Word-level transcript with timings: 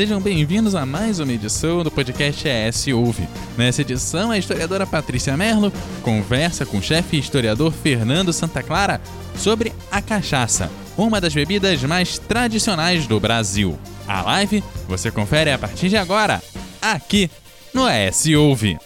sejam 0.00 0.18
bem-vindos 0.18 0.74
a 0.74 0.86
mais 0.86 1.20
uma 1.20 1.30
edição 1.30 1.84
do 1.84 1.90
podcast 1.90 2.48
ES 2.48 2.86
Ouve. 2.86 3.28
Nessa 3.54 3.82
edição, 3.82 4.30
a 4.30 4.38
historiadora 4.38 4.86
Patrícia 4.86 5.36
Merlo 5.36 5.70
conversa 6.00 6.64
com 6.64 6.78
o 6.78 6.82
chefe 6.82 7.18
historiador 7.18 7.70
Fernando 7.70 8.32
Santa 8.32 8.62
Clara 8.62 8.98
sobre 9.36 9.74
a 9.92 10.00
cachaça, 10.00 10.70
uma 10.96 11.20
das 11.20 11.34
bebidas 11.34 11.82
mais 11.82 12.18
tradicionais 12.18 13.06
do 13.06 13.20
Brasil. 13.20 13.78
A 14.08 14.22
live 14.22 14.64
você 14.88 15.10
confere 15.10 15.52
a 15.52 15.58
partir 15.58 15.90
de 15.90 15.98
agora, 15.98 16.42
aqui 16.80 17.30
no 17.74 17.86
ES 17.86 18.24
Ouve. 18.38 18.78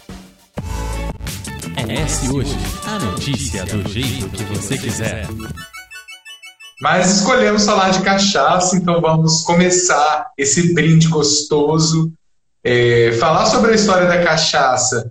ES 1.79 2.29
Hoje, 2.29 2.57
a 2.89 2.99
notícia 2.99 3.65
do 3.65 3.89
jeito 3.89 4.29
que 4.31 4.43
você 4.47 4.77
quiser. 4.77 5.29
Mas 6.85 7.11
escolhemos 7.11 7.65
falar 7.65 7.89
de 7.89 8.03
cachaça, 8.03 8.77
então 8.77 9.01
vamos 9.01 9.41
começar 9.41 10.27
esse 10.37 10.75
brinde 10.75 11.09
gostoso. 11.09 12.13
É, 12.63 13.11
falar 13.13 13.47
sobre 13.47 13.73
a 13.73 13.75
história 13.75 14.07
da 14.07 14.23
cachaça, 14.23 15.11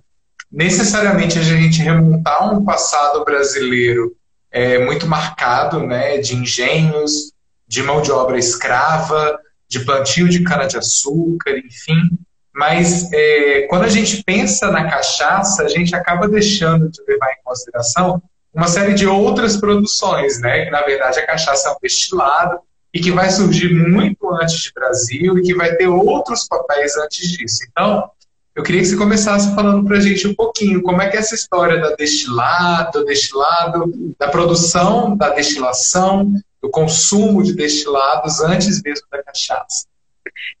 necessariamente 0.52 1.36
a 1.36 1.42
gente 1.42 1.82
remontar 1.82 2.54
um 2.54 2.64
passado 2.64 3.24
brasileiro 3.24 4.14
é, 4.52 4.84
muito 4.84 5.08
marcado, 5.08 5.84
né, 5.84 6.18
de 6.18 6.36
engenhos, 6.36 7.32
de 7.66 7.82
mão 7.82 8.00
de 8.00 8.12
obra 8.12 8.38
escrava, 8.38 9.36
de 9.68 9.80
plantio 9.80 10.28
de 10.28 10.44
cana-de-açúcar, 10.44 11.58
enfim. 11.58 12.08
Mas 12.54 13.12
é, 13.12 13.62
quando 13.62 13.82
a 13.82 13.88
gente 13.88 14.22
pensa 14.22 14.70
na 14.70 14.88
cachaça, 14.88 15.64
a 15.64 15.68
gente 15.68 15.92
acaba 15.92 16.28
deixando 16.28 16.88
de 16.88 17.02
levar 17.02 17.32
em 17.32 17.42
consideração 17.42 18.22
uma 18.54 18.68
série 18.68 18.94
de 18.94 19.06
outras 19.06 19.56
produções, 19.56 20.40
né? 20.40 20.64
Que 20.64 20.70
na 20.70 20.82
verdade 20.82 21.18
a 21.18 21.26
cachaça 21.26 21.68
é 21.68 21.72
um 21.72 21.76
destilado 21.82 22.60
e 22.92 23.00
que 23.00 23.10
vai 23.10 23.28
surgir 23.30 23.74
muito 23.74 24.32
antes 24.32 24.60
de 24.62 24.72
Brasil 24.72 25.36
e 25.38 25.42
que 25.42 25.54
vai 25.54 25.74
ter 25.74 25.88
outros 25.88 26.46
papéis 26.46 26.96
antes 26.96 27.28
disso. 27.32 27.64
Então, 27.68 28.08
eu 28.54 28.62
queria 28.62 28.80
que 28.80 28.86
você 28.86 28.96
começasse 28.96 29.52
falando 29.52 29.84
para 29.84 29.96
a 29.96 30.00
gente 30.00 30.28
um 30.28 30.34
pouquinho 30.34 30.80
como 30.80 31.02
é 31.02 31.08
que 31.08 31.16
é 31.16 31.20
essa 31.20 31.34
história 31.34 31.80
da 31.80 31.96
destilado, 31.96 33.04
destilado, 33.04 34.14
da 34.16 34.28
produção, 34.28 35.16
da 35.16 35.30
destilação, 35.30 36.32
do 36.62 36.70
consumo 36.70 37.42
de 37.42 37.52
destilados 37.52 38.40
antes 38.40 38.80
mesmo 38.80 39.06
da 39.10 39.20
cachaça. 39.24 39.86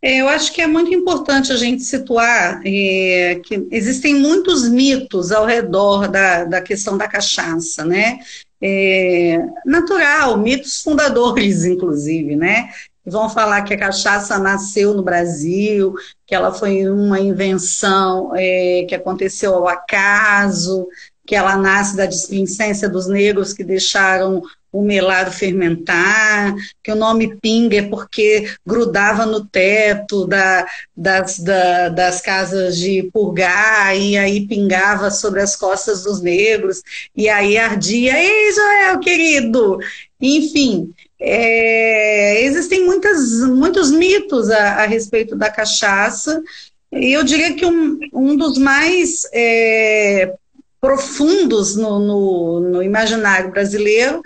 É, 0.00 0.20
eu 0.20 0.28
acho 0.28 0.52
que 0.52 0.60
é 0.60 0.66
muito 0.66 0.92
importante 0.92 1.52
a 1.52 1.56
gente 1.56 1.82
situar 1.82 2.60
é, 2.64 3.40
que 3.44 3.66
existem 3.70 4.14
muitos 4.14 4.68
mitos 4.68 5.32
ao 5.32 5.46
redor 5.46 6.08
da, 6.08 6.44
da 6.44 6.60
questão 6.60 6.96
da 6.96 7.08
cachaça, 7.08 7.84
né? 7.84 8.18
É, 8.60 9.38
natural, 9.64 10.38
mitos 10.38 10.82
fundadores, 10.82 11.64
inclusive, 11.66 12.36
né? 12.36 12.70
Vão 13.06 13.28
falar 13.28 13.62
que 13.62 13.74
a 13.74 13.78
cachaça 13.78 14.38
nasceu 14.38 14.94
no 14.94 15.02
Brasil, 15.02 15.94
que 16.26 16.34
ela 16.34 16.52
foi 16.52 16.88
uma 16.88 17.20
invenção 17.20 18.32
é, 18.34 18.86
que 18.88 18.94
aconteceu 18.94 19.54
ao 19.54 19.68
acaso, 19.68 20.88
que 21.26 21.34
ela 21.34 21.56
nasce 21.56 21.96
da 21.96 22.06
displicência 22.06 22.88
dos 22.88 23.06
negros 23.06 23.52
que 23.52 23.64
deixaram 23.64 24.42
o 24.74 24.82
melado 24.82 25.30
fermentar, 25.30 26.52
que 26.82 26.90
o 26.90 26.96
nome 26.96 27.36
pinga 27.40 27.76
é 27.76 27.82
porque 27.82 28.50
grudava 28.66 29.24
no 29.24 29.44
teto 29.44 30.26
da, 30.26 30.66
das, 30.96 31.38
da, 31.38 31.90
das 31.90 32.20
casas 32.20 32.76
de 32.76 33.08
purgar, 33.12 33.96
e 33.96 34.18
aí 34.18 34.48
pingava 34.48 35.12
sobre 35.12 35.40
as 35.40 35.54
costas 35.54 36.02
dos 36.02 36.20
negros, 36.20 36.82
e 37.16 37.28
aí 37.28 37.56
ardia, 37.56 38.18
ei 38.18 38.52
Joel, 38.52 38.98
querido! 38.98 39.78
Enfim, 40.20 40.92
é, 41.20 42.42
existem 42.42 42.84
muitas, 42.84 43.42
muitos 43.46 43.92
mitos 43.92 44.50
a, 44.50 44.82
a, 44.82 44.86
respeito 44.86 45.36
da 45.36 45.50
cachaça, 45.50 46.42
e 46.90 47.12
eu 47.12 47.22
diria 47.22 47.54
que 47.54 47.64
um, 47.64 47.96
um 48.12 48.36
dos 48.36 48.58
mais 48.58 49.22
é, 49.32 50.34
profundos 50.80 51.76
no, 51.76 52.00
no, 52.00 52.60
no 52.60 52.82
imaginário 52.82 53.52
brasileiro 53.52 54.20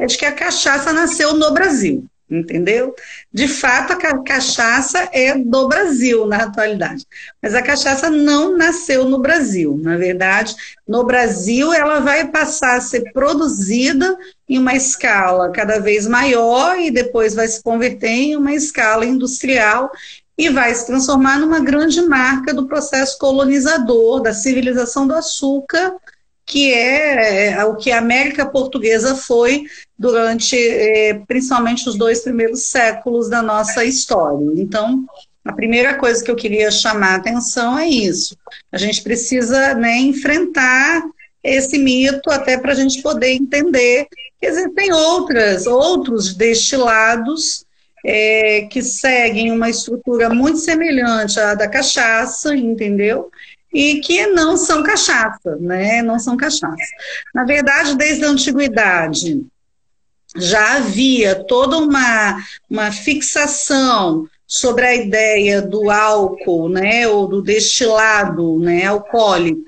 é 0.00 0.06
de 0.06 0.16
que 0.16 0.24
a 0.24 0.32
cachaça 0.32 0.94
nasceu 0.94 1.34
no 1.34 1.52
Brasil, 1.52 2.06
entendeu? 2.30 2.94
De 3.30 3.46
fato, 3.46 3.92
a 3.92 4.24
cachaça 4.24 5.10
é 5.12 5.36
do 5.36 5.68
Brasil 5.68 6.26
na 6.26 6.44
atualidade, 6.44 7.06
mas 7.42 7.54
a 7.54 7.60
cachaça 7.60 8.08
não 8.08 8.56
nasceu 8.56 9.04
no 9.04 9.18
Brasil. 9.18 9.78
Na 9.82 9.98
verdade, 9.98 10.56
no 10.88 11.04
Brasil, 11.04 11.70
ela 11.70 12.00
vai 12.00 12.26
passar 12.28 12.76
a 12.76 12.80
ser 12.80 13.12
produzida 13.12 14.16
em 14.48 14.58
uma 14.58 14.74
escala 14.74 15.52
cada 15.52 15.78
vez 15.78 16.06
maior 16.06 16.78
e 16.78 16.90
depois 16.90 17.34
vai 17.34 17.46
se 17.46 17.62
converter 17.62 18.08
em 18.08 18.36
uma 18.36 18.54
escala 18.54 19.04
industrial 19.04 19.92
e 20.38 20.48
vai 20.48 20.74
se 20.74 20.86
transformar 20.86 21.38
numa 21.38 21.60
grande 21.60 22.00
marca 22.00 22.54
do 22.54 22.66
processo 22.66 23.18
colonizador 23.18 24.22
da 24.22 24.32
civilização 24.32 25.06
do 25.06 25.14
açúcar 25.14 25.94
que 26.50 26.74
é, 26.74 27.52
é 27.52 27.64
o 27.64 27.76
que 27.76 27.92
a 27.92 27.98
América 27.98 28.44
Portuguesa 28.44 29.14
foi 29.14 29.66
durante, 30.00 30.56
é, 30.56 31.20
principalmente, 31.28 31.86
os 31.86 31.94
dois 31.94 32.20
primeiros 32.20 32.62
séculos 32.62 33.28
da 33.28 33.42
nossa 33.42 33.84
história. 33.84 34.50
Então, 34.56 35.04
a 35.44 35.52
primeira 35.52 35.92
coisa 35.92 36.24
que 36.24 36.30
eu 36.30 36.36
queria 36.36 36.70
chamar 36.70 37.12
a 37.12 37.16
atenção 37.16 37.78
é 37.78 37.86
isso. 37.86 38.34
A 38.72 38.78
gente 38.78 39.02
precisa 39.02 39.74
né, 39.74 39.98
enfrentar 39.98 41.02
esse 41.44 41.76
mito 41.76 42.30
até 42.30 42.56
para 42.56 42.72
a 42.72 42.74
gente 42.74 43.02
poder 43.02 43.32
entender 43.32 44.06
que 44.40 44.46
existem 44.46 44.90
outras, 44.90 45.66
outros 45.66 46.34
destilados 46.34 47.66
é, 48.02 48.62
que 48.70 48.80
seguem 48.80 49.52
uma 49.52 49.68
estrutura 49.68 50.30
muito 50.30 50.60
semelhante 50.60 51.38
à 51.38 51.54
da 51.54 51.68
cachaça, 51.68 52.56
entendeu? 52.56 53.30
e 53.72 54.00
que 54.00 54.26
não 54.26 54.56
são 54.56 54.82
cachaça, 54.82 55.54
né? 55.60 56.02
Não 56.02 56.18
são 56.18 56.36
cachaça. 56.36 56.74
Na 57.32 57.44
verdade, 57.44 57.96
desde 57.96 58.24
a 58.24 58.28
antiguidade 58.28 59.46
já 60.36 60.76
havia 60.76 61.34
toda 61.34 61.78
uma, 61.78 62.36
uma 62.68 62.92
fixação 62.92 64.28
sobre 64.46 64.84
a 64.84 64.94
ideia 64.96 65.62
do 65.62 65.88
álcool, 65.88 66.68
né, 66.68 67.06
ou 67.06 67.28
do 67.28 67.40
destilado, 67.40 68.58
né, 68.58 68.84
alcoólico, 68.84 69.62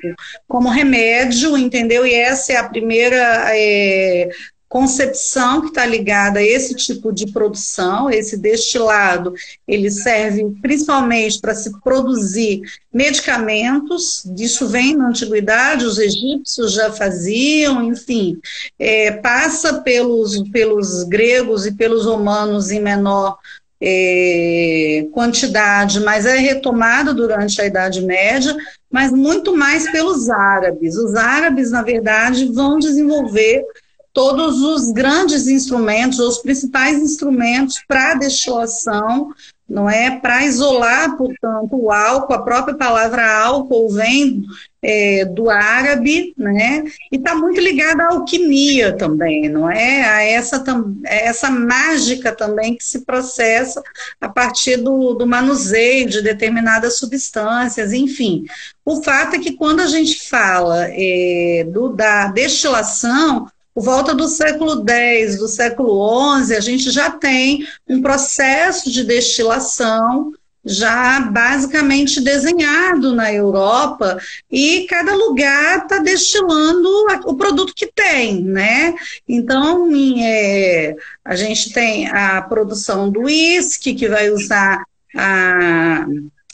como 0.49 0.69
remédio, 0.69 1.56
entendeu? 1.56 2.05
E 2.05 2.12
essa 2.12 2.53
é 2.53 2.56
a 2.56 2.69
primeira 2.69 3.47
é, 3.55 4.28
concepção 4.72 5.60
que 5.60 5.66
está 5.66 5.84
ligada 5.84 6.38
a 6.38 6.43
esse 6.43 6.75
tipo 6.75 7.12
de 7.12 7.31
produção, 7.31 8.09
esse 8.09 8.38
destilado, 8.38 9.34
ele 9.69 9.91
serve 9.91 10.50
principalmente 10.62 11.38
para 11.43 11.55
se 11.55 11.78
produzir 11.83 12.62
medicamentos, 12.91 14.22
disso 14.34 14.66
vem 14.66 14.97
na 14.97 15.09
antiguidade, 15.09 15.84
os 15.84 15.99
egípcios 15.99 16.72
já 16.72 16.91
faziam, 16.91 17.83
enfim, 17.83 18.41
é, 18.78 19.10
passa 19.10 19.75
pelos, 19.83 20.38
pelos 20.49 21.03
gregos 21.03 21.66
e 21.66 21.72
pelos 21.72 22.06
romanos 22.06 22.71
em 22.71 22.81
menor 22.81 23.37
é, 23.78 25.06
quantidade, 25.12 26.00
mas 26.00 26.25
é 26.25 26.39
retomado 26.39 27.12
durante 27.12 27.60
a 27.60 27.66
Idade 27.66 28.00
Média, 28.00 28.56
mas 28.91 29.12
muito 29.12 29.54
mais 29.54 29.91
pelos 29.93 30.31
árabes. 30.31 30.97
Os 30.97 31.15
árabes, 31.15 31.71
na 31.71 31.83
verdade, 31.83 32.47
vão 32.47 32.78
desenvolver 32.78 33.66
todos 34.12 34.61
os 34.61 34.93
grandes 34.93 35.47
instrumentos, 35.47 36.19
os 36.19 36.39
principais 36.39 36.99
instrumentos 37.00 37.83
para 37.89 38.15
destilação, 38.15 39.33
não 39.69 39.89
é? 39.89 40.19
Para 40.19 40.45
isolar, 40.45 41.17
portanto, 41.17 41.71
o 41.73 41.91
álcool, 41.91 42.34
a 42.34 42.43
própria 42.43 42.75
palavra 42.75 43.27
álcool 43.43 43.91
vem 43.91 44.45
é, 44.83 45.25
do 45.25 45.48
árabe, 45.48 46.34
né? 46.36 46.84
E 47.10 47.16
está 47.16 47.34
muito 47.34 47.59
ligada 47.59 48.03
à 48.03 48.13
alquimia 48.13 48.95
também, 48.95 49.48
não 49.48 49.71
é? 49.71 50.04
A 50.04 50.22
essa, 50.25 50.63
essa 51.04 51.51
mágica 51.51 52.33
também 52.33 52.77
que 52.77 52.84
se 52.84 53.01
processa 53.01 53.83
a 54.21 54.28
partir 54.28 54.77
do, 54.77 55.15
do 55.15 55.27
manuseio 55.27 56.07
de 56.07 56.21
determinadas 56.21 56.98
substâncias, 56.98 57.95
enfim. 57.95 58.45
O 58.84 59.03
fato 59.03 59.36
é 59.36 59.39
que 59.39 59.53
quando 59.53 59.81
a 59.81 59.86
gente 59.86 60.28
fala 60.28 60.86
é, 60.91 61.65
do, 61.72 61.89
da 61.89 62.27
destilação, 62.27 63.47
por 63.74 63.83
volta 63.83 64.15
do 64.15 64.28
século 64.28 64.84
X, 64.89 65.39
do 65.39 65.48
século 65.48 66.42
XI, 66.45 66.57
a 66.57 66.60
gente 66.60 66.91
já 66.91 67.10
tem 67.10 67.66
um 67.89 68.03
processo 68.03 68.91
de 68.91 69.04
destilação 69.04 70.33
já 70.65 71.21
basicamente 71.21 72.21
desenhado 72.21 73.15
na 73.15 73.33
Europa 73.33 74.19
e 74.51 74.86
cada 74.89 75.15
lugar 75.15 75.78
está 75.78 75.98
destilando 75.98 76.89
o 77.24 77.34
produto 77.34 77.74
que 77.74 77.86
tem, 77.86 78.42
né? 78.45 78.95
Então, 79.28 79.91
é, 80.21 80.95
a 81.24 81.34
gente 81.34 81.72
tem 81.72 82.09
a 82.09 82.41
produção 82.42 83.10
do 83.10 83.22
uísque, 83.22 83.95
que 83.95 84.09
vai 84.09 84.30
usar 84.30 84.84
a, 85.16 86.07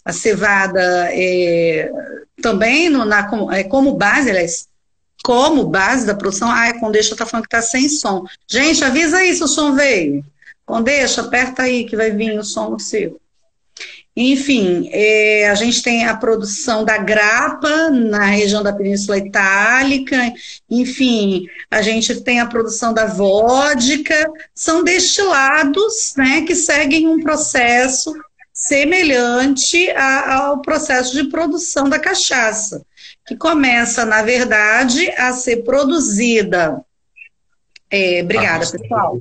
a 0.04 0.12
cevada 0.12 1.08
é, 1.12 1.90
também 2.40 2.88
no, 2.88 3.04
na, 3.04 3.28
é, 3.52 3.64
como 3.64 3.94
base, 3.94 4.30
aliás, 4.30 4.68
como 5.22 5.66
base 5.66 6.06
da 6.06 6.14
produção. 6.14 6.50
Ah, 6.50 6.68
a 6.68 6.80
Condeixa 6.80 7.12
está 7.12 7.26
falando 7.26 7.46
que 7.46 7.56
está 7.56 7.62
sem 7.62 7.88
som. 7.88 8.24
Gente, 8.46 8.84
avisa 8.84 9.18
aí 9.18 9.34
se 9.34 9.42
o 9.42 9.48
som 9.48 9.74
veio. 9.74 10.24
Condeixa, 10.64 11.22
aperta 11.22 11.62
aí 11.62 11.84
que 11.84 11.96
vai 11.96 12.10
vir 12.10 12.38
o 12.38 12.44
som 12.44 12.70
no 12.70 12.80
seu. 12.80 13.20
Enfim, 14.20 14.90
é, 14.92 15.48
a 15.48 15.54
gente 15.54 15.80
tem 15.80 16.04
a 16.04 16.16
produção 16.16 16.84
da 16.84 16.98
grapa 16.98 17.88
na 17.88 18.24
região 18.24 18.64
da 18.64 18.72
Península 18.72 19.16
Itálica, 19.16 20.16
enfim, 20.68 21.46
a 21.70 21.80
gente 21.82 22.20
tem 22.22 22.40
a 22.40 22.46
produção 22.46 22.92
da 22.92 23.06
vodka, 23.06 24.28
são 24.52 24.82
destilados 24.82 26.14
né, 26.16 26.42
que 26.42 26.56
seguem 26.56 27.06
um 27.06 27.20
processo 27.20 28.12
semelhante 28.52 29.88
a, 29.92 30.34
ao 30.34 30.62
processo 30.62 31.14
de 31.14 31.30
produção 31.30 31.88
da 31.88 32.00
cachaça, 32.00 32.84
que 33.28 33.36
começa, 33.36 34.04
na 34.04 34.22
verdade, 34.22 35.08
a 35.12 35.32
ser 35.32 35.58
produzida. 35.58 36.82
É, 37.90 38.22
obrigada, 38.22 38.70
pessoal 38.70 39.20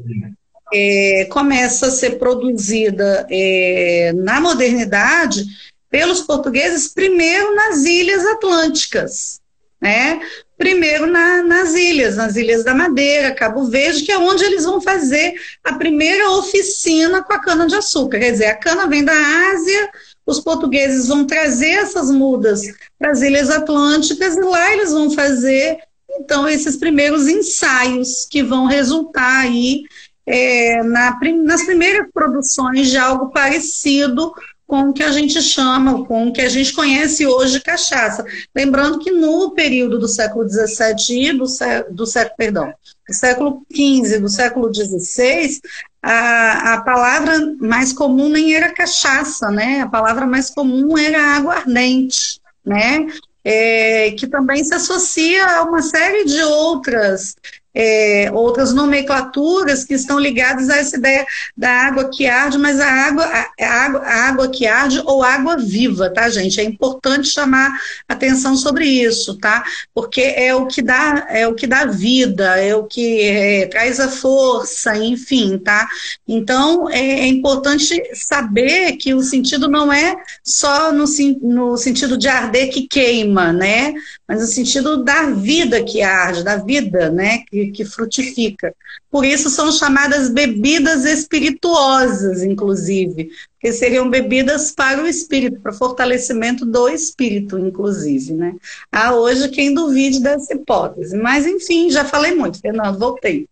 é, 0.74 1.28
começa 1.30 1.88
a 1.88 1.92
ser 1.92 2.18
produzida 2.18 3.26
é, 3.30 4.12
na 4.16 4.40
modernidade 4.40 5.46
pelos 5.90 6.22
portugueses, 6.22 6.94
primeiro 6.94 7.56
nas 7.56 7.86
ilhas 7.86 8.26
atlânticas, 8.26 9.40
né? 9.82 10.20
Primeiro 10.58 11.06
na, 11.06 11.44
nas 11.44 11.76
ilhas, 11.76 12.18
nas 12.18 12.36
ilhas 12.36 12.64
da 12.64 12.74
Madeira, 12.74 13.34
Cabo 13.34 13.66
Verde, 13.66 14.04
que 14.04 14.12
é 14.12 14.18
onde 14.18 14.44
eles 14.44 14.66
vão 14.66 14.82
fazer 14.82 15.36
a 15.64 15.76
primeira 15.76 16.32
oficina 16.32 17.24
com 17.24 17.32
a 17.32 17.40
cana-de-açúcar. 17.40 18.20
Quer 18.20 18.32
dizer, 18.32 18.48
a 18.48 18.56
cana 18.56 18.88
vem 18.88 19.06
da 19.06 19.14
Ásia, 19.54 19.90
os 20.28 20.42
portugueses 20.42 21.08
vão 21.08 21.26
trazer 21.26 21.70
essas 21.70 22.12
mudas 22.12 22.62
para 23.00 23.12
as 23.12 23.22
ilhas 23.22 23.50
atlânticas 23.50 24.36
e 24.36 24.42
lá 24.42 24.74
eles 24.74 24.92
vão 24.92 25.10
fazer, 25.10 25.80
então, 26.20 26.48
esses 26.48 26.76
primeiros 26.76 27.28
ensaios 27.28 28.28
que 28.30 28.44
vão 28.44 28.66
resultar 28.66 29.40
aí 29.40 29.84
é, 30.26 30.84
na, 30.84 31.18
nas 31.44 31.64
primeiras 31.64 32.08
produções 32.14 32.90
de 32.90 32.98
algo 32.98 33.30
parecido 33.30 34.34
com 34.68 34.90
o 34.90 34.94
que 34.94 35.02
a 35.02 35.12
gente 35.12 35.42
chama, 35.42 36.06
com 36.06 36.28
o 36.28 36.34
que 36.34 36.42
a 36.42 36.50
gente 36.50 36.74
conhece 36.74 37.26
hoje 37.26 37.62
cachaça. 37.62 38.26
Lembrando 38.54 39.00
que 39.00 39.12
no 39.12 39.52
período 39.52 39.98
do 39.98 40.10
século 40.10 40.46
XVII 40.48 41.30
e 41.30 41.32
do, 41.32 41.46
do 41.90 42.06
século, 42.06 42.36
perdão, 42.38 42.74
do 43.08 43.14
século 43.14 43.66
XV, 43.74 44.20
do 44.20 44.30
século 44.30 44.74
XVI, 44.74 45.60
a, 46.02 46.74
a 46.74 46.82
palavra 46.82 47.56
mais 47.60 47.94
comum 47.94 48.30
nem 48.30 48.54
era 48.54 48.74
cachaça, 48.74 49.50
né? 49.50 49.82
A 49.82 49.88
palavra 49.88 50.26
mais 50.26 50.50
comum 50.50 50.98
era 50.98 51.36
aguardente, 51.36 52.40
né? 52.66 53.08
É, 53.44 54.12
que 54.12 54.28
também 54.28 54.64
se 54.64 54.74
associa 54.74 55.46
a 55.46 55.64
uma 55.64 55.82
série 55.82 56.26
de 56.26 56.42
outras 56.44 57.36
é, 57.80 58.32
outras 58.34 58.74
nomenclaturas 58.74 59.84
que 59.84 59.94
estão 59.94 60.20
ligadas 60.20 60.68
a 60.68 60.78
essa 60.78 60.98
ideia 60.98 61.24
da 61.56 61.70
água 61.70 62.10
que 62.10 62.26
arde, 62.26 62.58
mas 62.58 62.80
a 62.80 62.90
água, 62.90 63.24
a, 63.24 63.68
água, 63.68 64.00
a 64.02 64.16
água 64.28 64.48
que 64.48 64.66
arde 64.66 65.00
ou 65.06 65.22
água 65.22 65.58
viva, 65.58 66.10
tá, 66.10 66.28
gente? 66.28 66.60
É 66.60 66.64
importante 66.64 67.30
chamar 67.30 67.72
atenção 68.10 68.56
sobre 68.56 68.86
isso, 68.86 69.38
tá? 69.38 69.64
Porque 69.94 70.22
é 70.22 70.56
o 70.56 70.66
que 70.66 70.82
dá, 70.82 71.28
é 71.30 71.48
o 71.48 71.54
que 71.54 71.68
dá 71.68 71.86
vida, 71.86 72.60
é 72.60 72.76
o 72.76 72.86
que 72.86 73.22
é, 73.22 73.68
traz 73.68 74.00
a 74.00 74.08
força, 74.08 74.98
enfim, 74.98 75.60
tá? 75.60 75.88
Então 76.28 76.90
é, 76.90 76.98
é, 76.98 77.28
importante 77.28 78.02
saber 78.16 78.94
que 78.94 79.14
o 79.14 79.22
sentido 79.22 79.68
não 79.68 79.94
é 79.94 80.16
só 80.44 80.92
no, 80.92 81.06
no 81.44 81.78
sentido 81.78 82.18
de 82.18 82.28
arder 82.28 82.72
que 82.72 82.88
queima, 82.88 83.54
né? 83.54 83.94
Mas 84.28 84.42
no 84.42 84.48
sentido 84.48 85.04
da 85.04 85.30
vida 85.30 85.82
que 85.84 86.02
arde, 86.02 86.44
da 86.44 86.58
vida, 86.58 87.10
né? 87.10 87.44
Que, 87.50 87.68
que, 87.72 87.86
frutifica. 87.86 88.76
Por 89.10 89.24
isso 89.24 89.50
são 89.50 89.72
chamadas 89.72 90.30
bebidas 90.30 91.06
espirituosas, 91.06 92.44
inclusive, 92.44 93.30
que 93.60 93.72
seriam 93.72 94.10
bebidas 94.10 94.72
para 94.72 95.02
o 95.02 95.08
espírito, 95.08 95.62
para 95.62 95.72
fortalecimento 95.72 96.66
do 96.66 96.90
espírito, 96.90 97.58
inclusive, 97.58 98.34
né? 98.34 98.56
Há 98.92 99.16
hoje 99.16 99.48
quem 99.50 99.74
duvide 99.74 100.20
dessa 100.20 100.54
hipótese, 100.54 101.16
mas 101.16 101.46
enfim, 101.46 101.90
já 101.90 102.04
falei 102.04 102.36
muito, 102.36 102.60
Fernando, 102.60 103.00
voltei. 103.00 103.48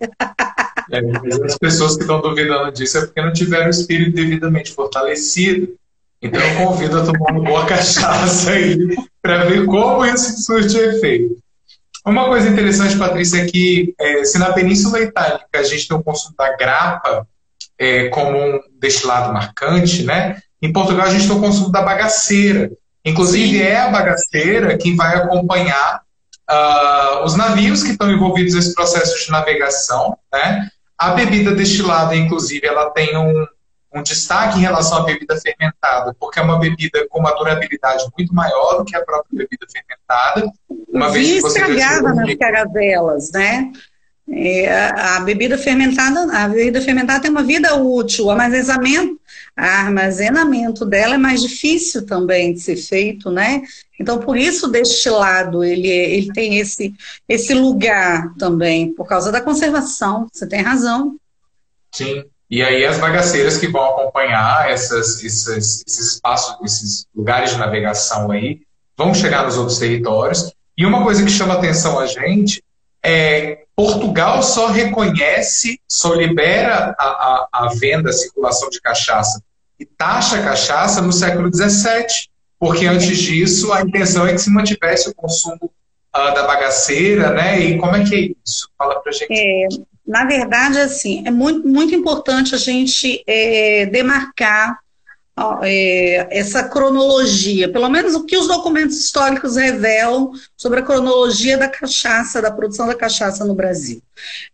É, 0.91 0.99
as 1.45 1.57
pessoas 1.57 1.95
que 1.95 2.01
estão 2.01 2.21
duvidando 2.21 2.71
disso 2.71 2.97
é 2.97 3.05
porque 3.05 3.21
não 3.21 3.33
tiveram 3.33 3.67
o 3.67 3.69
espírito 3.69 4.15
devidamente 4.15 4.71
fortalecido. 4.71 5.75
Então 6.25 6.41
eu 6.41 6.55
convido 6.55 6.99
a 6.99 7.05
tomar 7.05 7.31
uma 7.31 7.43
boa 7.43 7.65
cachaça 7.67 8.51
aí 8.51 8.77
para 9.21 9.45
ver 9.45 9.65
como 9.65 10.03
isso 10.05 10.41
surte 10.43 10.75
efeito. 10.75 11.37
Uma 12.03 12.25
coisa 12.25 12.49
interessante, 12.49 12.97
Patrícia, 12.97 13.41
é 13.41 13.45
que 13.45 13.93
é, 13.99 14.23
se 14.25 14.37
na 14.37 14.53
Península 14.53 15.01
Itálica 15.01 15.47
a 15.53 15.63
gente 15.63 15.87
tem 15.87 15.97
o 15.97 16.03
consumo 16.03 16.35
da 16.37 16.55
grapa 16.55 17.27
é, 17.79 18.09
como 18.09 18.37
um 18.37 18.59
destilado 18.79 19.33
marcante, 19.33 20.03
né? 20.03 20.39
Em 20.61 20.71
Portugal 20.71 21.07
a 21.07 21.09
gente 21.09 21.27
tem 21.27 21.35
o 21.35 21.41
consumo 21.41 21.71
da 21.71 21.81
bagaceira. 21.81 22.71
Inclusive 23.03 23.57
Sim. 23.59 23.63
é 23.63 23.77
a 23.77 23.89
bagaceira 23.89 24.77
que 24.77 24.95
vai 24.95 25.15
acompanhar 25.15 26.01
uh, 26.49 27.23
os 27.23 27.35
navios 27.35 27.83
que 27.83 27.91
estão 27.91 28.11
envolvidos 28.11 28.55
nesse 28.55 28.73
processo 28.73 29.23
de 29.23 29.31
navegação, 29.31 30.17
né? 30.33 30.69
A 30.97 31.11
bebida 31.11 31.53
destilada, 31.53 32.15
inclusive, 32.15 32.65
ela 32.65 32.89
tem 32.91 33.15
um, 33.17 33.45
um 33.95 34.03
destaque 34.03 34.57
em 34.57 34.61
relação 34.61 34.99
à 34.99 35.03
bebida 35.03 35.37
fermentada, 35.39 36.13
porque 36.19 36.39
é 36.39 36.41
uma 36.41 36.59
bebida 36.59 37.07
com 37.09 37.19
uma 37.19 37.31
durabilidade 37.31 38.03
muito 38.17 38.33
maior 38.35 38.77
do 38.77 38.85
que 38.85 38.95
a 38.95 39.03
própria 39.03 39.29
bebida 39.31 39.65
fermentada. 39.71 40.51
Uma 40.89 41.09
vez 41.09 41.27
que 41.27 41.41
você 41.41 41.59
nas 41.59 42.35
caravelas, 42.35 43.31
né? 43.31 43.71
É, 44.27 44.89
a 44.89 45.19
bebida 45.19 45.55
fermentada, 45.55 46.35
a 46.35 46.47
bebida 46.47 46.81
fermentada 46.81 47.21
tem 47.21 47.31
uma 47.31 47.43
vida 47.43 47.75
útil, 47.75 48.25
o 48.25 48.31
armazenamento, 48.31 49.19
armazenamento 49.55 50.83
dela 50.83 51.13
é 51.15 51.17
mais 51.17 51.41
difícil 51.41 52.05
também 52.05 52.53
de 52.53 52.59
ser 52.59 52.75
feito, 52.75 53.29
né? 53.29 53.61
Então, 53.99 54.19
por 54.19 54.35
isso, 54.35 54.67
destilado, 54.67 55.63
ele, 55.63 55.87
ele 55.87 56.33
tem 56.33 56.57
esse, 56.57 56.93
esse 57.29 57.53
lugar 57.53 58.33
também, 58.37 58.91
por 58.93 59.07
causa 59.07 59.31
da 59.31 59.39
conservação, 59.39 60.27
você 60.33 60.47
tem 60.47 60.61
razão. 60.61 61.17
Sim, 61.93 62.25
e 62.49 62.61
aí 62.61 62.85
as 62.85 62.99
bagaceiras 62.99 63.57
que 63.57 63.67
vão 63.67 63.83
acompanhar 63.83 64.69
essas, 64.69 65.23
esses, 65.23 65.83
espaços, 65.87 66.55
esses 66.63 67.05
lugares 67.15 67.51
de 67.51 67.57
navegação 67.57 68.31
aí, 68.31 68.61
vão 68.97 69.13
chegar 69.13 69.43
nos 69.43 69.57
outros 69.57 69.79
territórios. 69.79 70.53
E 70.77 70.85
uma 70.85 71.03
coisa 71.03 71.23
que 71.23 71.31
chama 71.31 71.55
atenção 71.55 71.99
a 71.99 72.05
gente 72.05 72.63
é 73.03 73.65
Portugal 73.75 74.41
só 74.41 74.67
reconhece, 74.67 75.79
só 75.87 76.13
libera 76.13 76.95
a, 76.97 77.05
a, 77.05 77.47
a 77.51 77.69
venda, 77.75 78.09
a 78.09 78.13
circulação 78.13 78.69
de 78.69 78.79
cachaça 78.79 79.41
e 79.79 79.85
taxa 79.85 80.41
cachaça 80.41 81.01
no 81.01 81.11
século 81.11 81.53
XVII, 81.53 82.29
porque 82.59 82.85
antes 82.85 83.17
disso 83.17 83.73
a 83.73 83.81
intenção 83.81 84.25
é 84.25 84.31
que 84.31 84.39
se 84.39 84.49
mantivesse 84.49 85.09
o 85.09 85.15
consumo 85.15 85.71
uh, 86.15 86.33
da 86.33 86.47
bagaceira, 86.47 87.31
né? 87.31 87.59
E 87.59 87.77
como 87.77 87.95
é 87.95 88.03
que 88.03 88.15
é 88.15 88.19
isso? 88.45 88.69
Fala 88.77 88.99
pra 89.01 89.11
gente. 89.11 89.27
É, 89.31 89.67
na 90.07 90.25
verdade, 90.25 90.79
assim, 90.79 91.23
é 91.25 91.31
muito, 91.31 91.67
muito 91.67 91.93
importante 91.95 92.53
a 92.53 92.57
gente 92.57 93.23
é, 93.25 93.85
demarcar 93.87 94.79
é, 95.63 96.27
essa 96.31 96.63
cronologia, 96.63 97.69
pelo 97.69 97.89
menos 97.89 98.15
o 98.15 98.23
que 98.23 98.37
os 98.37 98.47
documentos 98.47 98.97
históricos 98.97 99.57
revelam 99.57 100.31
sobre 100.55 100.79
a 100.79 100.83
cronologia 100.83 101.57
da 101.57 101.67
cachaça, 101.67 102.41
da 102.41 102.51
produção 102.51 102.87
da 102.87 102.95
cachaça 102.95 103.43
no 103.43 103.53
Brasil. 103.53 104.01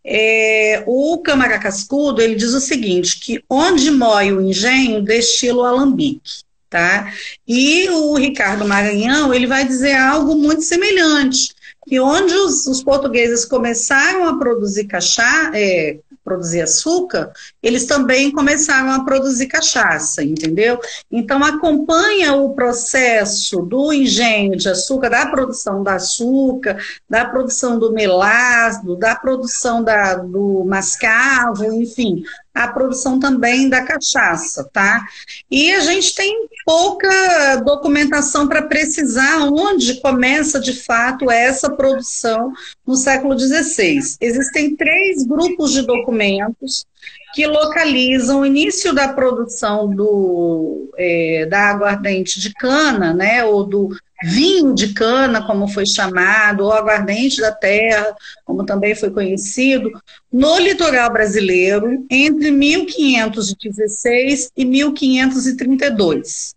É, 0.04 0.82
o 0.86 1.18
Câmara 1.18 1.58
Cascudo, 1.58 2.20
ele 2.20 2.34
diz 2.34 2.52
o 2.52 2.60
seguinte, 2.60 3.20
que 3.20 3.44
onde 3.48 3.90
moe 3.90 4.32
o 4.32 4.40
engenho, 4.40 5.02
destila 5.02 5.62
o 5.62 5.66
alambique. 5.66 6.42
Tá? 6.68 7.12
E 7.46 7.86
o 7.90 8.14
Ricardo 8.14 8.66
Maranhão, 8.66 9.32
ele 9.34 9.46
vai 9.46 9.62
dizer 9.62 9.94
algo 9.94 10.34
muito 10.34 10.62
semelhante, 10.62 11.54
que 11.86 11.98
onde 11.98 12.34
os, 12.34 12.66
os 12.66 12.82
portugueses 12.82 13.44
começaram 13.44 14.26
a 14.26 14.38
produzir 14.38 14.84
cachaça, 14.84 15.50
é, 15.54 15.98
produzir 16.24 16.62
açúcar, 16.62 17.32
eles 17.62 17.84
também 17.84 18.30
começaram 18.30 18.90
a 18.92 19.04
produzir 19.04 19.48
cachaça, 19.48 20.22
entendeu? 20.22 20.78
Então 21.10 21.42
acompanha 21.42 22.34
o 22.34 22.54
processo 22.54 23.62
do 23.62 23.92
engenho 23.92 24.56
de 24.56 24.68
açúcar, 24.68 25.10
da 25.10 25.26
produção 25.26 25.82
do 25.82 25.88
açúcar, 25.88 26.78
da 27.08 27.24
produção 27.24 27.78
do 27.78 27.92
melado, 27.92 28.96
da 28.96 29.16
produção 29.16 29.82
da, 29.82 30.14
do 30.14 30.64
mascavo, 30.64 31.64
enfim, 31.72 32.22
a 32.54 32.68
produção 32.68 33.18
também 33.18 33.68
da 33.68 33.82
cachaça, 33.82 34.68
tá? 34.72 35.04
E 35.50 35.72
a 35.72 35.80
gente 35.80 36.14
tem 36.14 36.48
pouca 36.64 37.56
documentação 37.64 38.46
para 38.46 38.62
precisar 38.62 39.40
onde 39.50 40.00
começa 40.00 40.60
de 40.60 40.72
fato 40.72 41.30
essa 41.30 41.70
produção 41.70 42.52
no 42.86 42.96
século 42.96 43.38
XVI. 43.38 44.16
Existem 44.20 44.76
três 44.76 45.24
grupos 45.24 45.72
de 45.72 45.82
documentos 45.82 46.86
que 47.34 47.46
localizam 47.46 48.40
o 48.40 48.46
início 48.46 48.94
da 48.94 49.08
produção 49.08 49.88
do, 49.88 50.92
é, 50.98 51.46
da 51.46 51.70
aguardente 51.70 52.38
de 52.38 52.52
cana, 52.52 53.14
né, 53.14 53.42
ou 53.44 53.64
do 53.64 53.88
vinho 54.22 54.74
de 54.74 54.94
cana, 54.94 55.46
como 55.46 55.68
foi 55.68 55.84
chamado, 55.86 56.64
ou 56.64 56.72
aguardente 56.72 57.40
da 57.40 57.52
terra, 57.52 58.16
como 58.44 58.64
também 58.64 58.94
foi 58.94 59.10
conhecido, 59.10 59.90
no 60.32 60.58
litoral 60.58 61.12
brasileiro 61.12 62.04
entre 62.10 62.50
1516 62.50 64.50
e 64.56 64.64
1532. 64.64 66.54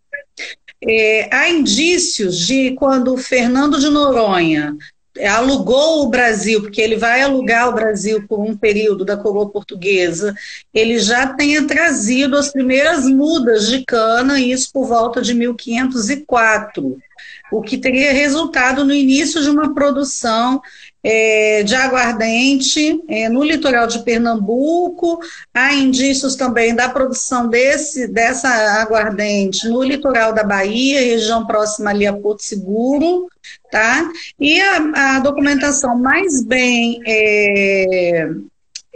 é, 0.87 1.35
há 1.35 1.49
indícios 1.49 2.39
de 2.39 2.71
quando 2.71 3.17
Fernando 3.17 3.79
de 3.79 3.89
Noronha 3.89 4.75
alugou 5.23 6.03
o 6.03 6.09
Brasil, 6.09 6.61
porque 6.61 6.81
ele 6.81 6.97
vai 6.97 7.21
alugar 7.21 7.69
o 7.69 7.73
Brasil 7.73 8.25
por 8.27 8.39
um 8.39 8.55
período 8.55 9.05
da 9.05 9.15
coroa 9.15 9.49
portuguesa, 9.49 10.35
ele 10.73 10.99
já 10.99 11.27
tenha 11.27 11.65
trazido 11.65 12.37
as 12.37 12.51
primeiras 12.51 13.05
mudas 13.05 13.67
de 13.67 13.85
cana, 13.85 14.39
isso 14.39 14.71
por 14.73 14.85
volta 14.85 15.21
de 15.21 15.33
1504, 15.33 16.97
o 17.51 17.61
que 17.61 17.77
teria 17.77 18.11
resultado 18.11 18.83
no 18.83 18.93
início 18.93 19.41
de 19.41 19.49
uma 19.49 19.73
produção 19.73 20.61
é, 21.07 21.61
de 21.61 21.75
aguardente 21.75 22.99
é, 23.07 23.29
no 23.29 23.43
litoral 23.43 23.85
de 23.85 23.99
Pernambuco. 23.99 25.19
Há 25.53 25.71
indícios 25.75 26.35
também 26.35 26.73
da 26.73 26.89
produção 26.89 27.47
desse, 27.47 28.07
dessa 28.07 28.49
aguardente 28.81 29.69
no 29.69 29.83
litoral 29.83 30.33
da 30.33 30.43
Bahia, 30.43 30.99
região 30.99 31.45
próxima 31.45 31.91
ali 31.91 32.07
a 32.07 32.13
Porto 32.13 32.41
Seguro. 32.41 33.27
Tá? 33.69 34.09
E 34.39 34.59
a, 34.59 35.17
a 35.17 35.19
documentação 35.19 35.95
mais 35.95 36.43
bem 36.43 36.99
é, 37.05 38.27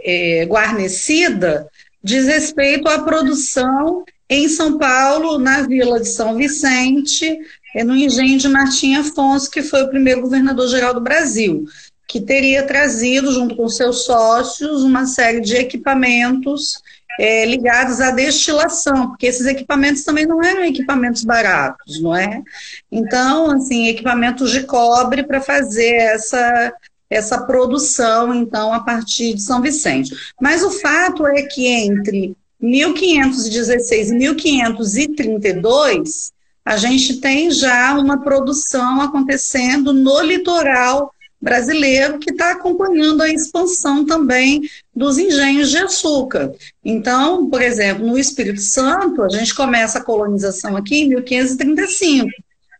é 0.00 0.44
guarnecida 0.46 1.68
diz 2.02 2.26
respeito 2.26 2.88
à 2.88 2.98
produção 2.98 4.04
em 4.28 4.48
São 4.48 4.78
Paulo, 4.78 5.38
na 5.38 5.62
Vila 5.62 6.00
de 6.00 6.08
São 6.08 6.36
Vicente, 6.36 7.38
é 7.74 7.84
no 7.84 7.94
engenho 7.94 8.38
de 8.38 8.48
Martim 8.48 8.94
Afonso, 8.94 9.50
que 9.50 9.62
foi 9.62 9.82
o 9.82 9.88
primeiro 9.88 10.22
governador-geral 10.22 10.94
do 10.94 11.00
Brasil 11.00 11.66
que 12.10 12.20
teria 12.20 12.66
trazido, 12.66 13.32
junto 13.32 13.54
com 13.54 13.68
seus 13.68 14.04
sócios, 14.04 14.82
uma 14.82 15.06
série 15.06 15.40
de 15.40 15.54
equipamentos 15.54 16.82
é, 17.20 17.46
ligados 17.46 18.00
à 18.00 18.10
destilação, 18.10 19.10
porque 19.10 19.26
esses 19.26 19.46
equipamentos 19.46 20.02
também 20.02 20.26
não 20.26 20.42
eram 20.42 20.64
equipamentos 20.64 21.22
baratos, 21.22 22.02
não 22.02 22.16
é? 22.16 22.42
Então, 22.90 23.52
assim, 23.52 23.86
equipamentos 23.86 24.50
de 24.50 24.64
cobre 24.64 25.22
para 25.22 25.40
fazer 25.40 25.94
essa, 25.94 26.72
essa 27.08 27.46
produção, 27.46 28.34
então, 28.34 28.72
a 28.72 28.80
partir 28.80 29.34
de 29.34 29.42
São 29.42 29.62
Vicente. 29.62 30.12
Mas 30.40 30.64
o 30.64 30.70
fato 30.70 31.24
é 31.28 31.42
que 31.42 31.68
entre 31.68 32.36
1516 32.60 34.10
e 34.10 34.14
1532, 34.14 36.32
a 36.64 36.76
gente 36.76 37.20
tem 37.20 37.52
já 37.52 37.96
uma 37.96 38.20
produção 38.20 39.00
acontecendo 39.00 39.92
no 39.92 40.20
litoral 40.22 41.14
brasileiro 41.40 42.18
que 42.18 42.30
está 42.30 42.52
acompanhando 42.52 43.22
a 43.22 43.28
expansão 43.28 44.04
também 44.04 44.62
dos 44.94 45.18
engenhos 45.18 45.70
de 45.70 45.78
açúcar. 45.78 46.52
Então, 46.84 47.48
por 47.48 47.62
exemplo, 47.62 48.06
no 48.06 48.18
Espírito 48.18 48.60
Santo, 48.60 49.22
a 49.22 49.28
gente 49.28 49.54
começa 49.54 49.98
a 49.98 50.04
colonização 50.04 50.76
aqui 50.76 51.02
em 51.02 51.08
1535. 51.08 52.28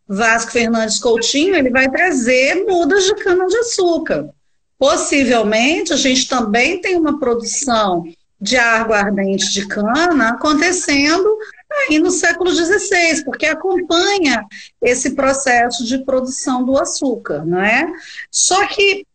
Vasco 0.07 0.51
Fernandes 0.51 0.99
Coutinho 0.99 1.55
ele 1.55 1.71
vai 1.71 1.89
trazer 1.89 2.67
mudas 2.67 3.05
de 3.05 3.15
cana-de-açúcar. 3.15 4.29
Possivelmente, 4.77 5.93
a 5.93 5.97
gente 5.97 6.29
também 6.29 6.81
tem 6.81 6.97
uma 6.97 7.19
produção 7.19 8.05
de 8.41 8.57
aguardente 8.57 9.53
de 9.53 9.67
cana 9.67 10.31
acontecendo 10.31 11.29
aí 11.73 11.99
no 11.99 12.11
século 12.11 12.51
XVI, 12.53 13.25
porque 13.25 13.47
acompanha 13.47 14.45
esse 14.83 15.15
processo 15.15 15.85
de 15.85 15.99
produção 16.05 16.65
do 16.65 16.79
açúcar, 16.79 17.45
não 17.45 17.61
é? 17.61 17.87
Só 18.31 18.67
que 18.67 19.07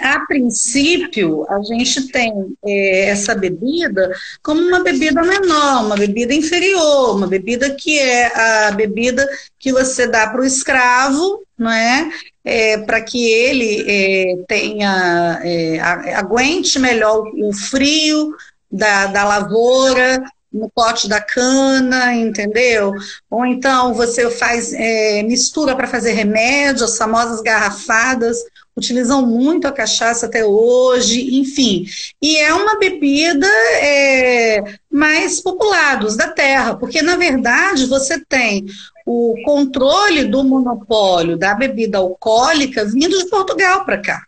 a 0.00 0.20
princípio, 0.26 1.46
a 1.48 1.62
gente 1.62 2.08
tem 2.08 2.32
é, 2.64 3.10
essa 3.10 3.34
bebida 3.34 4.10
como 4.42 4.60
uma 4.60 4.82
bebida 4.82 5.22
menor, 5.22 5.84
uma 5.84 5.96
bebida 5.96 6.34
inferior, 6.34 7.16
uma 7.16 7.26
bebida 7.26 7.70
que 7.74 7.98
é 7.98 8.66
a 8.66 8.70
bebida 8.72 9.26
que 9.58 9.72
você 9.72 10.06
dá 10.06 10.28
para 10.28 10.40
o 10.40 10.44
escravo, 10.44 11.42
não 11.56 11.70
é? 11.70 12.10
é 12.44 12.78
para 12.78 13.00
que 13.00 13.24
ele 13.24 13.84
é, 13.88 14.44
tenha 14.48 15.40
é, 15.42 15.80
aguente 15.80 16.78
melhor 16.78 17.24
o 17.34 17.52
frio 17.52 18.34
da, 18.70 19.06
da 19.06 19.24
lavoura, 19.24 20.22
no 20.54 20.70
pote 20.70 21.08
da 21.08 21.20
cana, 21.20 22.14
entendeu? 22.14 22.92
Ou 23.28 23.44
então 23.44 23.92
você 23.92 24.30
faz 24.30 24.72
é, 24.72 25.22
mistura 25.24 25.74
para 25.74 25.88
fazer 25.88 26.12
remédio, 26.12 26.84
as 26.84 26.96
famosas 26.96 27.42
garrafadas, 27.42 28.38
utilizam 28.76 29.26
muito 29.26 29.66
a 29.66 29.72
cachaça 29.72 30.26
até 30.26 30.44
hoje, 30.44 31.36
enfim. 31.36 31.86
E 32.22 32.36
é 32.36 32.54
uma 32.54 32.78
bebida 32.78 33.46
é, 33.80 34.62
mais 34.90 35.40
popular 35.40 35.98
dos 35.98 36.16
da 36.16 36.28
terra, 36.28 36.76
porque 36.76 37.02
na 37.02 37.16
verdade 37.16 37.86
você 37.86 38.18
tem 38.24 38.66
o 39.04 39.34
controle 39.44 40.24
do 40.24 40.44
monopólio 40.44 41.36
da 41.36 41.54
bebida 41.54 41.98
alcoólica 41.98 42.84
vindo 42.84 43.18
de 43.18 43.28
Portugal 43.28 43.84
para 43.84 43.98
cá. 43.98 44.22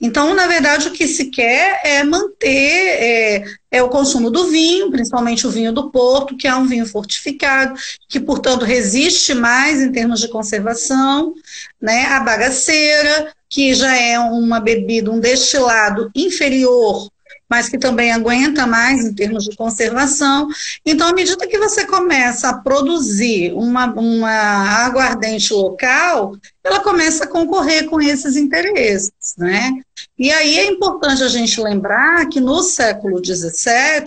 Então, 0.00 0.34
na 0.34 0.46
verdade, 0.46 0.88
o 0.88 0.92
que 0.92 1.06
se 1.08 1.30
quer 1.30 1.80
é 1.82 2.04
manter 2.04 2.44
é, 2.48 3.44
é, 3.70 3.82
o 3.82 3.88
consumo 3.88 4.30
do 4.30 4.48
vinho, 4.48 4.90
principalmente 4.90 5.46
o 5.46 5.50
vinho 5.50 5.72
do 5.72 5.90
Porto, 5.90 6.36
que 6.36 6.46
é 6.46 6.54
um 6.54 6.66
vinho 6.66 6.84
fortificado, 6.84 7.78
que, 8.08 8.20
portanto, 8.20 8.64
resiste 8.64 9.32
mais 9.32 9.80
em 9.80 9.90
termos 9.90 10.20
de 10.20 10.28
conservação, 10.28 11.34
né? 11.80 12.06
A 12.06 12.20
bagaceira, 12.20 13.32
que 13.48 13.74
já 13.74 13.96
é 13.96 14.18
uma 14.18 14.60
bebida, 14.60 15.10
um 15.10 15.20
destilado 15.20 16.10
inferior 16.14 17.08
mas 17.48 17.68
que 17.68 17.78
também 17.78 18.12
aguenta 18.12 18.66
mais 18.66 19.04
em 19.04 19.14
termos 19.14 19.44
de 19.44 19.56
conservação. 19.56 20.48
Então, 20.84 21.08
à 21.08 21.12
medida 21.12 21.46
que 21.46 21.58
você 21.58 21.86
começa 21.86 22.48
a 22.48 22.58
produzir 22.58 23.52
uma, 23.52 23.86
uma 23.94 24.84
aguardente 24.84 25.52
local, 25.52 26.36
ela 26.64 26.80
começa 26.80 27.24
a 27.24 27.28
concorrer 27.28 27.86
com 27.86 28.00
esses 28.00 28.36
interesses, 28.36 29.12
né? 29.38 29.72
E 30.18 30.30
aí 30.32 30.58
é 30.58 30.66
importante 30.66 31.22
a 31.22 31.28
gente 31.28 31.60
lembrar 31.60 32.26
que 32.28 32.40
no 32.40 32.62
século 32.62 33.24
XVII, 33.24 34.04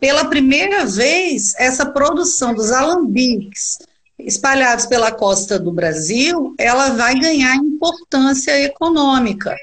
pela 0.00 0.24
primeira 0.24 0.86
vez, 0.86 1.54
essa 1.58 1.84
produção 1.86 2.54
dos 2.54 2.70
alambiques 2.70 3.78
espalhados 4.18 4.86
pela 4.86 5.12
costa 5.12 5.58
do 5.58 5.70
Brasil, 5.70 6.54
ela 6.58 6.90
vai 6.90 7.18
ganhar 7.18 7.54
importância 7.56 8.58
econômica, 8.62 9.56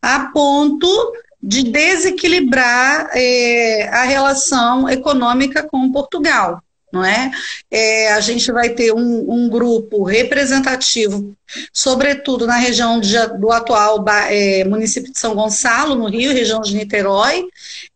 a 0.00 0.30
ponto 0.32 0.86
de 1.42 1.62
desequilibrar 1.62 3.10
é, 3.12 3.88
a 3.88 4.04
relação 4.04 4.88
econômica 4.88 5.62
com 5.62 5.92
Portugal. 5.92 6.62
Não 6.90 7.04
é? 7.04 7.30
é 7.70 8.12
a 8.12 8.20
gente 8.20 8.50
vai 8.50 8.70
ter 8.70 8.92
um, 8.94 9.30
um, 9.30 9.48
grupo 9.48 10.04
representativo, 10.04 11.36
sobretudo 11.70 12.46
na 12.46 12.56
região 12.56 12.98
de, 12.98 13.14
do 13.38 13.52
atual 13.52 14.02
é, 14.30 14.64
município 14.64 15.12
de 15.12 15.18
São 15.18 15.34
Gonçalo, 15.34 15.94
no 15.94 16.08
Rio, 16.08 16.32
região 16.32 16.62
de 16.62 16.74
Niterói, 16.74 17.44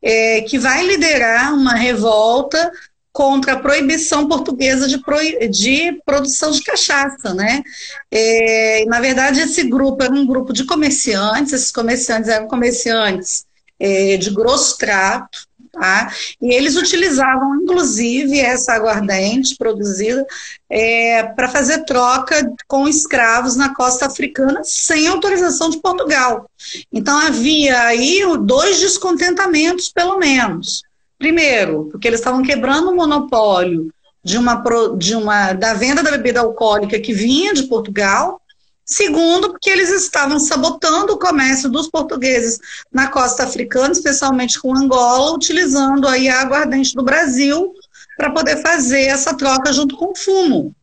é, 0.03 0.43
que 0.43 0.59
vai 0.59 0.87
liderar 0.87 1.55
uma 1.55 1.75
revolta 1.75 2.71
contra 3.13 3.53
a 3.53 3.59
proibição 3.59 4.27
portuguesa 4.27 4.89
de, 4.89 4.99
pro, 4.99 5.19
de 5.51 6.01
produção 6.05 6.51
de 6.51 6.63
cachaça, 6.63 7.35
né? 7.35 7.63
É, 8.11 8.85
na 8.87 9.01
verdade, 9.01 9.41
esse 9.41 9.65
grupo 9.65 10.03
era 10.03 10.13
um 10.13 10.27
grupo 10.27 10.53
de 10.53 10.65
comerciantes, 10.65 11.53
esses 11.53 11.71
comerciantes 11.71 12.31
eram 12.31 12.49
comerciantes 12.49 13.45
é, 13.79 14.17
de 14.17 14.31
grosso 14.31 14.79
trato, 14.79 15.47
tá? 15.73 16.11
E 16.41 16.55
eles 16.55 16.77
utilizavam, 16.77 17.57
inclusive, 17.57 18.41
essa 18.41 18.73
aguardente 18.73 19.57
produzida 19.57 20.25
é, 20.71 21.23
para 21.23 21.49
fazer 21.49 21.85
troca 21.85 22.51
com 22.67 22.89
escravos 22.89 23.57
na 23.57 23.75
costa 23.75 24.07
africana 24.07 24.63
sem 24.65 25.07
autorização 25.07 25.69
de 25.69 25.79
Portugal. 25.81 26.49
Então, 26.91 27.19
havia 27.19 27.83
aí 27.83 28.23
dois 28.41 28.81
descontentamentos, 28.81 29.91
pelo 29.91 30.19
menos. 30.19 30.83
Primeiro, 31.23 31.85
porque 31.89 32.09
eles 32.09 32.19
estavam 32.19 32.43
quebrando 32.43 32.91
o 32.91 32.97
monopólio 32.97 33.95
de 34.25 34.37
uma, 34.37 34.61
de 34.99 35.15
uma, 35.15 35.53
da 35.53 35.73
venda 35.73 36.03
da 36.03 36.11
bebida 36.11 36.41
alcoólica 36.41 36.99
que 36.99 37.13
vinha 37.13 37.55
de 37.55 37.63
Portugal. 37.63 38.41
Segundo, 38.85 39.51
porque 39.51 39.71
eles 39.71 39.89
estavam 39.91 40.41
sabotando 40.41 41.13
o 41.13 41.19
comércio 41.21 41.71
dos 41.71 41.89
portugueses 41.89 42.59
na 42.93 43.07
costa 43.07 43.45
africana, 43.45 43.93
especialmente 43.93 44.61
com 44.61 44.77
Angola, 44.77 45.33
utilizando 45.33 46.09
aí 46.09 46.29
a 46.29 46.41
aguardente 46.41 46.93
do 46.93 47.05
Brasil 47.05 47.73
para 48.17 48.33
poder 48.33 48.61
fazer 48.61 49.03
essa 49.03 49.33
troca 49.33 49.73
junto 49.73 49.97
com 49.97 50.11
o 50.11 50.17
fumo. 50.17 50.75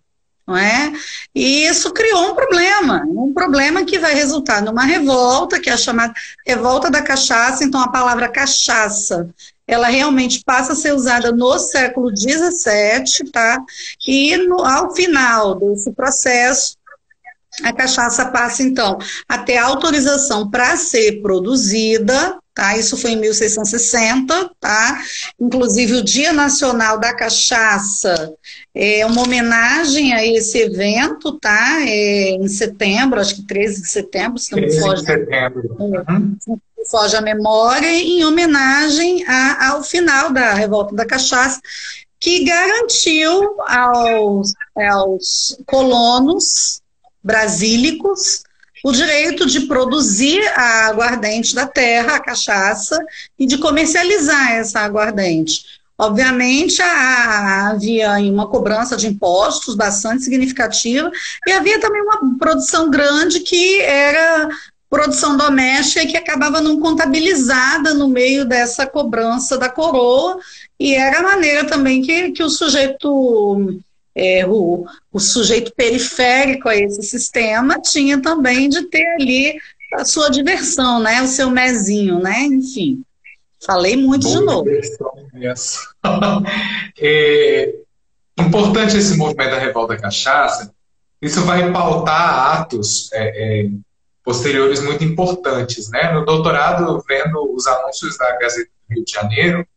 Não 0.48 0.56
é? 0.56 0.94
E 1.36 1.66
isso 1.66 1.92
criou 1.92 2.32
um 2.32 2.34
problema, 2.34 3.04
um 3.10 3.34
problema 3.34 3.84
que 3.84 4.00
vai 4.00 4.14
resultar 4.14 4.62
numa 4.62 4.86
revolta, 4.86 5.60
que 5.60 5.70
é 5.70 5.74
a 5.74 5.78
chamada 5.78 6.14
revolta 6.48 6.90
da 6.90 7.02
cachaça. 7.02 7.66
Então, 7.66 7.82
a 7.82 7.92
palavra 7.92 8.30
cachaça 8.30 9.30
ela 9.70 9.88
realmente 9.88 10.42
passa 10.44 10.74
a 10.74 10.76
ser 10.76 10.94
usada 10.94 11.32
no 11.32 11.60
século 11.60 12.10
XVII, 12.10 13.32
tá? 13.32 13.64
E 14.08 14.36
no, 14.36 14.66
ao 14.66 14.96
final 14.96 15.54
desse 15.60 15.92
processo, 15.92 16.76
A 17.64 17.74
cachaça 17.74 18.28
passa, 18.28 18.64
então, 18.64 18.98
a 19.28 19.38
ter 19.38 19.58
autorização 19.58 20.50
para 20.50 20.78
ser 20.78 21.22
produzida, 21.22 22.38
tá? 22.54 22.78
Isso 22.78 22.96
foi 22.96 23.12
em 23.12 23.20
1660, 23.20 24.52
tá? 24.60 25.02
Inclusive, 25.40 25.96
o 25.96 26.04
Dia 26.04 26.32
Nacional 26.32 27.00
da 27.00 27.14
Cachaça 27.14 28.34
é 28.74 29.06
uma 29.06 29.24
homenagem 29.24 30.14
a 30.14 30.26
esse 30.26 30.58
evento, 30.60 31.38
tá? 31.40 31.80
É 31.82 32.32
em 32.32 32.48
setembro, 32.48 33.20
acho 33.20 33.36
que 33.36 33.48
13 33.48 33.82
de 33.82 33.90
setembro, 33.90 34.38
se 34.40 34.52
não 34.52 34.62
me 34.62 34.72
foge. 34.80 35.02
de 35.02 35.08
setembro. 35.08 35.76
Uhum. 35.80 36.38
Foge 36.88 37.16
a 37.16 37.22
memória, 37.22 37.88
em 37.88 38.24
homenagem 38.24 39.24
a, 39.28 39.70
ao 39.70 39.84
final 39.84 40.32
da 40.32 40.54
Revolta 40.54 40.96
da 40.96 41.06
Cachaça, 41.06 41.60
que 42.20 42.44
garantiu 42.44 43.62
aos, 43.62 44.54
aos 44.76 45.58
colonos 45.66 46.82
brasílicos 47.24 48.44
o 48.84 48.92
direito 48.92 49.46
de 49.46 49.62
produzir 49.62 50.42
a 50.56 50.88
aguardente 50.88 51.54
da 51.54 51.68
terra, 51.68 52.16
a 52.16 52.20
cachaça, 52.20 52.98
e 53.38 53.46
de 53.46 53.58
comercializar 53.58 54.54
essa 54.54 54.80
aguardente. 54.80 55.80
Obviamente, 55.98 56.82
havia 56.82 58.14
uma 58.32 58.48
cobrança 58.48 58.96
de 58.96 59.08
impostos 59.08 59.76
bastante 59.76 60.24
significativa 60.24 61.12
e 61.46 61.52
havia 61.52 61.78
também 61.82 62.02
uma 62.02 62.38
produção 62.40 62.90
grande 62.90 63.42
que 63.42 63.82
era 63.82 64.48
produção 64.90 65.38
doméstica 65.38 66.08
que 66.08 66.18
acabava 66.18 66.60
não 66.60 66.80
contabilizada 66.80 67.94
no 67.94 68.08
meio 68.08 68.44
dessa 68.44 68.88
cobrança 68.88 69.58
da 69.58 69.70
coroa, 69.70 70.40
e 70.80 70.96
era 70.96 71.20
a 71.20 71.24
maneira 71.24 71.66
também 71.66 72.02
que, 72.02 72.32
que 72.32 72.44
o 72.44 72.50
sujeito 72.50 73.80
é, 74.16 74.46
o, 74.46 74.86
o 75.14 75.20
sujeito 75.20 75.72
periférico 75.76 76.68
a 76.68 76.76
esse 76.76 77.04
sistema 77.04 77.80
tinha 77.80 78.22
também 78.22 78.68
de 78.68 78.84
ter 78.84 79.06
ali 79.14 79.56
a 79.94 80.04
sua 80.06 80.30
diversão, 80.30 81.00
né? 81.00 81.22
O 81.22 81.28
seu 81.28 81.50
mezinho, 81.50 82.20
né? 82.20 82.44
Enfim, 82.44 83.02
falei 83.66 83.96
muito 83.96 84.24
Boa 84.24 84.40
de 84.40 84.46
novo. 84.46 84.70
é, 87.00 87.76
importante 88.38 88.98
esse 88.98 89.16
movimento 89.18 89.52
da 89.52 89.60
revolta 89.60 89.98
cachaça. 89.98 90.74
Isso 91.22 91.42
vai 91.42 91.72
pautar 91.72 92.60
atos 92.60 93.12
é, 93.14 93.64
é, 93.64 93.70
posteriores 94.30 94.80
muito 94.84 95.04
importantes, 95.04 95.90
né? 95.90 96.12
No 96.12 96.24
doutorado, 96.24 97.04
vendo 97.08 97.52
os 97.52 97.66
anúncios 97.66 98.16
da 98.16 98.38
Gazeta 98.38 98.70
do 98.88 98.94
Rio 98.94 99.04
de 99.04 99.12
Janeiro, 99.12 99.68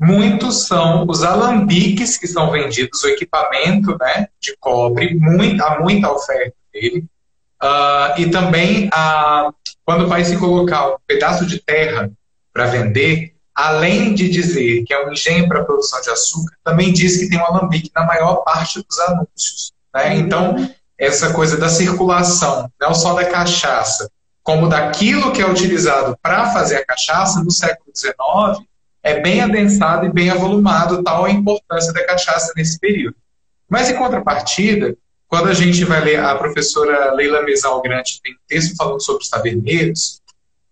Muitos 0.00 0.68
são 0.68 1.04
os 1.08 1.24
alambiques 1.24 2.16
que 2.16 2.28
são 2.28 2.52
vendidos, 2.52 3.02
o 3.02 3.08
equipamento 3.08 3.98
né, 3.98 4.28
de 4.40 4.56
cobre, 4.60 5.16
muito, 5.16 5.60
há 5.60 5.80
muita 5.80 6.12
oferta 6.12 6.54
dele. 6.72 7.04
Uh, 7.60 8.20
e 8.20 8.30
também, 8.30 8.86
uh, 8.86 9.52
quando 9.84 10.06
vai 10.06 10.24
se 10.24 10.38
colocar 10.38 10.88
um 10.88 10.96
pedaço 11.04 11.44
de 11.44 11.58
terra 11.58 12.12
para 12.52 12.66
vender, 12.66 13.34
além 13.52 14.14
de 14.14 14.28
dizer 14.28 14.84
que 14.84 14.94
é 14.94 15.04
um 15.04 15.10
engenho 15.10 15.48
para 15.48 15.62
a 15.62 15.64
produção 15.64 16.00
de 16.00 16.10
açúcar, 16.10 16.54
também 16.62 16.92
diz 16.92 17.16
que 17.16 17.28
tem 17.28 17.40
um 17.40 17.46
alambique 17.46 17.90
na 17.92 18.06
maior 18.06 18.36
parte 18.44 18.80
dos 18.80 19.00
anúncios. 19.00 19.72
Né? 19.92 20.14
Então, 20.14 20.54
essa 20.98 21.32
coisa 21.32 21.56
da 21.56 21.68
circulação, 21.68 22.70
não 22.80 22.92
só 22.94 23.14
da 23.14 23.24
cachaça, 23.24 24.10
como 24.42 24.68
daquilo 24.68 25.32
que 25.32 25.40
é 25.40 25.48
utilizado 25.48 26.18
para 26.22 26.50
fazer 26.52 26.76
a 26.76 26.84
cachaça 26.84 27.40
no 27.42 27.50
século 27.50 27.92
XIX, 27.94 28.66
é 29.02 29.20
bem 29.20 29.40
adensado 29.40 30.06
e 30.06 30.12
bem 30.12 30.30
avolumado, 30.30 31.02
tal 31.02 31.24
a 31.24 31.30
importância 31.30 31.92
da 31.92 32.04
cachaça 32.04 32.52
nesse 32.56 32.78
período. 32.78 33.16
Mas, 33.68 33.90
em 33.90 33.96
contrapartida, 33.96 34.96
quando 35.28 35.48
a 35.48 35.54
gente 35.54 35.84
vai 35.84 36.02
ler, 36.02 36.18
a 36.18 36.34
professora 36.34 37.12
Leila 37.12 37.42
Mesal 37.42 37.80
Grande 37.82 38.20
tem 38.22 38.32
um 38.32 38.38
texto 38.48 38.74
falando 38.74 39.02
sobre 39.02 39.22
os 39.22 39.28
taberneiros, 39.28 40.20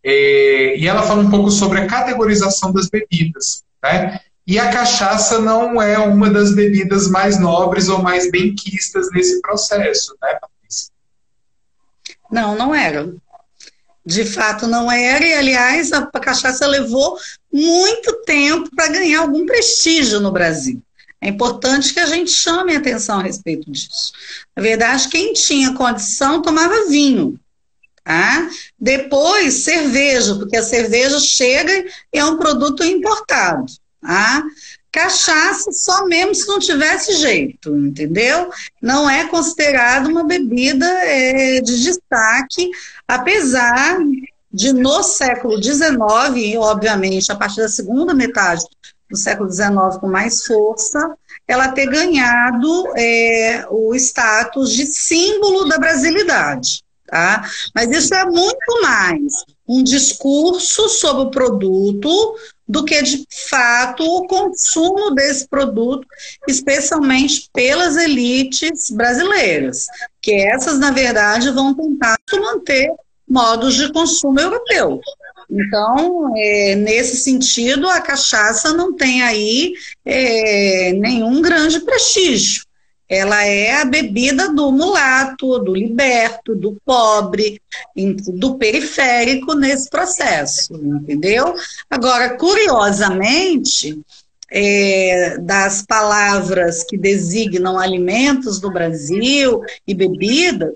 é, 0.02 0.76
e 0.78 0.88
ela 0.88 1.02
fala 1.02 1.20
um 1.20 1.30
pouco 1.30 1.50
sobre 1.50 1.80
a 1.80 1.86
categorização 1.86 2.72
das 2.72 2.88
bebidas. 2.88 3.62
Né? 3.82 4.20
E 4.46 4.58
a 4.60 4.70
cachaça 4.70 5.40
não 5.40 5.82
é 5.82 5.98
uma 5.98 6.30
das 6.30 6.54
bebidas 6.54 7.08
mais 7.08 7.38
nobres 7.38 7.88
ou 7.88 8.00
mais 8.00 8.30
bem-quistas 8.30 9.10
nesse 9.10 9.40
processo, 9.40 10.16
né, 10.22 10.38
Patrícia? 10.40 10.92
Não, 12.30 12.54
não 12.54 12.74
era. 12.74 13.12
De 14.04 14.24
fato, 14.24 14.68
não 14.68 14.90
era, 14.90 15.26
e 15.26 15.34
aliás, 15.34 15.92
a 15.92 16.06
cachaça 16.06 16.64
levou 16.64 17.18
muito 17.52 18.22
tempo 18.24 18.70
para 18.76 18.86
ganhar 18.86 19.20
algum 19.20 19.44
prestígio 19.44 20.20
no 20.20 20.30
Brasil. 20.30 20.80
É 21.20 21.28
importante 21.28 21.92
que 21.92 21.98
a 21.98 22.06
gente 22.06 22.30
chame 22.30 22.76
atenção 22.76 23.18
a 23.18 23.22
respeito 23.24 23.68
disso. 23.68 24.12
Na 24.54 24.62
verdade, 24.62 25.08
quem 25.08 25.32
tinha 25.32 25.74
condição 25.74 26.40
tomava 26.40 26.86
vinho. 26.88 27.36
Tá? 28.04 28.48
Depois, 28.78 29.54
cerveja, 29.54 30.36
porque 30.36 30.56
a 30.56 30.62
cerveja 30.62 31.18
chega 31.18 31.72
e 32.14 32.18
é 32.18 32.24
um 32.24 32.36
produto 32.36 32.84
importado. 32.84 33.66
Tá? 34.06 34.44
Cachaça 34.92 35.72
só 35.72 36.06
mesmo 36.06 36.34
se 36.34 36.46
não 36.46 36.60
tivesse 36.60 37.16
jeito, 37.16 37.76
entendeu? 37.76 38.48
Não 38.80 39.10
é 39.10 39.26
considerada 39.26 40.08
uma 40.08 40.24
bebida 40.24 40.86
é, 40.86 41.60
de 41.60 41.82
destaque, 41.82 42.70
apesar 43.06 43.98
de 44.50 44.72
no 44.72 45.02
século 45.02 45.60
XIX, 45.60 45.90
e 46.36 46.56
obviamente 46.56 47.32
a 47.32 47.34
partir 47.34 47.60
da 47.60 47.68
segunda 47.68 48.14
metade 48.14 48.64
do 49.10 49.16
século 49.16 49.52
XIX 49.52 49.98
com 50.00 50.06
mais 50.06 50.46
força, 50.46 51.14
ela 51.48 51.68
ter 51.72 51.86
ganhado 51.86 52.86
é, 52.96 53.66
o 53.68 53.92
status 53.94 54.72
de 54.72 54.86
símbolo 54.86 55.68
da 55.68 55.78
brasilidade. 55.78 56.84
Tá? 57.06 57.44
Mas 57.74 57.90
isso 57.90 58.14
é 58.14 58.24
muito 58.24 58.82
mais 58.82 59.44
um 59.68 59.82
discurso 59.82 60.88
sobre 60.88 61.24
o 61.24 61.30
produto 61.30 62.36
do 62.68 62.84
que 62.84 63.00
de 63.02 63.24
fato 63.48 64.02
o 64.02 64.26
consumo 64.26 65.10
desse 65.12 65.46
produto, 65.48 66.06
especialmente 66.48 67.48
pelas 67.52 67.96
elites 67.96 68.90
brasileiras, 68.90 69.86
que 70.20 70.32
essas, 70.32 70.78
na 70.78 70.90
verdade, 70.90 71.50
vão 71.50 71.74
tentar 71.74 72.16
manter 72.32 72.92
modos 73.28 73.74
de 73.74 73.92
consumo 73.92 74.40
europeu. 74.40 75.00
Então, 75.48 76.32
é, 76.36 76.74
nesse 76.74 77.18
sentido, 77.18 77.88
a 77.88 78.00
cachaça 78.00 78.72
não 78.72 78.92
tem 78.92 79.22
aí 79.22 79.74
é, 80.04 80.92
nenhum 80.92 81.40
grande 81.40 81.80
prestígio 81.80 82.65
ela 83.08 83.44
é 83.44 83.80
a 83.80 83.84
bebida 83.84 84.52
do 84.52 84.72
mulato, 84.72 85.58
do 85.60 85.74
liberto, 85.74 86.56
do 86.56 86.76
pobre, 86.84 87.60
do 88.34 88.56
periférico 88.56 89.54
nesse 89.54 89.88
processo, 89.88 90.74
entendeu? 90.74 91.54
Agora, 91.88 92.36
curiosamente, 92.36 94.00
é, 94.50 95.38
das 95.38 95.82
palavras 95.82 96.84
que 96.84 96.96
designam 96.96 97.78
alimentos 97.78 98.60
do 98.60 98.72
Brasil 98.72 99.60
e 99.86 99.94
bebida, 99.94 100.72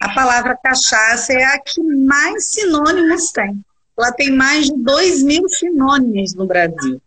a 0.00 0.14
palavra 0.14 0.58
cachaça 0.62 1.32
é 1.32 1.44
a 1.44 1.58
que 1.58 1.82
mais 1.82 2.46
sinônimos 2.46 3.30
tem. 3.30 3.58
Ela 3.96 4.12
tem 4.12 4.30
mais 4.30 4.66
de 4.66 4.76
2 4.76 5.22
mil 5.22 5.48
sinônimos 5.48 6.34
no 6.34 6.46
Brasil. 6.46 7.00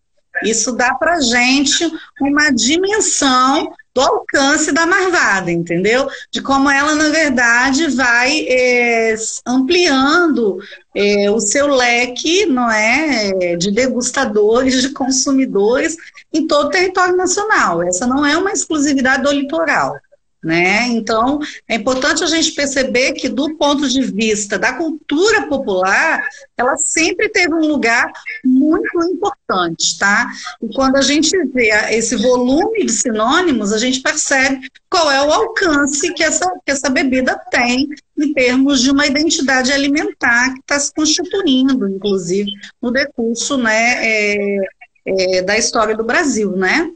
Isso 0.44 0.72
dá 0.72 0.94
para 0.96 1.20
gente 1.20 1.92
uma 2.22 2.50
dimensão 2.52 3.74
do 3.98 4.02
alcance 4.02 4.72
da 4.72 4.86
marvada, 4.86 5.52
entendeu? 5.52 6.08
De 6.32 6.40
como 6.40 6.70
ela, 6.70 6.94
na 6.94 7.10
verdade, 7.10 7.88
vai 7.88 8.46
é, 8.48 9.16
ampliando 9.44 10.60
é, 10.94 11.32
o 11.32 11.40
seu 11.40 11.66
leque, 11.66 12.46
não 12.46 12.70
é, 12.70 13.56
de 13.56 13.72
degustadores, 13.72 14.84
de 14.84 14.90
consumidores 14.90 15.98
em 16.32 16.46
todo 16.46 16.68
o 16.68 16.70
território 16.70 17.18
nacional. 17.18 17.82
Essa 17.82 18.06
não 18.06 18.24
é 18.24 18.38
uma 18.38 18.52
exclusividade 18.52 19.24
do 19.24 19.32
litoral. 19.32 19.96
Né? 20.44 20.88
Então, 20.90 21.40
é 21.68 21.76
importante 21.76 22.24
a 22.24 22.28
gente 22.28 22.52
perceber 22.52 23.14
que, 23.14 23.28
do 23.28 23.58
ponto 23.58 23.90
de 23.90 24.02
vista 24.04 24.58
da 24.58 24.72
cultura 24.72 25.48
popular, 25.48 26.24
ela 26.56 26.78
sempre 26.78 27.28
teve 27.30 27.54
um 27.56 27.68
lugar 27.68 28.12
muito 28.46 29.04
importante, 29.04 29.98
tá? 29.98 30.30
E 30.62 30.74
quando 30.76 30.96
a 30.96 31.02
gente 31.02 31.36
vê 31.48 31.70
esse 31.90 32.16
volume 32.16 32.86
de 32.86 32.92
sinônimos, 32.92 33.74
a 33.74 33.80
gente 33.80 34.00
percebe 34.00 34.70
qual 34.90 35.10
é 35.12 35.22
o 35.26 35.34
alcance 35.34 36.14
que 36.14 36.24
essa, 36.24 36.46
que 36.64 36.72
essa 36.72 36.90
bebida 36.90 37.36
tem 37.50 37.90
em 38.18 38.34
termos 38.34 38.82
de 38.82 38.92
uma 38.92 39.08
identidade 39.08 39.72
alimentar 39.72 40.54
que 40.54 40.60
está 40.60 40.80
se 40.80 40.94
constituindo, 40.94 41.90
inclusive, 41.90 42.50
no 42.82 42.92
decurso 42.92 43.58
né, 43.58 44.06
é, 44.06 44.58
é, 45.06 45.42
da 45.42 45.58
história 45.58 45.96
do 45.96 46.04
Brasil, 46.04 46.52
né? 46.52 46.92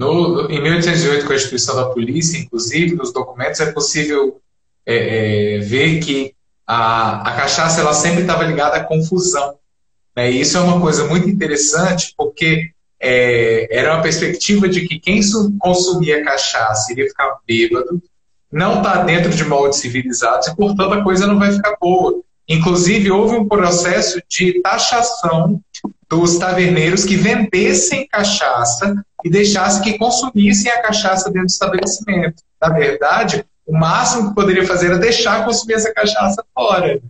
No, 0.00 0.50
em 0.50 0.62
1808, 0.62 1.26
com 1.26 1.32
a 1.34 1.36
instituição 1.36 1.76
da 1.76 1.90
polícia, 1.90 2.38
inclusive, 2.38 2.96
nos 2.96 3.12
documentos 3.12 3.60
é 3.60 3.70
possível 3.70 4.40
é, 4.86 5.56
é, 5.56 5.58
ver 5.58 6.00
que 6.00 6.34
a, 6.66 7.20
a 7.20 7.36
cachaça 7.36 7.82
ela 7.82 7.92
sempre 7.92 8.22
estava 8.22 8.44
ligada 8.44 8.78
à 8.78 8.82
confusão. 8.82 9.58
Né? 10.16 10.30
E 10.30 10.40
isso 10.40 10.56
é 10.56 10.60
uma 10.60 10.80
coisa 10.80 11.04
muito 11.04 11.28
interessante, 11.28 12.14
porque 12.16 12.70
é, 12.98 13.68
era 13.70 13.92
uma 13.92 14.02
perspectiva 14.02 14.70
de 14.70 14.88
que 14.88 14.98
quem 14.98 15.20
consumia 15.58 16.24
cachaça 16.24 16.90
iria 16.92 17.06
ficar 17.06 17.36
bêbado, 17.46 18.02
não 18.50 18.78
está 18.78 19.02
dentro 19.02 19.28
de 19.28 19.44
moldes 19.44 19.80
civilizados 19.80 20.48
e, 20.48 20.56
portanto, 20.56 20.94
a 20.94 21.04
coisa 21.04 21.26
não 21.26 21.38
vai 21.38 21.52
ficar 21.52 21.76
boa. 21.78 22.22
Inclusive, 22.48 23.10
houve 23.10 23.36
um 23.36 23.46
processo 23.46 24.18
de 24.30 24.62
taxação 24.62 25.60
dos 26.10 26.38
taverneiros 26.38 27.04
que 27.04 27.16
vendessem 27.16 28.08
cachaça 28.08 29.00
e 29.24 29.30
deixassem 29.30 29.82
que 29.82 29.96
consumissem 29.96 30.70
a 30.72 30.82
cachaça 30.82 31.30
dentro 31.30 31.46
do 31.46 31.50
estabelecimento. 31.50 32.42
Na 32.60 32.70
verdade, 32.70 33.44
o 33.64 33.72
máximo 33.72 34.30
que 34.30 34.34
poderia 34.34 34.66
fazer 34.66 34.86
era 34.86 34.98
deixar 34.98 35.44
consumir 35.44 35.74
essa 35.74 35.94
cachaça 35.94 36.44
fora. 36.52 37.00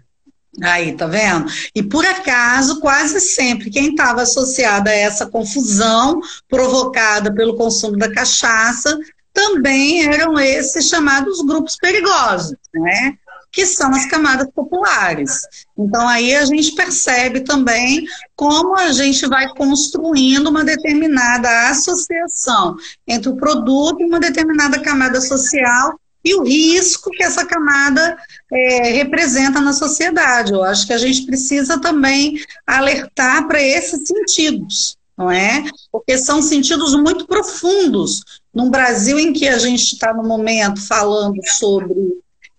Aí, 0.62 0.92
tá 0.92 1.06
vendo? 1.06 1.50
E 1.74 1.82
por 1.82 2.04
acaso, 2.04 2.80
quase 2.80 3.20
sempre, 3.20 3.70
quem 3.70 3.90
estava 3.90 4.22
associado 4.22 4.90
a 4.90 4.92
essa 4.92 5.26
confusão 5.26 6.20
provocada 6.48 7.32
pelo 7.32 7.56
consumo 7.56 7.96
da 7.96 8.12
cachaça 8.12 8.98
também 9.32 10.04
eram 10.04 10.38
esses 10.38 10.88
chamados 10.88 11.40
grupos 11.46 11.76
perigosos, 11.76 12.56
né? 12.74 13.14
Que 13.52 13.66
são 13.66 13.90
as 13.94 14.06
camadas 14.06 14.48
populares. 14.54 15.40
Então, 15.76 16.08
aí 16.08 16.34
a 16.36 16.44
gente 16.44 16.74
percebe 16.74 17.40
também 17.40 18.04
como 18.36 18.76
a 18.76 18.92
gente 18.92 19.26
vai 19.26 19.48
construindo 19.54 20.48
uma 20.48 20.64
determinada 20.64 21.68
associação 21.68 22.76
entre 23.06 23.28
o 23.28 23.36
produto 23.36 24.00
e 24.00 24.04
uma 24.04 24.20
determinada 24.20 24.80
camada 24.80 25.20
social 25.20 25.98
e 26.24 26.34
o 26.34 26.42
risco 26.42 27.10
que 27.10 27.22
essa 27.22 27.46
camada 27.46 28.16
é, 28.52 28.90
representa 28.92 29.60
na 29.60 29.72
sociedade. 29.72 30.52
Eu 30.52 30.62
acho 30.62 30.86
que 30.86 30.92
a 30.92 30.98
gente 30.98 31.24
precisa 31.24 31.80
também 31.80 32.38
alertar 32.66 33.48
para 33.48 33.60
esses 33.60 34.06
sentidos, 34.06 34.96
não 35.16 35.30
é? 35.30 35.64
Porque 35.90 36.18
são 36.18 36.42
sentidos 36.42 36.94
muito 36.94 37.26
profundos. 37.26 38.20
Num 38.52 38.68
Brasil 38.68 39.18
em 39.18 39.32
que 39.32 39.48
a 39.48 39.58
gente 39.58 39.94
está 39.94 40.12
no 40.12 40.24
momento 40.24 40.86
falando 40.86 41.40
sobre 41.46 41.94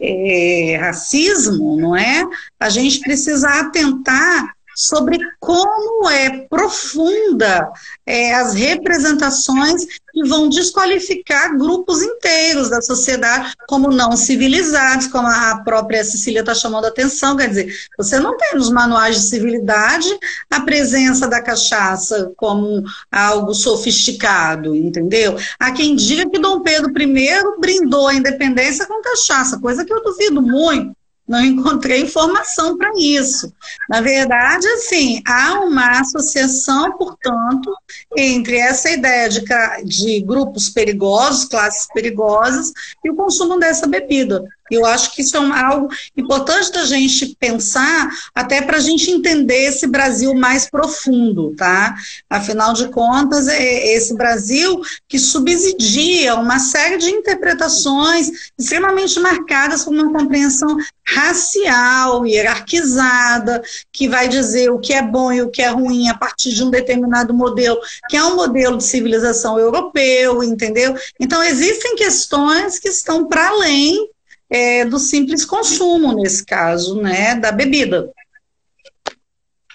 é, 0.01 0.77
racismo, 0.77 1.77
não 1.77 1.95
é? 1.95 2.27
A 2.59 2.69
gente 2.69 2.99
precisa 2.99 3.47
atentar 3.47 4.55
sobre 4.81 5.19
como 5.39 6.09
é 6.09 6.47
profunda 6.49 7.71
é, 8.03 8.33
as 8.33 8.55
representações 8.55 9.85
que 10.11 10.23
vão 10.27 10.49
desqualificar 10.49 11.55
grupos 11.55 12.01
inteiros 12.01 12.69
da 12.69 12.81
sociedade 12.81 13.53
como 13.67 13.91
não 13.91 14.17
civilizados, 14.17 15.07
como 15.07 15.27
a 15.27 15.61
própria 15.63 16.03
Cecília 16.03 16.39
está 16.39 16.55
chamando 16.55 16.85
a 16.85 16.87
atenção, 16.87 17.37
quer 17.37 17.49
dizer, 17.49 17.73
você 17.95 18.19
não 18.19 18.35
tem 18.35 18.55
nos 18.55 18.71
manuais 18.71 19.15
de 19.17 19.21
civilidade 19.21 20.09
a 20.49 20.61
presença 20.61 21.27
da 21.27 21.41
cachaça 21.41 22.31
como 22.35 22.83
algo 23.11 23.53
sofisticado, 23.53 24.75
entendeu? 24.75 25.37
Há 25.59 25.71
quem 25.71 25.95
diga 25.95 26.27
que 26.29 26.39
Dom 26.39 26.61
Pedro 26.61 26.91
I 26.99 27.59
brindou 27.59 28.07
a 28.07 28.15
independência 28.15 28.87
com 28.87 29.01
cachaça, 29.01 29.59
coisa 29.59 29.85
que 29.85 29.93
eu 29.93 30.03
duvido 30.03 30.41
muito, 30.41 30.95
não 31.27 31.43
encontrei 31.43 32.01
informação 32.01 32.77
para 32.77 32.91
isso. 32.97 33.53
Na 33.89 34.01
verdade, 34.01 34.67
assim, 34.67 35.21
há 35.25 35.61
uma 35.61 35.99
associação, 35.99 36.97
portanto, 36.97 37.73
entre 38.17 38.57
essa 38.57 38.89
ideia 38.89 39.29
de, 39.29 39.41
de 39.85 40.21
grupos 40.21 40.69
perigosos, 40.69 41.45
classes 41.45 41.87
perigosas, 41.93 42.71
e 43.03 43.09
o 43.09 43.15
consumo 43.15 43.59
dessa 43.59 43.87
bebida. 43.87 44.43
Eu 44.71 44.85
acho 44.85 45.13
que 45.13 45.21
isso 45.21 45.35
é 45.35 45.61
algo 45.61 45.89
importante 46.15 46.71
da 46.71 46.85
gente 46.85 47.35
pensar, 47.39 48.09
até 48.33 48.61
para 48.61 48.77
a 48.77 48.81
gente 48.81 49.11
entender 49.11 49.65
esse 49.65 49.85
Brasil 49.85 50.33
mais 50.33 50.69
profundo, 50.69 51.53
tá? 51.55 51.95
Afinal 52.29 52.73
de 52.73 52.87
contas, 52.87 53.47
é 53.47 53.93
esse 53.93 54.15
Brasil 54.15 54.81
que 55.07 55.19
subsidia 55.19 56.35
uma 56.35 56.59
série 56.59 56.97
de 56.97 57.09
interpretações 57.09 58.51
extremamente 58.57 59.19
marcadas 59.19 59.83
por 59.83 59.93
uma 59.93 60.11
compreensão 60.11 60.77
racial, 61.05 62.25
hierarquizada, 62.25 63.61
que 63.91 64.07
vai 64.07 64.27
dizer 64.27 64.71
o 64.71 64.79
que 64.79 64.93
é 64.93 65.01
bom 65.01 65.31
e 65.31 65.41
o 65.41 65.49
que 65.49 65.61
é 65.61 65.67
ruim 65.67 66.07
a 66.07 66.17
partir 66.17 66.53
de 66.53 66.63
um 66.63 66.69
determinado 66.69 67.33
modelo, 67.33 67.79
que 68.07 68.15
é 68.15 68.23
um 68.23 68.35
modelo 68.35 68.77
de 68.77 68.83
civilização 68.83 69.59
europeu, 69.59 70.43
entendeu? 70.43 70.95
Então, 71.19 71.43
existem 71.43 71.95
questões 71.95 72.79
que 72.79 72.87
estão 72.87 73.27
para 73.27 73.49
além 73.49 74.09
é, 74.51 74.83
do 74.83 74.99
simples 74.99 75.45
consumo, 75.45 76.13
nesse 76.13 76.45
caso, 76.45 77.01
né, 77.01 77.35
da 77.35 77.53
bebida. 77.53 78.11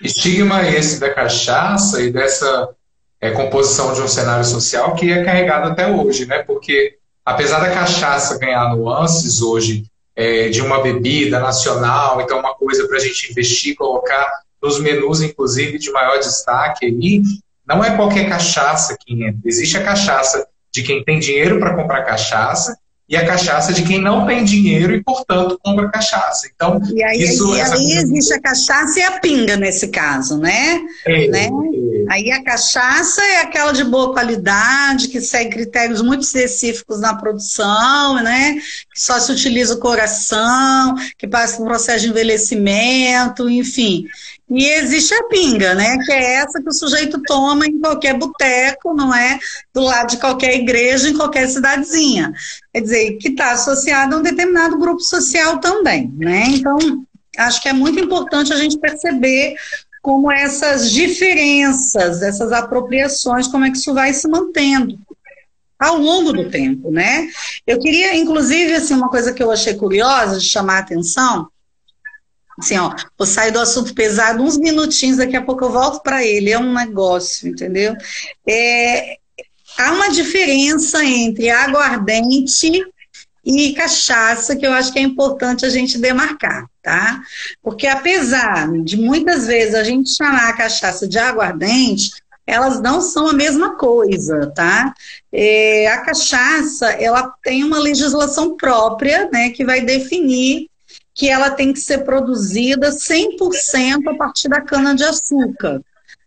Estigma 0.02 0.68
esse 0.68 1.00
da 1.00 1.12
cachaça 1.12 2.02
e 2.02 2.12
dessa 2.12 2.68
é, 3.18 3.30
composição 3.30 3.94
de 3.94 4.02
um 4.02 4.08
cenário 4.08 4.44
social 4.44 4.94
que 4.94 5.10
é 5.10 5.24
carregado 5.24 5.70
até 5.70 5.90
hoje, 5.90 6.26
né? 6.26 6.42
Porque 6.42 6.98
apesar 7.24 7.60
da 7.60 7.70
cachaça 7.70 8.38
ganhar 8.38 8.76
nuances 8.76 9.40
hoje 9.40 9.86
é, 10.14 10.50
de 10.50 10.60
uma 10.60 10.82
bebida 10.82 11.40
nacional, 11.40 12.20
então 12.20 12.38
uma 12.38 12.54
coisa 12.54 12.86
para 12.86 12.98
a 12.98 13.00
gente 13.00 13.30
investir, 13.30 13.74
colocar 13.74 14.30
nos 14.62 14.78
menus, 14.78 15.22
inclusive, 15.22 15.78
de 15.78 15.90
maior 15.90 16.18
destaque 16.18 16.84
aí, 16.84 17.22
não 17.66 17.82
é 17.82 17.96
qualquer 17.96 18.28
cachaça 18.28 18.96
que 19.00 19.14
entra. 19.24 19.40
Existe 19.46 19.78
a 19.78 19.84
cachaça 19.84 20.46
de 20.70 20.82
quem 20.82 21.02
tem 21.02 21.18
dinheiro 21.18 21.58
para 21.58 21.74
comprar 21.74 22.04
cachaça 22.04 22.76
e 23.08 23.16
a 23.16 23.24
cachaça 23.24 23.72
de 23.72 23.82
quem 23.82 24.00
não 24.00 24.26
tem 24.26 24.44
dinheiro 24.44 24.92
e, 24.92 25.02
portanto, 25.02 25.58
compra 25.62 25.88
cachaça. 25.88 26.48
Então, 26.52 26.80
e 26.92 27.02
aí, 27.02 27.22
isso, 27.22 27.54
e 27.54 27.60
aí 27.60 27.92
existe 27.92 28.34
a 28.34 28.40
cachaça 28.40 28.98
e 28.98 29.02
a 29.04 29.20
pinga 29.20 29.56
nesse 29.56 29.88
caso, 29.88 30.36
né? 30.36 30.80
É, 31.06 31.28
né? 31.28 31.46
É. 31.46 32.12
Aí 32.12 32.30
a 32.32 32.42
cachaça 32.42 33.22
é 33.22 33.40
aquela 33.42 33.72
de 33.72 33.84
boa 33.84 34.12
qualidade, 34.12 35.08
que 35.08 35.20
segue 35.20 35.50
critérios 35.50 36.02
muito 36.02 36.22
específicos 36.22 37.00
na 37.00 37.14
produção, 37.14 38.22
né? 38.22 38.54
Que 38.54 39.00
só 39.00 39.20
se 39.20 39.30
utiliza 39.30 39.74
o 39.74 39.80
coração, 39.80 40.94
que 41.16 41.28
passa 41.28 41.56
por 41.56 41.62
um 41.64 41.68
processo 41.68 42.00
de 42.00 42.10
envelhecimento, 42.10 43.48
enfim. 43.48 44.06
E 44.48 44.64
existe 44.64 45.12
a 45.12 45.24
pinga, 45.24 45.74
né? 45.74 45.98
Que 46.04 46.12
é 46.12 46.34
essa 46.34 46.62
que 46.62 46.68
o 46.68 46.72
sujeito 46.72 47.20
toma 47.22 47.66
em 47.66 47.80
qualquer 47.80 48.14
boteco, 48.14 48.94
não 48.94 49.12
é? 49.14 49.38
Do 49.74 49.80
lado 49.80 50.10
de 50.10 50.18
qualquer 50.18 50.54
igreja, 50.54 51.08
em 51.08 51.16
qualquer 51.16 51.48
cidadezinha. 51.48 52.32
Quer 52.72 52.80
dizer, 52.80 53.18
que 53.18 53.28
está 53.28 53.52
associado 53.52 54.14
a 54.14 54.18
um 54.18 54.22
determinado 54.22 54.78
grupo 54.78 55.00
social 55.00 55.58
também, 55.58 56.12
né? 56.16 56.44
Então, 56.48 56.78
acho 57.36 57.60
que 57.60 57.68
é 57.68 57.72
muito 57.72 57.98
importante 57.98 58.52
a 58.52 58.56
gente 58.56 58.78
perceber 58.78 59.56
como 60.00 60.30
essas 60.30 60.92
diferenças, 60.92 62.22
essas 62.22 62.52
apropriações, 62.52 63.48
como 63.48 63.64
é 63.64 63.70
que 63.72 63.76
isso 63.78 63.92
vai 63.92 64.12
se 64.12 64.28
mantendo 64.28 64.96
ao 65.78 65.98
longo 65.98 66.32
do 66.32 66.48
tempo, 66.48 66.90
né? 66.90 67.28
Eu 67.66 67.80
queria, 67.80 68.16
inclusive, 68.16 68.74
assim, 68.74 68.94
uma 68.94 69.10
coisa 69.10 69.32
que 69.32 69.42
eu 69.42 69.50
achei 69.50 69.74
curiosa 69.74 70.38
de 70.38 70.44
chamar 70.44 70.76
a 70.76 70.80
atenção, 70.80 71.48
Assim, 72.58 72.78
ó, 72.78 72.94
vou 73.18 73.26
sair 73.26 73.50
do 73.50 73.60
assunto 73.60 73.94
pesado 73.94 74.42
uns 74.42 74.56
minutinhos, 74.56 75.18
daqui 75.18 75.36
a 75.36 75.42
pouco 75.42 75.64
eu 75.64 75.70
volto 75.70 76.02
para 76.02 76.24
ele. 76.24 76.50
É 76.50 76.58
um 76.58 76.72
negócio, 76.72 77.48
entendeu? 77.48 77.94
É, 78.48 79.18
há 79.78 79.92
uma 79.92 80.08
diferença 80.10 81.04
entre 81.04 81.50
aguardente 81.50 82.82
e 83.44 83.72
cachaça 83.74 84.56
que 84.56 84.66
eu 84.66 84.72
acho 84.72 84.92
que 84.92 84.98
é 84.98 85.02
importante 85.02 85.64
a 85.64 85.68
gente 85.68 85.98
demarcar, 85.98 86.66
tá? 86.82 87.22
Porque 87.62 87.86
apesar 87.86 88.72
de 88.82 88.96
muitas 88.96 89.46
vezes 89.46 89.74
a 89.74 89.84
gente 89.84 90.10
chamar 90.16 90.48
a 90.48 90.56
cachaça 90.56 91.06
de 91.06 91.18
aguardente, 91.18 92.10
elas 92.46 92.80
não 92.80 93.00
são 93.00 93.28
a 93.28 93.32
mesma 93.32 93.76
coisa, 93.76 94.52
tá? 94.54 94.94
É, 95.32 95.88
a 95.88 96.00
cachaça, 96.00 96.90
ela 96.92 97.32
tem 97.42 97.62
uma 97.62 97.78
legislação 97.78 98.56
própria, 98.56 99.28
né, 99.32 99.50
que 99.50 99.64
vai 99.64 99.80
definir 99.80 100.68
que 101.16 101.30
ela 101.30 101.50
tem 101.50 101.72
que 101.72 101.80
ser 101.80 102.04
produzida 102.04 102.90
100% 102.90 104.06
a 104.06 104.14
partir 104.14 104.48
da 104.50 104.60
cana-de-açúcar. 104.60 105.80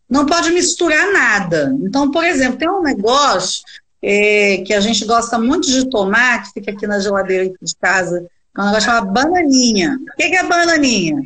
Não 0.10 0.26
pode 0.26 0.50
misturar 0.50 1.14
nada. 1.14 1.72
Então, 1.84 2.10
por 2.10 2.26
exemplo, 2.26 2.58
tem 2.58 2.68
um 2.68 2.82
negócio 2.82 3.62
é, 4.02 4.64
que 4.66 4.74
a 4.74 4.80
gente 4.80 5.06
gosta 5.06 5.38
muito 5.38 5.68
de 5.68 5.88
tomar, 5.92 6.42
que 6.42 6.54
fica 6.54 6.72
aqui 6.72 6.88
na 6.88 7.00
geladeira 7.00 7.54
de 7.62 7.76
casa, 7.80 8.28
é 8.58 8.62
um 8.62 8.66
negócio 8.66 8.86
chamado 8.86 9.12
bananinha. 9.12 10.00
O 10.02 10.18
que 10.18 10.24
é 10.24 10.44
bananinha? 10.44 11.22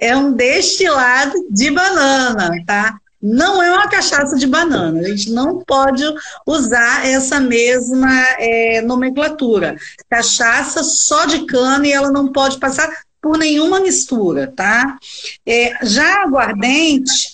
É 0.00 0.16
um 0.16 0.32
destilado 0.32 1.34
de 1.50 1.68
banana, 1.72 2.52
tá? 2.64 2.99
Não 3.22 3.62
é 3.62 3.70
uma 3.72 3.88
cachaça 3.88 4.36
de 4.36 4.46
banana. 4.46 5.00
A 5.00 5.02
gente 5.04 5.30
não 5.30 5.58
pode 5.58 6.02
usar 6.46 7.06
essa 7.06 7.38
mesma 7.38 8.10
é, 8.38 8.80
nomenclatura. 8.82 9.76
Cachaça 10.08 10.82
só 10.82 11.26
de 11.26 11.44
cana 11.44 11.86
e 11.86 11.92
ela 11.92 12.10
não 12.10 12.32
pode 12.32 12.58
passar 12.58 12.88
por 13.20 13.36
nenhuma 13.36 13.80
mistura, 13.80 14.50
tá? 14.54 14.96
É, 15.46 15.84
já 15.84 16.22
aguardente 16.22 17.32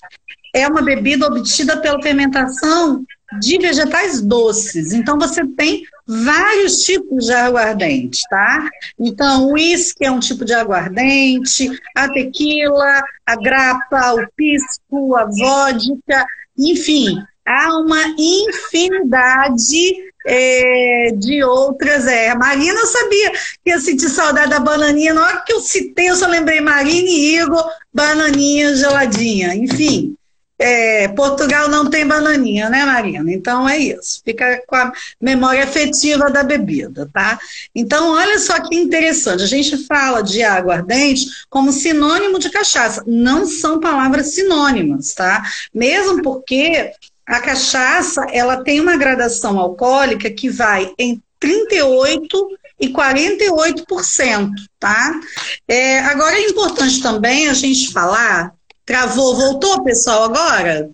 é 0.53 0.67
uma 0.67 0.83
bebida 0.83 1.27
obtida 1.27 1.77
pela 1.77 2.03
fermentação 2.03 3.05
de 3.41 3.59
vegetais 3.59 4.23
doces. 4.23 4.93
Então, 4.93 5.19
você 5.19 5.47
tem 5.47 5.85
vários 6.07 6.79
tipos 6.79 7.27
de 7.27 7.33
aguardente, 7.33 8.23
tá? 8.31 8.69
Então, 8.99 9.47
o 9.47 9.53
uísque 9.53 10.05
é 10.05 10.11
um 10.11 10.21
tipo 10.21 10.45
de 10.45 10.55
aguardente, 10.55 11.69
a 11.95 12.09
tequila, 12.09 13.03
a 13.27 13.37
grapa, 13.37 14.15
o 14.15 14.27
pisco, 14.37 15.17
a 15.17 15.25
vodka, 15.25 16.27
enfim, 16.57 17.19
há 17.45 17.79
uma 17.79 18.03
infinidade 18.19 20.07
é, 20.27 21.11
de 21.17 21.43
outras. 21.45 22.07
É, 22.07 22.35
Marina 22.35 22.85
sabia 22.87 23.33
que 23.65 23.71
ia 23.71 23.79
sentir 23.79 24.09
saudade 24.09 24.51
da 24.51 24.61
bananinha. 24.61 25.15
Na 25.15 25.25
hora 25.25 25.41
que 25.47 25.53
eu 25.53 25.61
citei, 25.61 26.11
eu 26.11 26.17
só 26.17 26.27
lembrei 26.27 26.61
Marina 26.61 27.09
e 27.09 27.37
Igor, 27.37 27.65
bananinha 27.93 28.75
geladinha. 28.75 29.55
Enfim, 29.55 30.16
é, 30.59 31.09
Portugal 31.09 31.69
não 31.69 31.91
tem 31.91 32.07
bananinha, 32.07 32.71
né, 32.71 32.85
Marina? 32.85 33.31
Então 33.33 33.69
é 33.69 33.79
isso. 33.79 34.23
Fica 34.25 34.63
com 34.67 34.77
a 34.77 34.93
memória 35.21 35.65
afetiva 35.65 36.31
da 36.31 36.43
bebida, 36.43 37.09
tá? 37.13 37.39
Então, 37.75 38.13
olha 38.13 38.39
só 38.39 38.61
que 38.61 38.75
interessante. 38.75 39.43
A 39.43 39.47
gente 39.47 39.87
fala 39.87 40.23
de 40.23 40.43
aguardente 40.43 41.27
como 41.51 41.73
sinônimo 41.73 42.39
de 42.39 42.51
cachaça. 42.51 43.03
Não 43.07 43.47
são 43.47 43.81
palavras 43.81 44.29
sinônimas, 44.29 45.13
tá? 45.13 45.43
Mesmo 45.75 46.23
porque 46.23 46.93
a 47.27 47.41
cachaça 47.41 48.27
ela 48.31 48.63
tem 48.63 48.81
uma 48.81 48.97
gradação 48.97 49.59
alcoólica 49.59 50.31
que 50.31 50.49
vai 50.49 50.93
em 50.99 51.21
38 51.41 52.49
e 52.81 52.89
48%, 52.89 54.51
tá? 54.79 55.21
É, 55.67 56.01
agora 56.01 56.37
é 56.37 56.49
importante 56.49 57.03
também 57.03 57.49
a 57.49 57.55
gente 57.55 57.93
falar. 57.93 58.55
Travou, 58.87 59.35
voltou, 59.35 59.83
pessoal, 59.83 60.25
agora? 60.25 60.89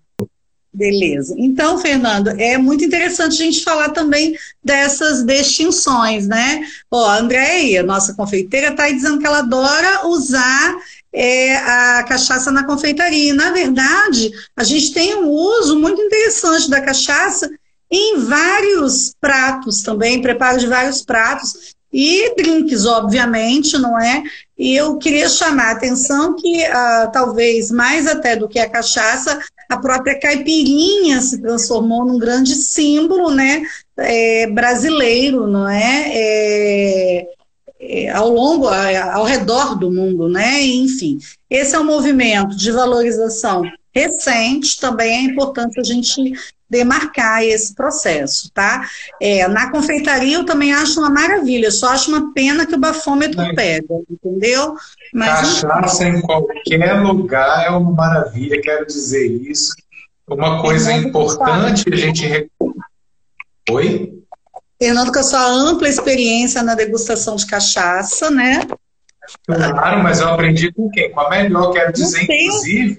Beleza. 0.74 1.34
Então, 1.36 1.78
Fernando, 1.78 2.28
é 2.28 2.56
muito 2.56 2.82
interessante 2.82 3.34
a 3.34 3.44
gente 3.44 3.62
falar 3.62 3.90
também 3.90 4.34
dessas 4.64 5.22
distinções, 5.22 6.26
né? 6.26 6.66
Ó, 6.90 7.06
a 7.06 7.18
Andréia, 7.18 7.82
nossa 7.82 8.14
confeiteira, 8.14 8.68
está 8.68 8.88
dizendo 8.88 9.18
que 9.18 9.26
ela 9.26 9.40
adora 9.40 10.06
usar 10.06 10.74
é, 11.12 11.56
a 11.56 12.02
cachaça 12.04 12.50
na 12.50 12.64
confeitaria. 12.64 13.28
E, 13.28 13.32
na 13.34 13.50
verdade, 13.50 14.30
a 14.56 14.64
gente 14.64 14.94
tem 14.94 15.14
um 15.14 15.28
uso 15.28 15.78
muito 15.78 16.00
interessante 16.00 16.70
da 16.70 16.80
cachaça 16.80 17.50
em 17.90 18.20
vários 18.20 19.14
pratos 19.20 19.82
também, 19.82 20.22
preparo 20.22 20.58
de 20.58 20.66
vários 20.66 21.02
pratos 21.02 21.74
e 21.92 22.34
drinks, 22.34 22.86
obviamente, 22.86 23.76
não 23.76 24.00
é? 24.00 24.22
E 24.62 24.76
eu 24.76 24.96
queria 24.96 25.28
chamar 25.28 25.70
a 25.70 25.72
atenção 25.72 26.36
que, 26.36 26.62
uh, 26.68 27.10
talvez 27.12 27.72
mais 27.72 28.06
até 28.06 28.36
do 28.36 28.48
que 28.48 28.60
a 28.60 28.70
cachaça, 28.70 29.40
a 29.68 29.76
própria 29.76 30.16
caipirinha 30.20 31.20
se 31.20 31.42
transformou 31.42 32.04
num 32.04 32.16
grande 32.16 32.54
símbolo, 32.54 33.32
né, 33.32 33.64
é, 33.98 34.46
brasileiro, 34.46 35.48
não 35.48 35.68
é? 35.68 36.10
é 36.14 37.26
é, 37.84 38.10
ao 38.10 38.28
longo, 38.28 38.68
ao 38.68 39.24
redor 39.24 39.76
do 39.76 39.90
mundo, 39.90 40.28
né? 40.28 40.64
Enfim, 40.64 41.18
esse 41.50 41.74
é 41.74 41.80
um 41.80 41.84
movimento 41.84 42.54
de 42.54 42.70
valorização 42.70 43.64
recente, 43.92 44.78
também 44.78 45.12
é 45.12 45.22
importante 45.22 45.80
a 45.80 45.82
gente 45.82 46.32
demarcar 46.72 47.44
esse 47.44 47.74
processo, 47.74 48.50
tá? 48.54 48.88
É, 49.20 49.46
na 49.46 49.70
confeitaria 49.70 50.38
eu 50.38 50.46
também 50.46 50.72
acho 50.72 50.98
uma 50.98 51.10
maravilha, 51.10 51.70
só 51.70 51.90
acho 51.90 52.10
uma 52.10 52.32
pena 52.32 52.64
que 52.64 52.74
o 52.74 52.80
bafômetro 52.80 53.54
pega, 53.54 53.94
entendeu? 54.10 54.74
Mas, 55.12 55.60
Cachaça 55.60 56.08
em 56.08 56.22
qualquer 56.22 56.94
lugar 57.02 57.66
é 57.66 57.70
uma 57.70 57.92
maravilha, 57.92 58.58
quero 58.62 58.86
dizer 58.86 59.26
isso. 59.26 59.74
Uma 60.26 60.62
coisa 60.62 60.92
importante 60.94 61.84
a 61.92 61.96
gente... 61.96 62.50
Oi? 63.70 64.18
Fernando, 64.80 65.12
com 65.12 65.18
a 65.18 65.22
sua 65.22 65.46
ampla 65.46 65.88
experiência 65.88 66.62
na 66.62 66.74
degustação 66.74 67.36
de 67.36 67.46
cachaça, 67.46 68.30
né? 68.30 68.62
Claro, 69.46 70.02
mas 70.02 70.20
eu 70.20 70.28
aprendi 70.28 70.72
com 70.72 70.90
quem? 70.90 71.12
Com 71.12 71.20
a 71.20 71.30
melhor, 71.30 71.70
quero 71.72 71.92
dizer, 71.92 72.22
inclusive, 72.22 72.96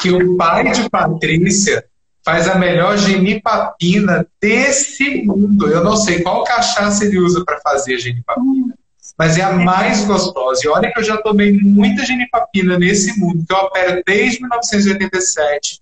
que 0.00 0.10
o 0.10 0.36
pai 0.36 0.72
de 0.72 0.90
Patrícia 0.90 1.84
faz 2.24 2.48
a 2.48 2.56
melhor 2.56 2.96
genipapina 2.96 4.26
desse 4.40 5.22
mundo. 5.22 5.68
Eu 5.68 5.84
não 5.84 5.96
sei 5.96 6.22
qual 6.22 6.44
cachaça 6.44 7.04
ele 7.04 7.18
usa 7.18 7.44
para 7.44 7.60
fazer 7.60 7.98
genipapina, 7.98 8.74
mas 9.18 9.36
é 9.36 9.42
a 9.42 9.52
mais 9.52 10.04
gostosa. 10.04 10.62
E 10.64 10.68
olha 10.68 10.90
que 10.90 10.98
eu 10.98 11.04
já 11.04 11.18
tomei 11.18 11.52
muita 11.52 12.04
genipapina 12.04 12.78
nesse 12.78 13.18
mundo, 13.20 13.44
que 13.46 13.52
eu 13.52 13.58
opero 13.58 14.02
desde 14.06 14.40
1987. 14.40 15.80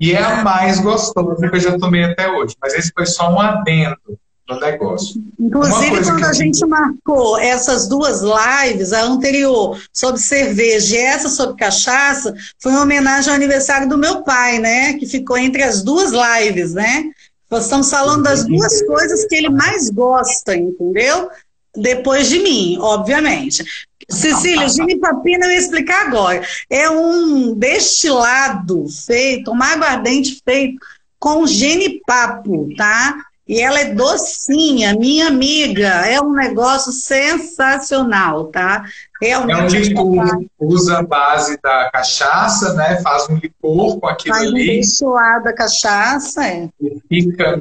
E 0.00 0.12
é 0.12 0.22
a 0.22 0.42
mais 0.42 0.80
gostosa 0.80 1.48
que 1.48 1.56
eu 1.56 1.60
já 1.60 1.78
tomei 1.78 2.04
até 2.04 2.30
hoje. 2.30 2.54
Mas 2.60 2.74
esse 2.74 2.92
foi 2.94 3.06
só 3.06 3.32
um 3.32 3.40
adendo 3.40 4.18
no 4.50 4.60
negócio. 4.60 5.22
Inclusive, 5.38 6.02
quando 6.02 6.24
a 6.24 6.32
gente 6.32 6.66
marcou 6.66 7.38
essas 7.38 7.86
duas 7.86 8.20
lives, 8.20 8.92
a 8.92 9.02
anterior 9.02 9.80
sobre 9.92 10.20
cerveja 10.20 10.96
e 10.96 10.98
essa 10.98 11.28
sobre 11.28 11.56
cachaça, 11.56 12.34
foi 12.58 12.72
uma 12.72 12.82
homenagem 12.82 13.30
ao 13.30 13.36
aniversário 13.36 13.88
do 13.88 13.96
meu 13.96 14.22
pai, 14.22 14.58
né? 14.58 14.94
Que 14.94 15.06
ficou 15.06 15.38
entre 15.38 15.62
as 15.62 15.82
duas 15.82 16.10
lives, 16.10 16.74
né? 16.74 17.04
Nós 17.50 17.64
estamos 17.64 17.90
falando 17.90 18.22
das 18.22 18.44
duas 18.44 18.82
coisas 18.82 19.26
que 19.26 19.34
ele 19.34 19.48
mais 19.48 19.90
gosta, 19.90 20.56
entendeu? 20.56 21.28
Depois 21.76 22.28
de 22.28 22.40
mim, 22.40 22.76
obviamente. 22.80 23.64
Cecília, 24.08 24.68
ginipapina 24.68 25.46
eu 25.46 25.52
ia 25.52 25.58
explicar 25.58 26.06
agora. 26.06 26.44
É 26.68 26.90
um 26.90 27.54
destilado 27.54 28.86
feito, 29.06 29.52
uma 29.52 29.72
aguardente 29.72 30.40
feito 30.44 30.78
com 31.18 31.46
genipapo, 31.46 32.68
tá? 32.76 33.14
E 33.50 33.60
ela 33.60 33.80
é 33.80 33.92
docinha, 33.92 34.94
minha 34.94 35.26
amiga. 35.26 35.88
É 36.06 36.20
um 36.20 36.32
negócio 36.32 36.92
sensacional, 36.92 38.44
tá? 38.44 38.84
Realmente. 39.20 39.74
É 39.74 39.80
um 39.80 39.82
licor, 39.82 40.44
usa 40.60 40.98
a 40.98 41.02
base 41.02 41.58
da 41.60 41.90
cachaça, 41.92 42.74
né? 42.74 43.00
Faz 43.02 43.28
um 43.28 43.34
licor 43.34 43.98
com 43.98 44.06
aquilo 44.06 44.36
Faz 44.36 44.46
ali. 44.46 44.80
Faz 44.84 45.42
da 45.42 45.52
cachaça, 45.52 46.46
é. 46.46 46.68
E 46.80 47.00
fica... 47.08 47.60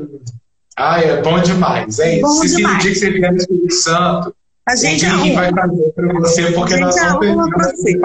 Ah, 0.77 1.01
é 1.01 1.23
bom 1.23 1.39
demais. 1.39 1.97
É, 1.97 2.17
é 2.17 2.19
isso. 2.19 2.47
Se 2.47 2.57
dia 2.57 2.77
que 2.77 2.95
você 2.95 3.09
vier 3.09 3.31
no 3.31 3.37
Espírito 3.39 3.73
Santo, 3.73 4.35
a 4.67 4.75
gente 4.75 5.07
Ninguém 5.07 5.33
vai 5.33 5.51
fazer 5.51 5.91
para 5.93 6.13
você, 6.19 6.51
porque 6.51 6.77
nós 6.77 6.95
vamos 6.95 7.49
perder 7.49 7.99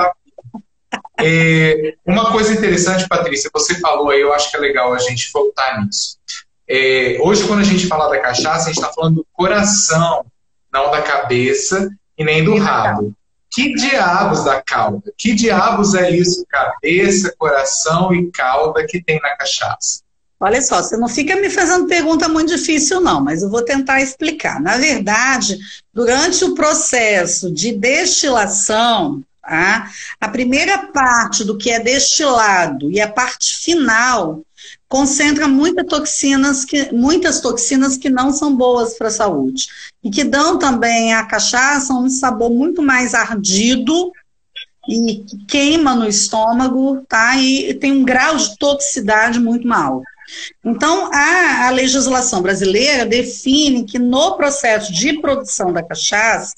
é, 1.21 1.95
Uma 2.07 2.33
coisa 2.33 2.55
interessante, 2.55 3.07
Patrícia, 3.07 3.51
você 3.53 3.75
falou 3.75 4.09
aí, 4.09 4.23
eu 4.23 4.33
acho 4.33 4.51
que 4.51 4.57
é 4.57 4.61
legal 4.61 4.95
a 4.95 4.99
gente 4.99 5.31
voltar 5.31 5.85
nisso. 5.85 6.17
É, 6.69 7.19
hoje, 7.21 7.47
quando 7.47 7.61
a 7.61 7.65
gente 7.65 7.87
fala 7.87 8.09
da 8.09 8.21
cachaça, 8.21 8.65
a 8.65 8.73
gente 8.73 8.83
está 8.83 8.93
falando 8.93 9.17
do 9.17 9.27
coração, 9.33 10.25
não 10.73 10.91
da 10.91 11.03
cabeça 11.03 11.89
e 12.17 12.25
nem 12.25 12.45
do 12.45 12.57
rabo. 12.57 13.15
Que 13.51 13.73
diabos 13.75 14.45
da 14.45 14.61
cauda? 14.61 15.13
Que 15.17 15.33
diabos 15.33 15.95
é 15.95 16.11
isso, 16.11 16.45
cabeça, 16.49 17.33
coração 17.39 18.13
e 18.13 18.31
cauda 18.33 18.85
que 18.85 19.03
tem 19.03 19.21
na 19.21 19.37
cachaça? 19.37 20.03
Olha 20.41 20.61
só, 20.61 20.83
você 20.83 20.97
não 20.97 21.09
fica 21.09 21.37
me 21.37 21.49
fazendo 21.49 21.87
pergunta 21.87 22.29
muito 22.29 22.55
difícil, 22.55 23.01
não, 23.01 23.23
mas 23.23 23.43
eu 23.43 23.49
vou 23.49 23.63
tentar 23.63 24.03
explicar. 24.03 24.61
Na 24.61 24.77
verdade, 24.77 25.57
durante 25.93 26.45
o 26.45 26.55
processo 26.55 27.51
de 27.51 27.73
destilação, 27.73 29.23
tá, 29.41 29.89
a 30.21 30.29
primeira 30.29 30.89
parte 30.89 31.45
do 31.45 31.57
que 31.57 31.71
é 31.71 31.79
destilado 31.79 32.91
e 32.91 33.01
a 33.01 33.09
parte 33.09 33.57
final 33.57 34.43
concentra 34.95 35.49
muita 35.49 35.85
toxinas 35.85 36.65
que, 36.65 36.93
muitas 36.93 37.41
toxinas 37.41 37.97
que 37.97 38.09
não 38.09 38.33
são 38.33 38.55
boas 38.55 38.97
para 38.97 39.09
a 39.09 39.11
saúde 39.11 39.67
e 40.05 40.09
que 40.09 40.23
dão 40.23 40.57
também 40.57 41.13
à 41.13 41.25
cachaça 41.25 41.93
um 41.93 42.09
sabor 42.09 42.49
muito 42.49 42.81
mais 42.81 43.13
ardido 43.13 44.13
e 44.89 45.25
que 45.27 45.47
queima 45.49 45.97
no 45.97 46.07
estômago, 46.07 47.05
tá? 47.09 47.37
E 47.37 47.75
tem 47.75 47.91
um 47.91 48.05
grau 48.05 48.37
de 48.37 48.57
toxicidade 48.57 49.41
muito 49.41 49.73
alto. 49.73 50.07
Então, 50.65 51.11
a, 51.13 51.67
a, 51.67 51.71
legislação 51.71 52.41
brasileira 52.41 53.05
define 53.05 53.83
que 53.83 53.99
no 53.99 54.37
processo 54.37 54.93
de 54.93 55.21
produção 55.21 55.73
da 55.73 55.83
cachaça 55.83 56.55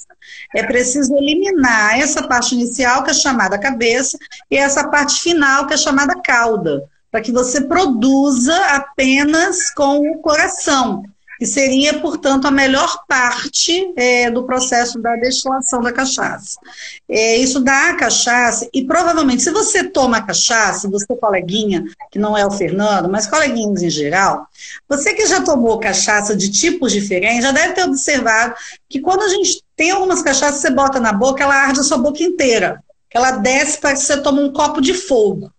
é 0.55 0.62
preciso 0.62 1.16
eliminar 1.16 1.99
essa 1.99 2.29
parte 2.29 2.55
inicial, 2.55 3.03
que 3.03 3.12
é 3.12 3.14
chamada 3.14 3.59
cabeça, 3.59 4.18
e 4.51 4.59
essa 4.59 4.88
parte 4.88 5.22
final, 5.22 5.66
que 5.66 5.72
é 5.72 5.79
chamada 5.79 6.20
cauda, 6.20 6.87
para 7.16 7.22
que 7.22 7.33
você 7.33 7.62
produza 7.62 8.55
apenas 8.66 9.70
com 9.70 10.00
o 10.00 10.18
coração 10.18 11.02
que 11.38 11.46
seria, 11.46 12.00
portanto, 12.00 12.46
a 12.46 12.50
melhor 12.50 13.05
parte 13.07 13.92
é, 13.94 14.31
do 14.31 14.44
processo 14.44 14.98
da 14.98 15.14
destilação 15.16 15.83
da 15.83 15.92
cachaça. 15.92 16.59
É, 17.07 17.37
isso 17.37 17.61
dá 17.61 17.90
a 17.90 17.96
cachaça, 17.96 18.66
e 18.72 18.85
provavelmente, 18.87 19.42
se 19.42 19.50
você 19.50 19.85
toma 19.85 20.22
cachaça, 20.22 20.88
você 20.88 21.14
coleguinha, 21.14 21.85
que 22.11 22.18
não 22.18 22.37
é 22.37 22.46
o 22.46 22.50
Fernando, 22.50 23.11
mas 23.11 23.26
coleguinhas 23.26 23.83
em 23.83 23.90
geral, 23.90 24.46
você 24.88 25.12
que 25.12 25.26
já 25.26 25.42
tomou 25.42 25.79
cachaça 25.79 26.35
de 26.35 26.50
tipos 26.50 26.90
diferentes, 26.90 27.44
já 27.44 27.52
deve 27.52 27.74
ter 27.74 27.85
observado 27.85 28.55
que 28.88 29.00
quando 29.00 29.20
a 29.20 29.29
gente 29.29 29.62
tem 29.76 29.90
algumas 29.90 30.22
cachaças, 30.22 30.62
você 30.62 30.70
bota 30.70 30.98
na 31.00 31.12
boca, 31.12 31.44
ela 31.44 31.55
arde 31.55 31.81
a 31.81 31.83
sua 31.83 31.98
boca 31.98 32.22
inteira. 32.22 32.83
Ela 33.11 33.33
desce 33.33 33.79
para 33.79 33.92
que 33.92 34.00
você 34.00 34.16
toma 34.22 34.40
um 34.40 34.52
copo 34.52 34.81
de 34.81 34.94
fogo. 34.94 35.50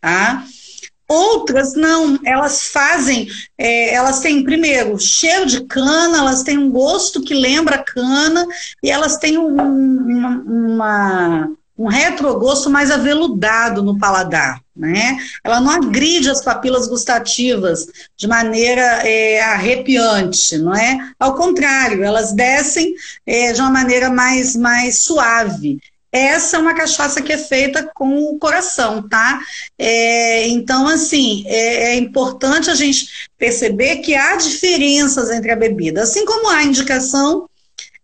Tá? 0.00 0.44
Outras 1.10 1.74
não, 1.74 2.20
elas 2.24 2.68
fazem, 2.68 3.26
é, 3.58 3.92
elas 3.92 4.20
têm 4.20 4.44
primeiro 4.44 4.96
cheiro 4.96 5.44
de 5.44 5.64
cana, 5.64 6.18
elas 6.18 6.44
têm 6.44 6.56
um 6.56 6.70
gosto 6.70 7.20
que 7.20 7.34
lembra 7.34 7.82
cana 7.82 8.46
e 8.80 8.88
elas 8.88 9.16
têm 9.16 9.36
um, 9.36 9.48
uma, 9.48 10.28
uma, 10.46 11.50
um 11.76 11.88
retrogosto 11.88 12.70
mais 12.70 12.92
aveludado 12.92 13.82
no 13.82 13.98
paladar, 13.98 14.60
né? 14.76 15.18
Ela 15.42 15.60
não 15.60 15.72
agride 15.72 16.30
as 16.30 16.44
papilas 16.44 16.86
gustativas 16.86 17.88
de 18.16 18.28
maneira 18.28 18.80
é, 19.04 19.42
arrepiante, 19.42 20.58
não 20.58 20.72
é? 20.72 20.96
Ao 21.18 21.34
contrário, 21.34 22.04
elas 22.04 22.32
descem 22.32 22.94
é, 23.26 23.52
de 23.52 23.60
uma 23.60 23.70
maneira 23.70 24.10
mais, 24.10 24.54
mais 24.54 25.00
suave. 25.00 25.80
Essa 26.12 26.56
é 26.56 26.60
uma 26.60 26.74
cachaça 26.74 27.22
que 27.22 27.32
é 27.32 27.38
feita 27.38 27.88
com 27.94 28.30
o 28.30 28.38
coração, 28.38 29.08
tá? 29.08 29.40
É, 29.78 30.48
então, 30.48 30.88
assim, 30.88 31.44
é, 31.46 31.92
é, 31.92 31.94
importante 31.96 32.70
a 32.70 32.74
gente 32.74 33.28
perceber 33.38 33.98
que 33.98 34.14
há 34.14 34.36
diferenças 34.36 35.30
entre 35.30 35.50
a 35.52 35.56
bebida, 35.56 36.02
assim 36.02 36.24
como 36.24 36.48
há 36.48 36.64
indicação 36.64 37.49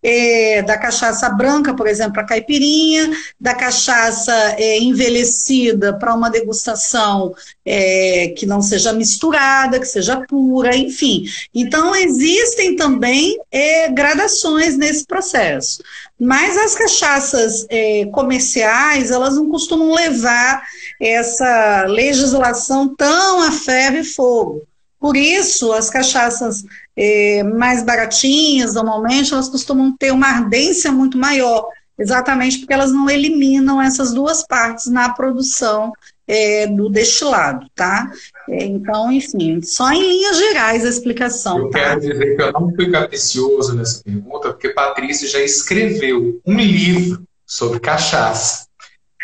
é, 0.02 0.62
da 0.62 0.78
cachaça 0.78 1.28
branca, 1.30 1.74
por 1.74 1.87
exemplo, 1.87 2.20
a 2.20 2.24
caipirinha, 2.24 3.11
da 3.40 3.54
cachaça 3.54 4.32
é, 4.59 4.78
envelhecida 4.78 5.98
para 5.98 6.14
uma 6.14 6.30
degustação 6.30 7.35
é, 7.64 8.32
que 8.37 8.46
não 8.46 8.62
seja 8.62 8.92
misturada, 8.92 9.80
que 9.80 9.87
seja 9.87 10.24
pura, 10.28 10.76
enfim. 10.76 11.24
Então, 11.54 11.94
existem 11.94 12.76
também 12.76 13.38
é, 13.50 13.88
gradações 13.88 14.76
nesse 14.76 15.04
processo. 15.06 15.82
Mas 16.18 16.56
as 16.56 16.74
cachaças 16.74 17.66
é, 17.68 18.06
comerciais, 18.06 19.11
elas 19.11 19.37
não 19.37 19.50
costumam 19.50 19.92
levar 19.92 20.62
essa 21.00 21.85
legislação 21.88 22.94
tão 22.94 23.42
a 23.42 23.50
ferro 23.50 23.98
e 23.98 24.04
fogo. 24.04 24.62
Por 24.98 25.16
isso, 25.16 25.72
as 25.72 25.90
cachaças 25.90 26.64
é, 26.96 27.42
mais 27.42 27.82
baratinhas, 27.82 28.74
normalmente, 28.74 29.32
elas 29.32 29.48
costumam 29.48 29.94
ter 29.96 30.12
uma 30.12 30.26
ardência 30.26 30.90
muito 30.90 31.18
maior, 31.18 31.68
exatamente 31.98 32.59
porque 32.59 32.72
elas 32.72 32.92
não 32.92 33.09
eliminam 33.11 33.80
essas 33.80 34.12
duas 34.12 34.46
partes 34.46 34.87
na 34.87 35.11
produção 35.11 35.92
é, 36.26 36.66
do 36.66 36.88
destilado, 36.88 37.66
tá? 37.74 38.11
É, 38.48 38.64
então, 38.64 39.12
enfim, 39.12 39.61
só 39.62 39.92
em 39.92 40.00
linhas 40.00 40.38
gerais 40.38 40.85
a 40.85 40.88
explicação. 40.88 41.59
Eu 41.59 41.70
tá? 41.70 41.78
quero 41.78 42.00
dizer 42.00 42.37
que 42.37 42.42
eu 42.42 42.52
não 42.52 42.74
fui 42.74 42.90
capicioso 42.90 43.74
nessa 43.74 44.02
pergunta, 44.02 44.50
porque 44.50 44.70
Patrícia 44.70 45.28
já 45.28 45.40
escreveu 45.40 46.40
um 46.44 46.56
livro 46.56 47.22
sobre 47.46 47.78
cachaça. 47.78 48.65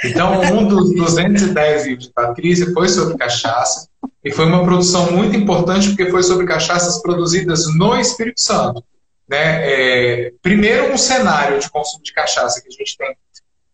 Então, 0.05 0.41
um 0.41 0.67
dos 0.67 0.95
210 0.95 1.87
livros 1.87 2.07
de 2.07 2.13
Patrícia 2.13 2.73
foi 2.73 2.89
sobre 2.89 3.17
cachaça. 3.17 3.89
E 4.25 4.33
foi 4.33 4.47
uma 4.47 4.65
produção 4.65 5.13
muito 5.13 5.37
importante 5.37 5.89
porque 5.89 6.11
foi 6.11 6.23
sobre 6.23 6.47
cachaças 6.47 7.01
produzidas 7.01 7.67
no 7.77 7.97
Espírito 7.97 8.41
Santo. 8.41 8.85
Né? 9.29 9.61
É, 9.63 10.33
primeiro, 10.43 10.93
um 10.93 10.99
cenário 10.99 11.59
de 11.59 11.71
consumo 11.71 12.03
de 12.03 12.13
cachaça 12.13 12.61
que 12.61 12.69
a 12.69 12.71
gente 12.71 12.97
tem 12.97 13.13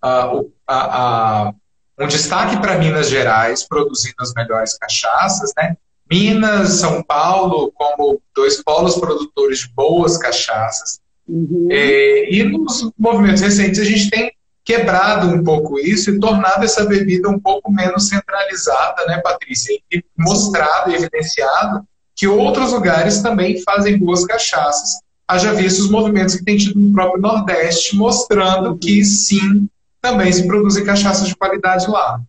uh, 0.05 0.53
a, 0.67 1.49
a, 1.49 1.53
um 1.99 2.07
destaque 2.07 2.59
para 2.59 2.79
Minas 2.79 3.09
Gerais, 3.09 3.67
produzindo 3.67 4.17
as 4.21 4.33
melhores 4.35 4.77
cachaças. 4.79 5.53
Né? 5.57 5.77
Minas, 6.11 6.75
São 6.75 7.03
Paulo, 7.03 7.73
como 7.75 8.21
dois 8.35 8.63
polos 8.63 8.97
produtores 8.97 9.61
de 9.61 9.69
boas 9.75 10.17
cachaças. 10.17 11.01
Uhum. 11.27 11.69
É, 11.71 12.33
e 12.33 12.43
nos 12.43 12.91
movimentos 12.99 13.43
recentes 13.43 13.79
a 13.81 13.85
gente 13.85 14.09
tem 14.09 14.33
quebrado 14.69 15.29
um 15.29 15.43
pouco 15.43 15.79
isso 15.79 16.11
e 16.11 16.21
tornado 16.21 16.63
essa 16.63 16.85
bebida 16.85 17.27
um 17.27 17.41
pouco 17.41 17.73
menos 17.73 18.09
centralizada, 18.09 19.07
né, 19.07 19.19
Patrícia? 19.23 19.75
E 19.91 20.05
mostrado 20.15 20.95
evidenciado 20.95 21.83
que 22.15 22.29
outros 22.29 22.73
lugares 22.73 23.23
também 23.23 23.63
fazem 23.63 23.97
boas 23.97 24.27
cachaças. 24.27 25.01
Haja 25.27 25.55
visto 25.55 25.81
os 25.81 25.91
movimentos 25.91 26.37
que 26.37 26.45
tem 26.45 26.59
tido 26.59 26.79
no 26.79 26.93
próprio 26.93 27.23
Nordeste, 27.23 27.97
mostrando 27.97 28.77
que 28.77 29.03
sim, 29.07 29.67
também 30.03 30.31
se 30.31 30.47
produzem 30.47 30.85
cachaças 30.85 31.29
de 31.29 31.35
qualidade 31.35 31.89
lá. 31.89 32.21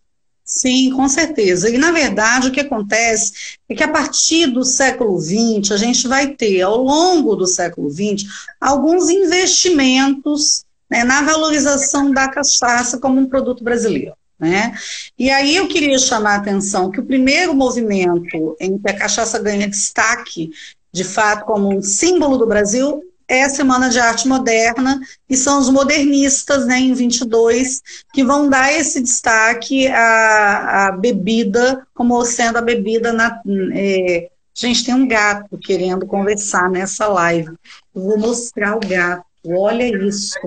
Sim, 0.42 0.92
com 0.92 1.08
certeza. 1.10 1.68
E, 1.68 1.76
na 1.76 1.92
verdade, 1.92 2.48
o 2.48 2.52
que 2.52 2.60
acontece 2.60 3.58
é 3.68 3.74
que 3.74 3.84
a 3.84 3.88
partir 3.88 4.46
do 4.46 4.64
século 4.64 5.20
XX, 5.20 5.72
a 5.72 5.76
gente 5.76 6.08
vai 6.08 6.28
ter, 6.28 6.62
ao 6.62 6.78
longo 6.78 7.36
do 7.36 7.46
século 7.46 7.90
XX, 7.90 8.24
alguns 8.58 9.10
investimentos 9.10 10.64
né, 10.90 11.04
na 11.04 11.22
valorização 11.22 12.10
da 12.10 12.28
cachaça 12.28 12.98
como 12.98 13.20
um 13.20 13.28
produto 13.28 13.62
brasileiro. 13.62 14.14
Né? 14.38 14.74
E 15.18 15.30
aí 15.30 15.56
eu 15.56 15.68
queria 15.68 15.98
chamar 15.98 16.32
a 16.32 16.36
atenção 16.36 16.90
que 16.90 16.98
o 16.98 17.04
primeiro 17.04 17.54
movimento 17.54 18.56
em 18.58 18.78
que 18.78 18.90
a 18.90 18.98
cachaça 18.98 19.38
ganha 19.38 19.68
destaque, 19.68 20.50
de 20.92 21.04
fato, 21.04 21.44
como 21.44 21.72
um 21.76 21.82
símbolo 21.82 22.38
do 22.38 22.46
Brasil, 22.46 23.02
é 23.28 23.44
a 23.44 23.48
Semana 23.48 23.88
de 23.88 24.00
Arte 24.00 24.26
Moderna, 24.26 25.00
e 25.28 25.36
são 25.36 25.60
os 25.60 25.70
modernistas, 25.70 26.66
né, 26.66 26.80
em 26.80 26.92
22, 26.92 27.80
que 28.12 28.24
vão 28.24 28.48
dar 28.48 28.72
esse 28.72 29.00
destaque 29.00 29.86
à, 29.86 30.88
à 30.88 30.92
bebida, 30.92 31.86
como 31.94 32.24
sendo 32.24 32.56
a 32.56 32.62
bebida 32.62 33.12
na, 33.12 33.40
é, 33.72 34.28
gente, 34.52 34.84
tem 34.84 34.94
um 34.94 35.06
gato 35.06 35.56
querendo 35.58 36.06
conversar 36.06 36.68
nessa 36.68 37.06
live. 37.06 37.50
Eu 37.94 38.02
vou 38.02 38.18
mostrar 38.18 38.76
o 38.76 38.80
gato. 38.80 39.24
Olha 39.46 39.86
isso. 40.06 40.38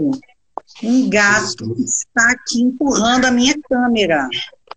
Um 0.81 1.09
gato 1.09 1.75
está 1.77 2.31
aqui 2.31 2.61
empurrando 2.61 3.25
a 3.25 3.31
minha 3.31 3.55
câmera. 3.69 4.27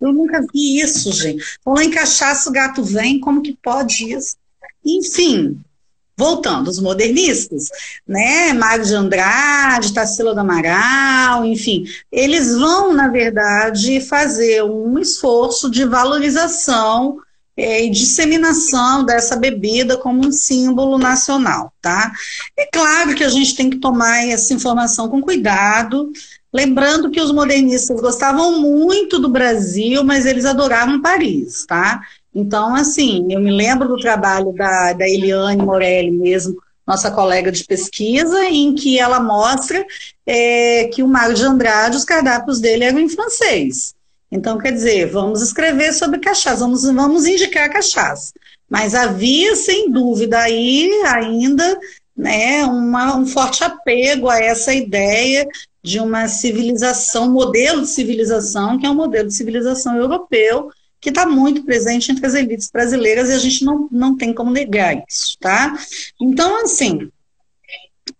Eu 0.00 0.12
nunca 0.12 0.42
vi 0.52 0.80
isso, 0.80 1.10
gente. 1.12 1.42
Falou 1.64 1.80
em 1.80 1.90
cachaça, 1.90 2.50
o 2.50 2.52
gato 2.52 2.82
vem, 2.82 3.18
como 3.20 3.42
que 3.42 3.56
pode 3.62 4.12
isso? 4.12 4.36
Enfim, 4.84 5.58
voltando, 6.16 6.68
os 6.68 6.80
modernistas, 6.80 7.68
né? 8.06 8.52
Mário 8.52 8.84
de 8.84 8.94
Andrade, 8.94 9.92
Tarsila 9.92 10.34
do 10.34 10.40
Amaral, 10.40 11.44
enfim, 11.44 11.84
eles 12.10 12.54
vão, 12.56 12.92
na 12.92 13.08
verdade, 13.08 14.00
fazer 14.00 14.62
um 14.62 14.98
esforço 14.98 15.70
de 15.70 15.84
valorização 15.84 17.18
é, 17.56 17.84
e 17.84 17.90
disseminação 17.90 19.04
dessa 19.04 19.34
bebida 19.36 19.96
como 19.96 20.26
um 20.26 20.32
símbolo 20.32 20.98
nacional, 20.98 21.72
tá? 21.80 22.12
É 22.56 22.66
claro 22.66 23.14
que 23.14 23.24
a 23.24 23.28
gente 23.28 23.56
tem 23.56 23.70
que 23.70 23.78
tomar 23.78 24.26
essa 24.28 24.52
informação 24.52 25.08
com 25.08 25.22
cuidado, 25.22 26.12
lembrando 26.52 27.10
que 27.10 27.20
os 27.20 27.32
modernistas 27.32 28.00
gostavam 28.00 28.60
muito 28.60 29.18
do 29.18 29.28
Brasil, 29.28 30.04
mas 30.04 30.26
eles 30.26 30.44
adoravam 30.44 31.00
Paris, 31.00 31.64
tá? 31.66 32.02
Então, 32.34 32.74
assim, 32.74 33.26
eu 33.30 33.40
me 33.40 33.50
lembro 33.50 33.88
do 33.88 33.96
trabalho 33.96 34.52
da, 34.52 34.92
da 34.92 35.08
Eliane 35.08 35.62
Morelli 35.62 36.10
mesmo, 36.10 36.56
nossa 36.86 37.10
colega 37.10 37.50
de 37.50 37.64
pesquisa, 37.64 38.44
em 38.44 38.74
que 38.74 38.98
ela 38.98 39.18
mostra 39.18 39.84
é, 40.26 40.84
que 40.92 41.02
o 41.02 41.08
Mário 41.08 41.34
de 41.34 41.42
Andrade, 41.42 41.96
os 41.96 42.04
cardápios 42.04 42.60
dele 42.60 42.84
eram 42.84 43.00
em 43.00 43.08
francês. 43.08 43.95
Então, 44.30 44.58
quer 44.58 44.72
dizer, 44.72 45.10
vamos 45.10 45.40
escrever 45.40 45.92
sobre 45.92 46.18
cachaça, 46.18 46.56
vamos, 46.56 46.84
vamos 46.84 47.26
indicar 47.26 47.72
cachaça. 47.72 48.32
Mas 48.68 48.94
havia, 48.94 49.54
sem 49.54 49.90
dúvida, 49.90 50.40
aí 50.40 50.90
ainda 51.06 51.78
né, 52.16 52.64
uma, 52.64 53.16
um 53.16 53.26
forte 53.26 53.62
apego 53.62 54.28
a 54.28 54.38
essa 54.38 54.74
ideia 54.74 55.46
de 55.82 56.00
uma 56.00 56.26
civilização, 56.26 57.30
modelo 57.30 57.82
de 57.82 57.88
civilização, 57.88 58.78
que 58.78 58.86
é 58.86 58.90
um 58.90 58.94
modelo 58.94 59.28
de 59.28 59.34
civilização 59.34 59.96
europeu, 59.96 60.70
que 61.00 61.10
está 61.10 61.24
muito 61.24 61.62
presente 61.62 62.10
entre 62.10 62.26
as 62.26 62.34
elites 62.34 62.70
brasileiras 62.70 63.28
e 63.28 63.32
a 63.32 63.38
gente 63.38 63.64
não, 63.64 63.88
não 63.92 64.16
tem 64.16 64.34
como 64.34 64.50
negar 64.50 65.04
isso, 65.08 65.36
tá? 65.38 65.78
Então, 66.20 66.64
assim, 66.64 67.08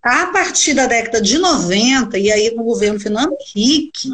a 0.00 0.26
partir 0.26 0.74
da 0.74 0.86
década 0.86 1.20
de 1.20 1.38
90, 1.38 2.16
e 2.16 2.30
aí 2.30 2.54
no 2.54 2.62
governo 2.62 3.00
Fernando 3.00 3.34
Henrique, 3.40 4.10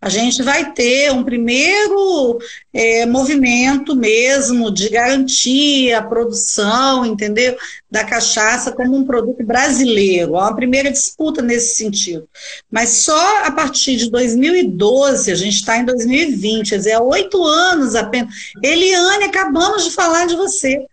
a 0.00 0.08
gente 0.08 0.42
vai 0.42 0.72
ter 0.72 1.12
um 1.12 1.22
primeiro 1.22 2.38
é, 2.72 3.06
movimento 3.06 3.94
mesmo 3.94 4.70
de 4.70 4.88
garantir 4.88 5.92
a 5.92 6.02
produção, 6.02 7.06
entendeu? 7.06 7.56
Da 7.90 8.04
cachaça 8.04 8.72
como 8.72 8.96
um 8.96 9.04
produto 9.04 9.44
brasileiro. 9.44 10.32
Uma 10.32 10.56
primeira 10.56 10.90
disputa 10.90 11.40
nesse 11.40 11.76
sentido. 11.76 12.28
Mas 12.70 12.90
só 12.90 13.44
a 13.44 13.50
partir 13.50 13.96
de 13.96 14.10
2012, 14.10 15.30
a 15.30 15.34
gente 15.34 15.54
está 15.54 15.78
em 15.78 15.84
2020, 15.84 16.70
quer 16.70 16.76
dizer, 16.76 16.92
há 16.92 17.02
oito 17.02 17.42
anos 17.44 17.94
apenas. 17.94 18.34
Eliane, 18.62 19.24
acabamos 19.24 19.84
de 19.84 19.90
falar 19.90 20.26
de 20.26 20.34
você. 20.34 20.84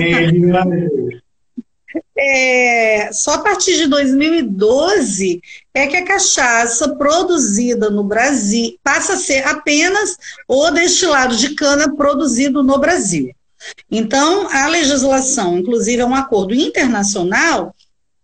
Eliane. 0.00 1.22
É, 2.16 3.10
só 3.12 3.34
a 3.34 3.38
partir 3.38 3.76
de 3.76 3.86
2012 3.86 5.40
é 5.74 5.86
que 5.86 5.96
a 5.96 6.04
cachaça 6.04 6.94
produzida 6.96 7.90
no 7.90 8.04
Brasil 8.04 8.78
passa 8.82 9.14
a 9.14 9.18
ser 9.18 9.46
apenas 9.46 10.16
o 10.48 10.70
destilado 10.70 11.36
de 11.36 11.54
cana 11.54 11.94
produzido 11.94 12.62
no 12.62 12.78
Brasil. 12.78 13.30
Então, 13.90 14.48
a 14.50 14.66
legislação, 14.68 15.58
inclusive 15.58 16.02
é 16.02 16.06
um 16.06 16.14
acordo 16.14 16.54
internacional, 16.54 17.74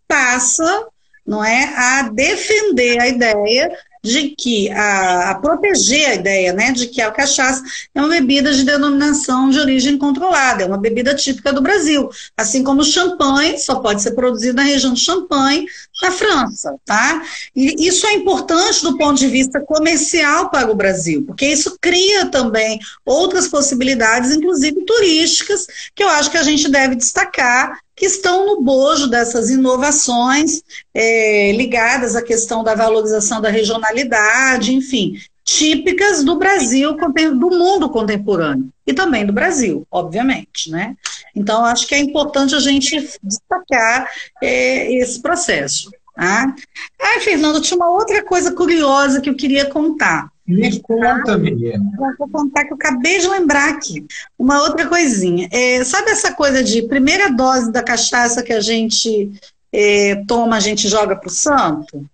passa 0.07 0.87
não 1.27 1.45
é, 1.45 1.65
a 1.77 2.03
defender 2.11 3.01
a 3.01 3.09
ideia 3.09 3.71
de 4.05 4.35
que 4.37 4.69
a, 4.71 5.31
a, 5.31 5.35
proteger 5.37 6.11
a 6.11 6.15
ideia, 6.15 6.53
né, 6.53 6.73
de 6.73 6.89
que 6.89 7.01
a 7.01 7.11
cachaça 7.11 7.63
é 7.95 8.01
uma 8.01 8.09
bebida 8.09 8.53
de 8.53 8.65
denominação 8.65 9.49
de 9.49 9.61
origem 9.61 9.97
controlada, 9.97 10.65
é 10.65 10.67
uma 10.67 10.79
bebida 10.79 11.15
típica 11.15 11.53
do 11.53 11.63
Brasil, 11.63 12.09
assim 12.37 12.65
como 12.65 12.81
o 12.81 12.85
champanhe 12.85 13.59
só 13.59 13.77
pode 13.77 14.03
ser 14.03 14.13
produzido 14.13 14.57
na 14.57 14.65
região 14.65 14.93
de 14.93 15.01
Champagne, 15.01 15.67
na 16.03 16.11
França, 16.11 16.75
tá? 16.85 17.23
E 17.55 17.87
isso 17.87 18.05
é 18.07 18.15
importante 18.15 18.83
do 18.83 18.99
ponto 18.99 19.19
de 19.19 19.29
vista 19.29 19.61
comercial 19.61 20.51
para 20.51 20.71
o 20.71 20.75
Brasil, 20.75 21.25
porque 21.25 21.47
isso 21.47 21.77
cria 21.81 22.27
também 22.27 22.81
outras 23.07 23.47
possibilidades, 23.47 24.33
inclusive 24.33 24.85
turísticas, 24.85 25.67
que 25.95 26.03
eu 26.03 26.09
acho 26.09 26.31
que 26.31 26.39
a 26.39 26.43
gente 26.43 26.69
deve 26.69 26.97
destacar 26.97 27.79
que 28.03 28.07
estão 28.07 28.45
no 28.45 28.61
bojo 28.61 29.07
dessas 29.07 29.49
inovações 29.49 30.61
é, 30.93 31.53
ligadas 31.53 32.17
à 32.17 32.21
questão 32.21 32.65
da 32.65 32.75
valorização 32.75 33.41
da 33.41 33.49
regionalidade, 33.49 34.75
enfim, 34.75 35.21
típicas 35.45 36.25
do 36.25 36.35
Brasil, 36.35 36.97
do 36.97 37.51
mundo 37.51 37.89
contemporâneo 37.89 38.69
e 38.85 38.93
também 38.93 39.25
do 39.25 39.33
Brasil, 39.33 39.87
obviamente, 39.89 40.69
né? 40.69 40.97
Então, 41.33 41.65
acho 41.65 41.87
que 41.87 41.95
é 41.95 42.01
importante 42.01 42.57
a 42.57 42.59
gente 42.59 43.09
destacar 43.23 44.11
é, 44.43 44.93
esse 44.95 45.23
processo. 45.23 45.89
Tá? 46.17 46.53
Ah, 47.01 47.21
Fernando, 47.21 47.61
tinha 47.61 47.77
uma 47.77 47.89
outra 47.89 48.25
coisa 48.25 48.51
curiosa 48.51 49.21
que 49.21 49.31
eu 49.31 49.37
queria 49.37 49.67
contar. 49.67 50.29
Me 50.47 50.81
conta, 50.81 51.39
menina. 51.39 51.85
Vou 52.19 52.29
contar 52.29 52.65
que 52.65 52.73
eu 52.73 52.77
acabei 52.77 53.19
de 53.19 53.29
lembrar 53.29 53.71
aqui. 53.71 54.05
Uma 54.39 54.63
outra 54.63 54.87
coisinha. 54.87 55.49
É, 55.53 55.85
sabe 55.85 56.11
essa 56.11 56.33
coisa 56.35 56.63
de 56.63 56.83
primeira 56.83 57.31
dose 57.31 57.71
da 57.71 57.83
cachaça 57.83 58.43
que 58.43 58.53
a 58.53 58.61
gente 58.61 59.31
é, 59.73 60.17
toma, 60.27 60.57
a 60.57 60.61
gente 60.61 60.89
joga 60.89 61.15
para 61.15 61.29
o 61.29 61.31
santo? 61.31 62.05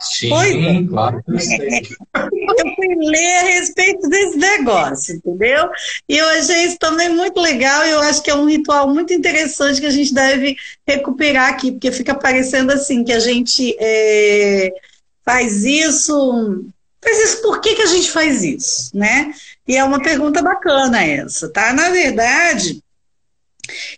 Sim, 0.00 0.28
pois 0.28 0.54
é. 0.54 0.82
claro 0.86 1.22
que 1.22 1.32
eu 1.32 1.38
sei. 1.38 1.82
Eu 2.14 2.74
fui 2.74 2.94
ler 2.96 3.38
a 3.38 3.42
respeito 3.44 4.08
desse 4.08 4.36
negócio, 4.36 5.16
entendeu? 5.16 5.70
E 6.08 6.18
eu 6.18 6.28
achei 6.30 6.64
isso 6.64 6.78
também 6.78 7.08
muito 7.08 7.40
legal 7.40 7.86
e 7.86 7.90
eu 7.90 8.00
acho 8.00 8.22
que 8.22 8.30
é 8.30 8.34
um 8.34 8.46
ritual 8.46 8.88
muito 8.92 9.12
interessante 9.12 9.80
que 9.80 9.86
a 9.86 9.90
gente 9.90 10.12
deve 10.12 10.56
recuperar 10.86 11.50
aqui, 11.50 11.72
porque 11.72 11.92
fica 11.92 12.14
parecendo 12.14 12.72
assim, 12.72 13.04
que 13.04 13.12
a 13.12 13.20
gente 13.20 13.74
é, 13.78 14.72
faz 15.24 15.64
isso 15.64 16.64
mas 17.04 17.18
isso, 17.18 17.42
por 17.42 17.60
que, 17.60 17.74
que 17.74 17.82
a 17.82 17.86
gente 17.86 18.10
faz 18.10 18.42
isso, 18.42 18.90
né? 18.94 19.32
E 19.68 19.76
é 19.76 19.84
uma 19.84 20.02
pergunta 20.02 20.42
bacana 20.42 21.02
essa, 21.02 21.48
tá? 21.48 21.72
Na 21.72 21.90
verdade, 21.90 22.82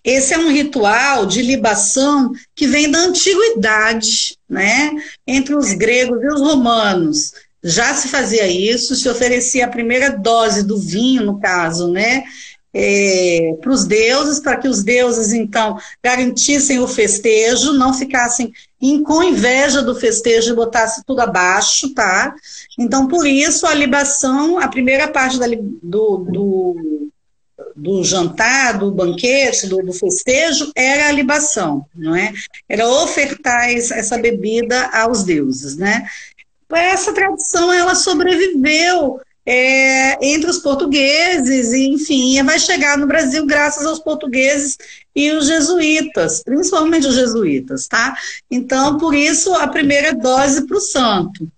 esse 0.04 0.34
é 0.34 0.38
um 0.38 0.50
ritual 0.50 1.26
de 1.26 1.42
libação 1.42 2.32
que 2.54 2.66
vem 2.66 2.90
da 2.90 2.98
antiguidade, 2.98 4.36
né? 4.48 4.92
Entre 5.26 5.54
os 5.54 5.72
gregos 5.72 6.22
e 6.22 6.28
os 6.28 6.40
romanos. 6.40 7.32
Já 7.62 7.94
se 7.94 8.08
fazia 8.08 8.46
isso, 8.46 8.94
se 8.94 9.08
oferecia 9.08 9.66
a 9.66 9.70
primeira 9.70 10.10
dose 10.10 10.62
do 10.62 10.78
vinho, 10.78 11.24
no 11.24 11.40
caso, 11.40 11.90
né? 11.90 12.24
É, 12.74 13.56
para 13.60 13.72
os 13.72 13.84
deuses, 13.84 14.38
para 14.38 14.58
que 14.58 14.68
os 14.68 14.84
deuses, 14.84 15.32
então, 15.32 15.78
garantissem 16.02 16.78
o 16.78 16.86
festejo, 16.86 17.72
não 17.72 17.94
ficassem 17.94 18.52
em, 18.80 19.02
com 19.02 19.22
inveja 19.22 19.82
do 19.82 19.94
festejo 19.94 20.52
e 20.52 20.56
botassem 20.56 21.02
tudo 21.06 21.20
abaixo, 21.20 21.94
tá? 21.94 22.34
Então, 22.78 23.08
por 23.08 23.26
isso, 23.26 23.66
a 23.66 23.74
libação, 23.74 24.58
a 24.58 24.68
primeira 24.68 25.08
parte 25.08 25.38
da, 25.38 25.46
do, 25.82 26.18
do, 26.18 27.10
do 27.74 28.04
jantar, 28.04 28.78
do 28.78 28.92
banquete, 28.92 29.66
do, 29.66 29.82
do, 29.82 29.92
festejo, 29.92 30.70
era 30.74 31.08
a 31.08 31.12
libação, 31.12 31.86
não 31.94 32.14
é? 32.14 32.32
Era 32.68 32.88
ofertar 32.88 33.70
essa 33.70 34.18
bebida 34.18 34.90
aos 34.92 35.24
deuses, 35.24 35.76
né? 35.76 36.06
Essa 36.70 37.12
tradição, 37.14 37.72
ela 37.72 37.94
sobreviveu 37.94 39.20
é, 39.46 40.18
entre 40.26 40.50
os 40.50 40.58
portugueses, 40.58 41.72
e, 41.72 41.86
enfim, 41.86 42.42
vai 42.42 42.58
chegar 42.58 42.98
no 42.98 43.06
Brasil 43.06 43.46
graças 43.46 43.86
aos 43.86 44.00
portugueses 44.00 44.76
e 45.14 45.30
os 45.30 45.46
jesuítas, 45.46 46.42
principalmente 46.42 47.06
os 47.06 47.14
jesuítas, 47.14 47.86
tá? 47.86 48.16
Então, 48.50 48.98
por 48.98 49.14
isso, 49.14 49.54
a 49.54 49.68
primeira 49.68 50.12
dose 50.12 50.66
para 50.66 50.76
o 50.76 50.80
santo. 50.80 51.48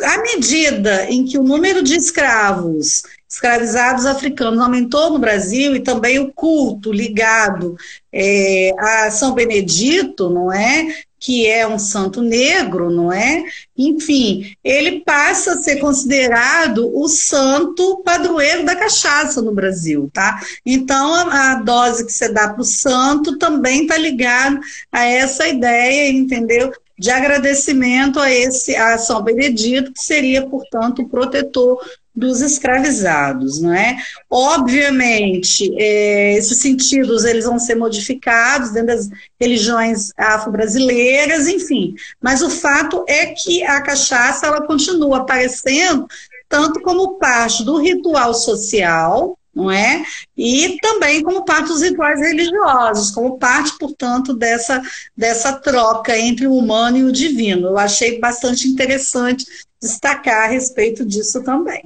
À 0.00 0.22
medida 0.22 1.10
em 1.10 1.24
que 1.24 1.36
o 1.36 1.42
número 1.42 1.82
de 1.82 1.96
escravos, 1.96 3.02
escravizados 3.28 4.06
africanos 4.06 4.60
aumentou 4.60 5.10
no 5.10 5.18
Brasil 5.18 5.74
e 5.74 5.80
também 5.80 6.20
o 6.20 6.32
culto 6.32 6.92
ligado 6.92 7.76
é, 8.12 8.72
a 8.78 9.10
São 9.10 9.34
Benedito, 9.34 10.30
não 10.30 10.52
é? 10.52 10.86
Que 11.18 11.46
é 11.46 11.66
um 11.66 11.78
santo 11.78 12.22
negro, 12.22 12.90
não 12.90 13.12
é? 13.12 13.44
Enfim, 13.76 14.54
ele 14.62 15.00
passa 15.00 15.52
a 15.52 15.58
ser 15.58 15.76
considerado 15.76 16.90
o 16.94 17.08
santo 17.08 18.02
padroeiro 18.04 18.64
da 18.64 18.76
cachaça 18.76 19.42
no 19.42 19.54
Brasil, 19.54 20.10
tá? 20.12 20.40
Então, 20.64 21.14
a, 21.14 21.52
a 21.52 21.54
dose 21.56 22.06
que 22.06 22.12
você 22.12 22.28
dá 22.28 22.48
para 22.48 22.62
o 22.62 22.64
santo 22.64 23.36
também 23.36 23.82
está 23.82 23.96
ligada 23.96 24.60
a 24.92 25.04
essa 25.04 25.48
ideia, 25.48 26.10
entendeu? 26.10 26.72
De 26.98 27.10
agradecimento 27.10 28.18
a 28.18 28.30
esse 28.30 28.74
a 28.74 28.98
São 28.98 29.22
Benedito, 29.22 29.92
que 29.92 30.02
seria, 30.02 30.46
portanto, 30.46 31.02
o 31.02 31.08
protetor 31.08 31.78
dos 32.18 32.40
escravizados, 32.40 33.60
não 33.60 33.72
é? 33.72 33.96
Obviamente, 34.28 35.72
é, 35.78 36.34
esses 36.36 36.58
sentidos 36.58 37.24
eles 37.24 37.44
vão 37.44 37.58
ser 37.58 37.76
modificados 37.76 38.72
dentro 38.72 38.88
das 38.88 39.08
religiões 39.40 40.10
afro-brasileiras, 40.16 41.46
enfim. 41.46 41.94
Mas 42.20 42.42
o 42.42 42.50
fato 42.50 43.04
é 43.08 43.26
que 43.26 43.62
a 43.62 43.80
cachaça 43.80 44.46
ela 44.46 44.66
continua 44.66 45.18
aparecendo 45.18 46.06
tanto 46.48 46.80
como 46.80 47.18
parte 47.18 47.62
do 47.64 47.76
ritual 47.76 48.32
social, 48.32 49.38
não 49.54 49.70
é? 49.70 50.04
E 50.36 50.78
também 50.80 51.22
como 51.22 51.44
parte 51.44 51.68
dos 51.68 51.82
rituais 51.82 52.20
religiosos, 52.20 53.10
como 53.10 53.38
parte, 53.38 53.76
portanto, 53.78 54.34
dessa, 54.34 54.80
dessa 55.16 55.52
troca 55.52 56.16
entre 56.16 56.46
o 56.46 56.54
humano 56.54 56.96
e 56.96 57.04
o 57.04 57.12
divino. 57.12 57.68
Eu 57.68 57.78
achei 57.78 58.18
bastante 58.18 58.66
interessante 58.66 59.44
destacar 59.80 60.44
a 60.44 60.52
respeito 60.52 61.04
disso 61.04 61.42
também. 61.42 61.84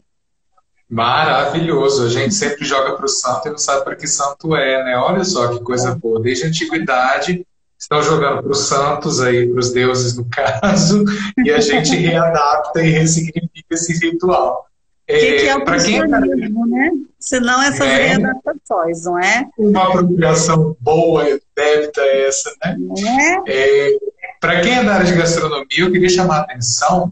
Maravilhoso. 0.93 2.05
A 2.05 2.09
gente 2.11 2.34
sempre 2.34 2.66
joga 2.66 2.95
para 2.95 3.07
o 3.07 3.09
santo 3.09 3.49
e 3.49 3.51
não 3.51 3.57
sabe 3.57 3.82
para 3.82 3.97
que 3.97 4.07
santo 4.07 4.55
é, 4.55 4.84
né? 4.84 4.95
Olha 4.99 5.24
só 5.24 5.49
que 5.49 5.64
coisa 5.64 5.95
boa. 5.95 6.20
Desde 6.20 6.45
a 6.45 6.49
antiguidade 6.49 7.47
estão 7.78 8.03
jogando 8.03 8.43
para 8.43 8.53
os 8.53 8.68
santos 8.68 9.18
aí, 9.18 9.49
para 9.49 9.59
os 9.59 9.72
deuses 9.72 10.18
no 10.18 10.26
caso, 10.28 11.03
e 11.43 11.51
a 11.51 11.61
gente 11.61 11.97
readapta 11.97 12.82
e 12.82 12.90
ressignifica 12.90 13.68
esse 13.70 14.07
ritual. 14.07 14.66
O 15.09 15.14
que, 15.14 15.32
que, 15.32 15.49
é 15.49 15.57
o 15.57 15.64
cristianismo, 15.64 16.64
quem... 16.64 16.70
né? 16.70 16.90
Senão 17.18 17.62
essas 17.62 17.86
é, 17.86 18.09
readaptações, 18.09 19.05
não 19.05 19.18
é? 19.18 19.49
Uma 19.57 19.88
apropriação 19.88 20.76
boa, 20.78 21.24
débita 21.57 22.03
essa, 22.03 22.55
né? 22.62 22.76
É? 23.47 23.88
É, 23.88 23.99
para 24.38 24.61
quem 24.61 24.74
é 24.74 24.84
da 24.84 24.93
área 24.93 25.07
de 25.07 25.16
gastronomia, 25.16 25.66
eu 25.78 25.90
queria 25.90 26.11
chamar 26.11 26.36
a 26.36 26.43
atenção 26.43 27.11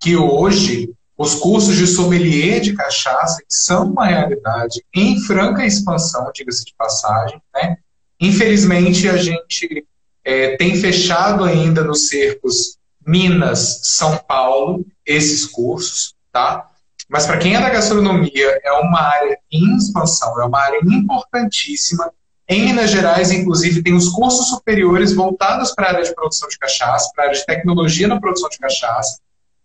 que 0.00 0.16
hoje 0.16 0.94
os 1.18 1.34
cursos 1.34 1.74
de 1.74 1.84
sommelier 1.84 2.60
de 2.60 2.74
cachaça 2.74 3.42
são 3.48 3.90
uma 3.90 4.06
realidade 4.06 4.84
em 4.94 5.20
franca 5.20 5.66
expansão, 5.66 6.30
diga-se 6.32 6.64
de 6.64 6.72
passagem. 6.78 7.42
Né? 7.52 7.76
Infelizmente, 8.20 9.08
a 9.08 9.16
gente 9.16 9.84
é, 10.24 10.56
tem 10.56 10.76
fechado 10.76 11.42
ainda 11.42 11.82
nos 11.82 12.06
cercos 12.06 12.78
Minas, 13.04 13.80
São 13.82 14.16
Paulo, 14.16 14.86
esses 15.04 15.44
cursos, 15.46 16.14
tá? 16.30 16.68
Mas 17.08 17.26
para 17.26 17.38
quem 17.38 17.56
é 17.56 17.60
da 17.60 17.70
gastronomia, 17.70 18.60
é 18.62 18.72
uma 18.72 19.00
área 19.00 19.38
em 19.50 19.76
expansão, 19.76 20.40
é 20.40 20.44
uma 20.44 20.60
área 20.60 20.78
importantíssima. 20.84 22.12
Em 22.46 22.66
Minas 22.66 22.90
Gerais, 22.90 23.32
inclusive, 23.32 23.82
tem 23.82 23.94
os 23.94 24.10
cursos 24.10 24.48
superiores 24.48 25.14
voltados 25.14 25.72
para 25.72 25.86
a 25.86 25.88
área 25.90 26.04
de 26.04 26.14
produção 26.14 26.48
de 26.48 26.58
cachaça, 26.58 27.10
para 27.14 27.24
a 27.24 27.26
área 27.28 27.40
de 27.40 27.46
tecnologia 27.46 28.06
na 28.06 28.20
produção 28.20 28.48
de 28.50 28.58
cachaça. 28.58 29.18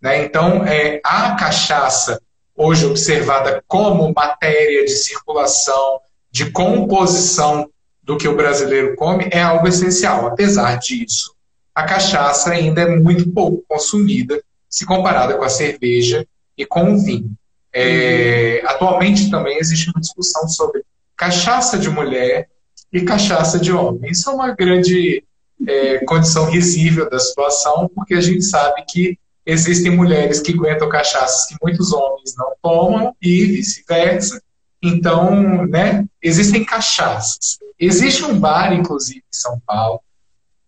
Né? 0.03 0.25
Então, 0.25 0.65
é, 0.65 0.99
a 1.01 1.33
cachaça, 1.35 2.21
hoje 2.53 2.85
observada 2.85 3.63
como 3.65 4.13
matéria 4.13 4.83
de 4.83 4.91
circulação, 4.91 6.01
de 6.29 6.51
composição 6.51 7.69
do 8.03 8.17
que 8.17 8.27
o 8.27 8.35
brasileiro 8.35 8.97
come, 8.97 9.29
é 9.31 9.41
algo 9.41 9.65
essencial. 9.65 10.27
Apesar 10.27 10.75
disso, 10.75 11.33
a 11.73 11.83
cachaça 11.83 12.51
ainda 12.51 12.81
é 12.81 12.95
muito 12.97 13.31
pouco 13.31 13.63
consumida 13.65 14.43
se 14.69 14.85
comparada 14.85 15.35
com 15.37 15.43
a 15.45 15.49
cerveja 15.49 16.27
e 16.57 16.65
com 16.65 16.93
o 16.93 16.99
vinho. 16.99 17.31
É, 17.71 18.59
uhum. 18.61 18.69
Atualmente 18.69 19.31
também 19.31 19.57
existe 19.57 19.89
uma 19.89 20.01
discussão 20.01 20.49
sobre 20.49 20.83
cachaça 21.15 21.79
de 21.79 21.89
mulher 21.89 22.49
e 22.91 23.01
cachaça 23.01 23.57
de 23.57 23.71
homem. 23.71 24.11
Isso 24.11 24.29
é 24.29 24.33
uma 24.33 24.53
grande 24.53 25.23
é, 25.65 25.99
condição 25.99 26.49
risível 26.49 27.09
da 27.09 27.19
situação, 27.19 27.89
porque 27.95 28.15
a 28.15 28.21
gente 28.21 28.43
sabe 28.43 28.83
que 28.87 29.17
existem 29.45 29.95
mulheres 29.95 30.39
que 30.39 30.53
aguentam 30.53 30.89
cachaças 30.89 31.47
que 31.47 31.55
muitos 31.61 31.91
homens 31.93 32.33
não 32.37 32.53
tomam 32.61 33.15
e 33.21 33.45
vice-versa. 33.45 34.41
Então, 34.81 35.65
né, 35.65 36.05
existem 36.21 36.63
cachaças. 36.65 37.57
Existe 37.79 38.23
um 38.23 38.39
bar, 38.39 38.73
inclusive, 38.73 39.19
em 39.19 39.35
São 39.35 39.61
Paulo, 39.65 40.01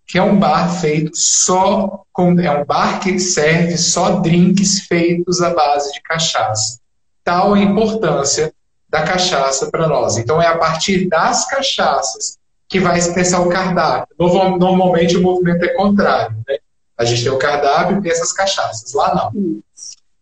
que 0.08 0.18
é 0.18 0.22
um 0.22 0.38
bar 0.38 0.70
feito 0.80 1.12
só 1.16 2.04
com. 2.12 2.40
É 2.40 2.52
um 2.52 2.66
bar 2.66 3.00
que 3.00 3.20
serve 3.20 3.78
só 3.78 4.20
drinks 4.20 4.82
feitos 4.82 5.42
à 5.42 5.54
base 5.54 5.92
de 5.94 6.02
cachaça. 6.02 6.80
Tal 7.24 7.54
a 7.54 7.60
importância 7.60 8.54
da 8.88 9.04
cachaça 9.04 9.70
para 9.70 9.88
nós. 9.88 10.18
Então, 10.18 10.42
é 10.42 10.48
a 10.48 10.58
partir 10.58 11.10
das 11.10 11.46
cachaças 11.48 12.38
que 12.68 12.80
vai 12.80 13.00
se 13.02 13.14
pensar 13.14 13.42
o 13.42 13.50
cardápio. 13.50 14.16
Normalmente, 14.18 15.18
o 15.18 15.22
movimento 15.22 15.64
é 15.64 15.74
contrário. 15.74 16.38
Né? 16.48 16.55
A 16.98 17.04
gente 17.06 17.24
tem 17.24 17.32
o 17.32 17.38
cardápio 17.38 17.98
e 17.98 18.02
tem 18.02 18.12
essas 18.12 18.32
cachaças. 18.32 18.94
Lá 18.94 19.14
não. 19.14 19.62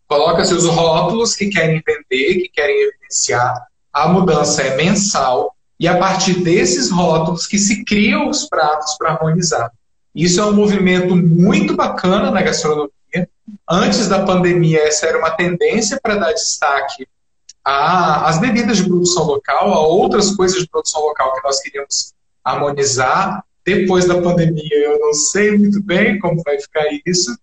Coloca-se 0.06 0.52
os 0.54 0.66
rótulos 0.66 1.34
que 1.34 1.48
querem 1.48 1.82
vender, 1.86 2.42
que 2.42 2.48
querem 2.52 2.76
evidenciar. 2.82 3.66
A 3.92 4.08
mudança 4.08 4.62
é 4.62 4.76
mensal 4.76 5.54
e 5.78 5.88
a 5.88 5.98
partir 5.98 6.40
desses 6.42 6.90
rótulos 6.90 7.46
que 7.46 7.58
se 7.58 7.84
criam 7.84 8.28
os 8.28 8.48
pratos 8.48 8.96
para 8.98 9.12
harmonizar. 9.12 9.70
Isso 10.14 10.40
é 10.40 10.44
um 10.44 10.52
movimento 10.52 11.16
muito 11.16 11.74
bacana 11.74 12.30
na 12.30 12.42
gastronomia. 12.42 12.90
Antes 13.68 14.08
da 14.08 14.24
pandemia, 14.24 14.80
essa 14.86 15.06
era 15.06 15.18
uma 15.18 15.30
tendência 15.30 15.98
para 16.00 16.16
dar 16.16 16.32
destaque 16.32 17.06
às 17.64 18.38
bebidas 18.38 18.76
de 18.76 18.84
produção 18.84 19.24
local, 19.24 19.72
a 19.72 19.80
outras 19.80 20.34
coisas 20.34 20.60
de 20.60 20.68
produção 20.68 21.02
local 21.02 21.34
que 21.34 21.42
nós 21.42 21.60
queríamos 21.60 22.14
harmonizar. 22.44 23.44
Depois 23.64 24.06
da 24.06 24.20
pandemia, 24.20 24.76
eu 24.76 24.98
não 25.00 25.14
sei 25.14 25.56
muito 25.56 25.82
bem 25.82 26.18
como 26.18 26.42
vai 26.42 26.58
ficar 26.58 26.84
isso, 27.06 27.36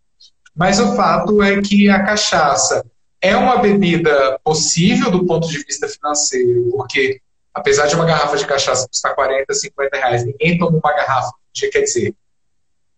mas 0.55 0.80
o 0.80 0.95
fato 0.95 1.41
é 1.41 1.61
que 1.61 1.89
a 1.89 2.03
cachaça 2.03 2.86
é 3.19 3.36
uma 3.36 3.57
bebida 3.57 4.39
possível 4.43 5.09
do 5.09 5.26
ponto 5.26 5.47
de 5.47 5.57
vista 5.59 5.88
financeiro, 5.88 6.69
porque 6.72 7.22
apesar 7.53 7.88
de 7.88 7.95
uma 7.95 8.05
garrafa 8.05 8.38
de 8.38 8.45
cachaça 8.45 8.88
custar 8.88 9.15
40, 9.15 9.53
50 9.53 9.97
reais, 9.97 10.26
ninguém 10.26 10.57
toma 10.57 10.78
uma 10.78 10.93
garrafa 10.93 11.28
no 11.28 11.53
dia, 11.53 11.69
quer 11.69 11.82
dizer, 11.82 12.15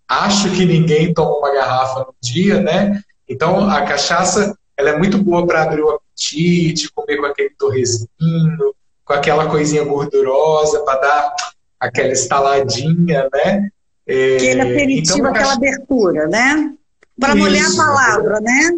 acho 0.07 0.51
que 0.51 0.65
ninguém 0.65 1.13
toma 1.13 1.37
uma 1.37 1.53
garrafa 1.53 1.99
no 1.99 2.15
dia, 2.21 2.61
né? 2.61 3.01
Então 3.27 3.69
a 3.69 3.81
cachaça 3.83 4.57
ela 4.77 4.91
é 4.91 4.97
muito 4.97 5.17
boa 5.17 5.45
para 5.45 5.63
abrir 5.63 5.81
o 5.81 5.89
apetite, 5.89 6.91
comer 6.91 7.17
com 7.17 7.25
aquele 7.25 7.51
torresminho, 7.51 8.75
com 9.05 9.13
aquela 9.13 9.49
coisinha 9.49 9.83
gordurosa 9.83 10.79
para 10.81 10.99
dar 10.99 11.35
aquela 11.83 12.13
estaladinha, 12.13 13.29
né? 13.33 13.69
É, 14.07 14.35
Aquele 14.35 14.61
aperitivo, 14.61 15.17
então, 15.19 15.31
aquela 15.31 15.53
abertura, 15.53 16.27
né? 16.27 16.73
Para 17.19 17.35
molhar 17.35 17.71
a 17.71 17.75
palavra, 17.75 18.41
né? 18.41 18.71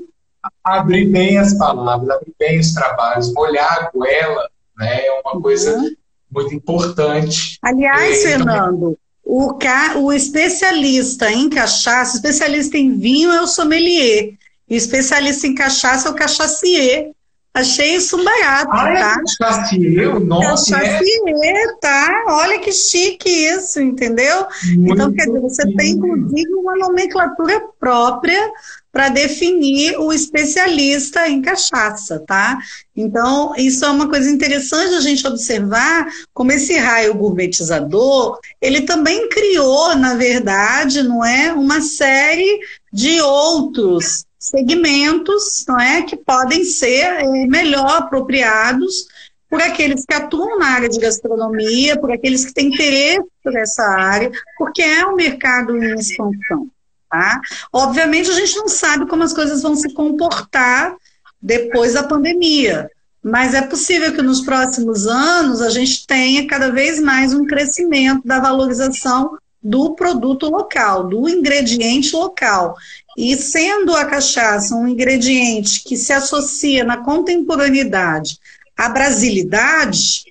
Abrir 0.64 1.06
bem 1.06 1.38
as 1.38 1.53
palavras, 1.53 2.10
abrir 2.10 2.34
bem 2.38 2.60
os 2.60 2.74
trabalhos, 2.74 3.34
molhar 3.34 3.72
a 3.72 3.91
goela, 3.91 4.49
né? 4.78 5.06
É 5.06 5.22
uma 5.24 5.41
coisa 5.41 5.78
uhum. 5.78 5.91
muito 6.32 6.53
importante. 6.53 7.58
Aliás, 7.62 8.24
é, 8.24 8.30
Fernando, 8.30 8.97
o, 9.24 9.53
ca... 9.53 9.97
o 9.97 10.12
especialista 10.12 11.32
em 11.32 11.49
cachaça, 11.49 12.18
especialista 12.18 12.78
em 12.78 12.97
vinho 12.97 13.32
é 13.32 13.41
o 13.41 13.47
sommelier. 13.47 14.34
E 14.68 14.76
especialista 14.76 15.47
em 15.47 15.56
cachaça 15.56 16.08
é 16.08 16.12
o 16.12 16.16
cachacier. 16.16 17.12
Achei 17.56 17.95
isso 17.95 18.22
barato, 18.22 18.70
ah, 18.74 18.89
é 18.89 18.99
tá? 18.99 19.22
Cachacier, 19.39 20.14
o 20.14 20.20
nome 20.20 20.45
Cachacier, 20.45 20.99
é... 21.41 21.76
tá? 21.80 22.26
Olha 22.28 22.60
que 22.60 22.70
chique 22.74 23.30
isso, 23.30 23.80
entendeu? 23.80 24.45
Muito 24.76 24.93
então, 24.93 25.14
quer 25.14 25.26
dizer, 25.26 25.39
você 25.39 25.74
tem, 25.74 25.91
inclusive, 25.91 26.53
uma 26.53 26.76
nomenclatura 26.76 27.62
própria 27.80 28.51
para 28.91 29.08
definir 29.08 29.97
o 29.97 30.12
especialista 30.12 31.30
em 31.30 31.41
cachaça, 31.41 32.24
tá? 32.26 32.58
Então, 32.95 33.53
isso 33.58 33.84
é 33.86 33.89
uma 33.89 34.10
coisa 34.10 34.30
interessante 34.30 34.93
a 34.93 35.01
gente 35.01 35.26
observar, 35.26 36.08
como 36.34 36.51
esse 36.51 36.78
raio 36.78 37.14
gourmetizador, 37.14 38.38
ele 38.62 38.82
também 38.82 39.30
criou, 39.30 39.95
na 39.95 40.16
verdade, 40.16 41.03
não 41.03 41.24
é, 41.24 41.53
uma 41.53 41.80
série 41.82 42.60
de 42.96 43.20
outros 43.20 44.26
segmentos 44.39 45.66
não 45.68 45.78
é, 45.78 46.04
que 46.04 46.16
podem 46.16 46.64
ser 46.64 47.04
é, 47.04 47.46
melhor 47.46 47.98
apropriados 47.98 49.06
por 49.50 49.62
aqueles 49.62 50.06
que 50.06 50.14
atuam 50.14 50.58
na 50.58 50.68
área 50.68 50.88
de 50.88 50.98
gastronomia, 50.98 52.00
por 52.00 52.10
aqueles 52.10 52.46
que 52.46 52.54
têm 52.54 52.70
interesse 52.70 53.28
por 53.43 53.54
essa 53.54 53.84
área, 53.84 54.32
porque 54.58 54.82
é 54.82 55.06
um 55.06 55.16
mercado 55.16 55.76
em 55.76 55.93
expansão. 56.00 56.70
Tá? 57.12 57.41
Obviamente, 57.72 58.32
a 58.32 58.34
gente 58.34 58.56
não 58.56 58.70
sabe 58.70 59.06
como 59.08 59.24
as 59.24 59.34
coisas 59.34 59.62
vão 59.62 59.76
se 59.76 59.93
comportar 59.93 60.96
depois 61.41 61.96
da 61.96 62.04
pandemia, 62.04 62.89
mas 63.22 63.54
é 63.54 63.62
possível 63.62 64.14
que 64.14 64.22
nos 64.22 64.39
próximos 64.39 65.06
anos 65.06 65.62
a 65.62 65.70
gente 65.70 66.08
tenha 66.08 66.48
cada 66.48 66.72
vez 66.72 66.98
mais 67.02 67.34
um 67.34 67.46
crescimento 67.46 68.26
da 68.26 68.39
valorização 68.39 69.38
do 69.66 69.95
produto 69.95 70.47
local, 70.47 71.07
do 71.07 71.28
ingrediente 71.28 72.16
local. 72.16 72.76
E 73.18 73.36
sendo 73.36 73.95
a 73.95 74.05
cachaça 74.05 74.76
um 74.76 74.88
ingrediente 74.88 75.84
que 75.84 75.97
se 75.97 76.13
associa 76.13 76.84
na 76.84 76.97
contemporaneidade 76.97 78.38
à 78.78 78.88
brasilidade, 78.89 80.26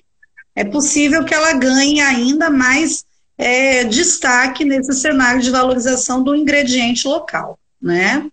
é 0.55 0.63
possível 0.63 1.25
que 1.25 1.33
ela 1.33 1.51
ganhe 1.51 1.99
ainda 1.99 2.49
mais 2.49 3.03
é, 3.37 3.83
destaque 3.83 4.63
nesse 4.63 4.93
cenário 4.93 5.41
de 5.41 5.51
valorização 5.51 6.23
do 6.23 6.33
ingrediente 6.33 7.05
local, 7.05 7.59
né? 7.81 8.25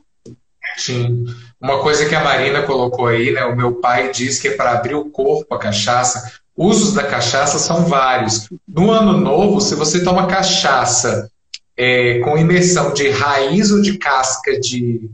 Sim. 0.76 1.24
Uma 1.60 1.80
coisa 1.80 2.08
que 2.08 2.14
a 2.14 2.22
Marina 2.22 2.62
colocou 2.62 3.08
aí, 3.08 3.32
né? 3.32 3.44
O 3.44 3.56
meu 3.56 3.74
pai 3.74 4.12
diz 4.12 4.38
que 4.38 4.48
é 4.48 4.52
para 4.52 4.70
abrir 4.70 4.94
o 4.94 5.10
corpo 5.10 5.52
a 5.52 5.58
cachaça. 5.58 6.40
Usos 6.56 6.92
da 6.92 7.04
cachaça 7.04 7.58
são 7.58 7.86
vários. 7.86 8.48
No 8.68 8.90
ano 8.90 9.18
novo, 9.18 9.60
se 9.60 9.74
você 9.74 10.04
toma 10.04 10.26
cachaça 10.26 11.30
é, 11.76 12.18
com 12.20 12.36
imersão 12.36 12.92
de 12.92 13.08
raiz 13.10 13.70
ou 13.70 13.80
de 13.80 13.96
casca 13.96 14.60
de, 14.60 15.10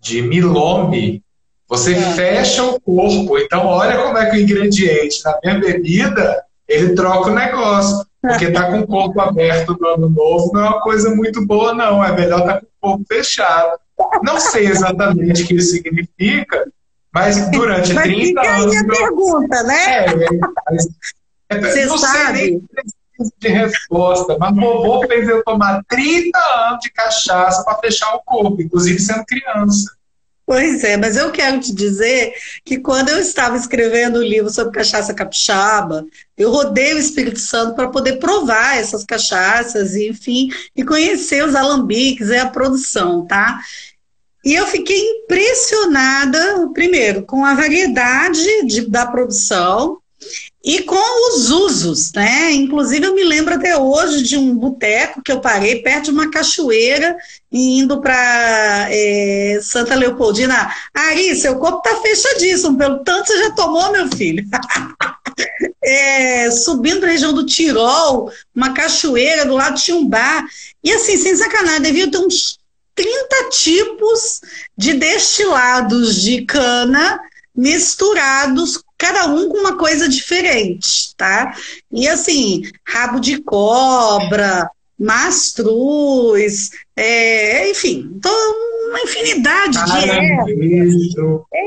de 0.00 0.22
milome, 0.22 1.22
você 1.68 1.94
é. 1.94 2.12
fecha 2.12 2.62
o 2.64 2.80
corpo. 2.80 3.38
Então, 3.38 3.66
olha 3.66 4.02
como 4.02 4.18
é 4.18 4.30
que 4.30 4.36
o 4.36 4.40
ingrediente 4.40 5.24
na 5.24 5.38
minha 5.42 5.58
bebida 5.58 6.44
ele 6.68 6.94
troca 6.94 7.30
o 7.30 7.34
negócio. 7.34 8.06
Porque 8.20 8.52
tá 8.52 8.70
com 8.70 8.80
o 8.80 8.86
corpo 8.86 9.20
aberto 9.20 9.76
no 9.80 9.88
ano 9.88 10.08
novo 10.08 10.52
não 10.54 10.64
é 10.64 10.68
uma 10.68 10.80
coisa 10.80 11.12
muito 11.12 11.44
boa, 11.44 11.74
não. 11.74 12.04
É 12.04 12.12
melhor 12.12 12.40
estar 12.40 12.54
tá 12.54 12.60
com 12.60 12.66
o 12.66 12.90
corpo 12.90 13.04
fechado. 13.08 13.78
Não 14.22 14.38
sei 14.38 14.66
exatamente 14.66 15.42
o 15.42 15.46
que 15.46 15.54
isso 15.54 15.72
significa, 15.72 16.70
mas 17.12 17.50
durante 17.50 17.92
mas 17.92 18.04
30 18.04 18.40
anos. 18.40 18.72
Aí 18.72 18.78
a 18.78 18.84
pergunta, 18.86 19.62
né? 19.64 20.06
É, 20.06 20.06
mas, 20.70 20.86
é, 21.48 21.60
Você 21.60 21.86
não 21.86 21.98
sabe? 21.98 22.38
Sei 22.38 22.50
nem 22.50 22.62
de 23.38 23.48
resposta, 23.48 24.36
mas 24.38 24.56
vovô 24.56 25.06
fez 25.06 25.28
eu 25.28 25.44
tomar 25.44 25.82
30 25.88 26.38
anos 26.38 26.80
de 26.80 26.90
cachaça 26.90 27.62
para 27.64 27.78
fechar 27.78 28.14
o 28.14 28.22
corpo, 28.24 28.60
inclusive 28.60 28.98
sendo 28.98 29.24
criança. 29.24 29.92
Pois 30.44 30.82
é, 30.82 30.96
mas 30.96 31.16
eu 31.16 31.30
quero 31.30 31.60
te 31.60 31.72
dizer 31.72 32.34
que 32.64 32.78
quando 32.78 33.10
eu 33.10 33.18
estava 33.18 33.56
escrevendo 33.56 34.16
o 34.18 34.24
livro 34.24 34.50
sobre 34.50 34.72
cachaça 34.72 35.14
capixaba, 35.14 36.04
eu 36.36 36.50
rodei 36.50 36.94
o 36.94 36.98
Espírito 36.98 37.38
Santo 37.38 37.76
para 37.76 37.88
poder 37.88 38.18
provar 38.18 38.76
essas 38.76 39.04
cachaças, 39.04 39.94
enfim, 39.94 40.50
e 40.76 40.84
conhecer 40.84 41.44
os 41.44 41.54
alambiques 41.54 42.28
e 42.28 42.36
a 42.36 42.48
produção, 42.48 43.24
tá? 43.24 43.60
E 44.44 44.54
eu 44.54 44.66
fiquei 44.66 44.98
impressionada, 44.98 46.68
primeiro, 46.74 47.22
com 47.22 47.44
a 47.44 47.54
variedade 47.54 48.66
de, 48.66 48.88
da 48.88 49.06
produção 49.06 49.98
e 50.64 50.82
com 50.82 51.28
os 51.28 51.50
usos, 51.50 52.12
né? 52.12 52.52
Inclusive, 52.52 53.06
eu 53.06 53.14
me 53.14 53.24
lembro 53.24 53.54
até 53.54 53.76
hoje 53.76 54.22
de 54.22 54.36
um 54.36 54.54
boteco 54.54 55.22
que 55.22 55.32
eu 55.32 55.40
parei 55.40 55.82
perto 55.82 56.04
de 56.04 56.10
uma 56.10 56.30
cachoeira 56.30 57.16
indo 57.50 58.00
para 58.00 58.88
é, 58.90 59.58
Santa 59.62 59.94
Leopoldina. 59.94 60.72
Ari, 60.94 61.34
seu 61.34 61.56
corpo 61.56 61.82
tá 61.82 61.96
fechadíssimo, 62.00 62.78
pelo 62.78 63.00
tanto 63.00 63.26
você 63.26 63.38
já 63.38 63.50
tomou, 63.52 63.90
meu 63.90 64.08
filho. 64.08 64.44
é, 65.82 66.50
subindo 66.50 67.04
a 67.04 67.08
região 67.08 67.32
do 67.32 67.44
Tirol, 67.44 68.30
uma 68.54 68.72
cachoeira, 68.72 69.44
do 69.44 69.54
lado 69.54 69.80
tinha 69.80 69.96
um 69.96 70.06
bar. 70.06 70.46
E 70.82 70.92
assim, 70.92 71.16
sem 71.16 71.36
sacanagem, 71.36 71.82
devia 71.82 72.10
ter 72.10 72.18
uns 72.18 72.58
30 72.94 73.48
tipos 73.50 74.40
de 74.76 74.94
destilados 74.94 76.22
de 76.22 76.44
cana 76.44 77.20
misturados 77.54 78.82
cada 78.96 79.26
um 79.26 79.48
com 79.48 79.58
uma 79.58 79.76
coisa 79.76 80.08
diferente, 80.08 81.14
tá? 81.16 81.54
E 81.90 82.06
assim, 82.06 82.62
rabo 82.86 83.18
de 83.18 83.42
cobra, 83.42 84.70
mastruz, 84.98 86.70
é, 86.96 87.68
enfim, 87.68 88.08
então, 88.14 88.32
uma 88.88 89.00
infinidade 89.00 89.72
de 89.72 90.08
ervas. 90.08 90.48
É, 91.52 91.64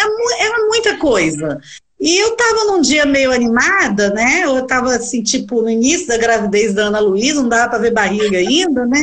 é, 0.00 0.46
é 0.46 0.58
muita 0.68 0.96
coisa. 0.98 1.60
E 2.00 2.16
eu 2.16 2.28
estava 2.28 2.64
num 2.66 2.80
dia 2.80 3.04
meio 3.04 3.32
animada, 3.32 4.10
né? 4.10 4.44
Eu 4.44 4.58
estava 4.60 4.94
assim, 4.94 5.22
tipo, 5.22 5.60
no 5.60 5.68
início 5.68 6.06
da 6.06 6.16
gravidez 6.16 6.72
da 6.72 6.84
Ana 6.84 7.00
Luísa, 7.00 7.42
não 7.42 7.48
dava 7.48 7.70
para 7.70 7.78
ver 7.80 7.92
barriga 7.92 8.38
ainda, 8.38 8.86
né? 8.86 9.02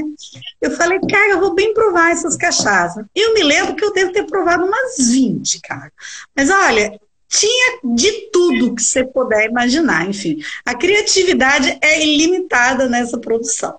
Eu 0.62 0.72
falei, 0.72 1.00
cara, 1.02 1.32
eu 1.34 1.40
vou 1.42 1.54
bem 1.54 1.74
provar 1.74 2.12
essas 2.12 2.38
cachaças. 2.38 3.06
Eu 3.14 3.34
me 3.34 3.44
lembro 3.44 3.76
que 3.76 3.84
eu 3.84 3.94
devo 3.94 4.14
ter 4.14 4.24
provado 4.24 4.66
umas 4.66 4.98
20, 4.98 5.60
cara. 5.62 5.92
Mas 6.34 6.50
olha, 6.50 6.98
tinha 7.38 7.80
de 7.84 8.12
tudo 8.32 8.76
que 8.76 8.82
você 8.82 9.04
puder 9.04 9.50
imaginar, 9.50 10.08
enfim. 10.08 10.40
A 10.66 10.74
criatividade 10.74 11.78
é 11.82 12.04
ilimitada 12.06 12.88
nessa 12.88 13.18
produção. 13.18 13.78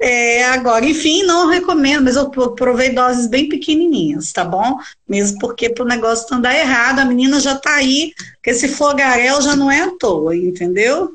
É, 0.00 0.44
agora, 0.46 0.84
enfim, 0.84 1.22
não 1.22 1.48
recomendo, 1.48 2.04
mas 2.04 2.16
eu 2.16 2.30
provei 2.30 2.90
doses 2.90 3.26
bem 3.26 3.48
pequenininhas, 3.48 4.32
tá 4.32 4.44
bom? 4.44 4.78
Mesmo 5.08 5.38
porque 5.38 5.70
para 5.70 5.84
o 5.84 5.88
negócio 5.88 6.26
não 6.30 6.40
dar 6.40 6.56
errado, 6.56 7.00
a 7.00 7.04
menina 7.04 7.40
já 7.40 7.54
está 7.54 7.74
aí, 7.74 8.12
porque 8.34 8.50
esse 8.50 8.68
fogaréu 8.68 9.40
já 9.40 9.54
não 9.54 9.70
é 9.70 9.82
à 9.82 9.90
toa, 9.98 10.36
entendeu? 10.36 11.12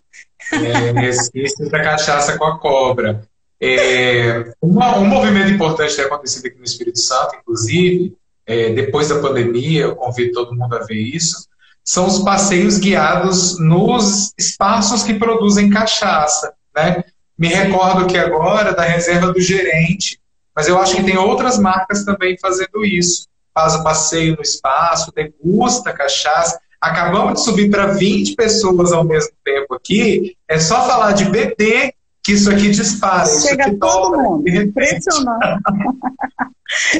É, 0.51 1.09
esse 1.09 1.69
da 1.69 1.81
cachaça 1.81 2.37
com 2.37 2.45
a 2.45 2.59
cobra. 2.59 3.23
É, 3.61 4.51
uma, 4.61 4.97
um 4.97 5.05
movimento 5.05 5.51
importante 5.51 5.91
que 5.91 5.95
tem 5.95 6.05
acontecido 6.05 6.47
aqui 6.47 6.57
no 6.57 6.65
Espírito 6.65 6.99
Santo, 6.99 7.37
inclusive, 7.37 8.13
é, 8.45 8.73
depois 8.73 9.07
da 9.07 9.19
pandemia, 9.19 9.83
eu 9.83 9.95
convido 9.95 10.33
todo 10.33 10.55
mundo 10.55 10.75
a 10.75 10.79
ver 10.79 10.99
isso, 10.99 11.47
são 11.83 12.07
os 12.07 12.19
passeios 12.19 12.77
guiados 12.77 13.59
nos 13.59 14.33
espaços 14.37 15.03
que 15.03 15.15
produzem 15.15 15.69
cachaça. 15.69 16.53
Né? 16.75 17.03
Me 17.37 17.47
recordo 17.47 18.07
que 18.07 18.17
agora 18.17 18.73
da 18.73 18.83
reserva 18.83 19.33
do 19.33 19.41
gerente, 19.41 20.19
mas 20.55 20.67
eu 20.67 20.79
acho 20.79 20.95
que 20.95 21.03
tem 21.03 21.17
outras 21.17 21.57
marcas 21.57 22.05
também 22.05 22.37
fazendo 22.39 22.85
isso. 22.85 23.27
Faz 23.53 23.75
o 23.75 23.83
passeio 23.83 24.35
no 24.35 24.41
espaço, 24.41 25.11
degusta 25.13 25.93
cachaça. 25.93 26.59
Acabamos 26.79 27.33
de 27.33 27.45
subir 27.45 27.69
para 27.69 27.87
20 27.87 28.35
pessoas 28.35 28.91
ao 28.91 29.03
mesmo 29.03 29.31
tempo 29.43 29.75
aqui. 29.75 30.35
É 30.47 30.59
só 30.59 30.87
falar 30.87 31.11
de 31.13 31.25
beber 31.25 31.93
que 32.23 32.31
isso 32.31 32.49
aqui 32.49 32.69
dispara. 32.69 33.25
Chega 33.25 33.67
isso 33.67 33.77
todo 33.77 34.17
mundo. 34.17 34.47
Impressionante. 34.47 35.59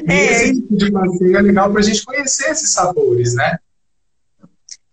e 0.05 0.11
é. 0.11 0.31
esse 0.31 0.61
tipo 0.61 0.75
de 0.75 0.91
passeio 0.91 1.37
é 1.37 1.41
legal 1.41 1.71
para 1.71 1.79
a 1.79 1.83
gente 1.83 2.03
conhecer 2.03 2.51
esses 2.51 2.71
sabores, 2.71 3.33
né? 3.33 3.57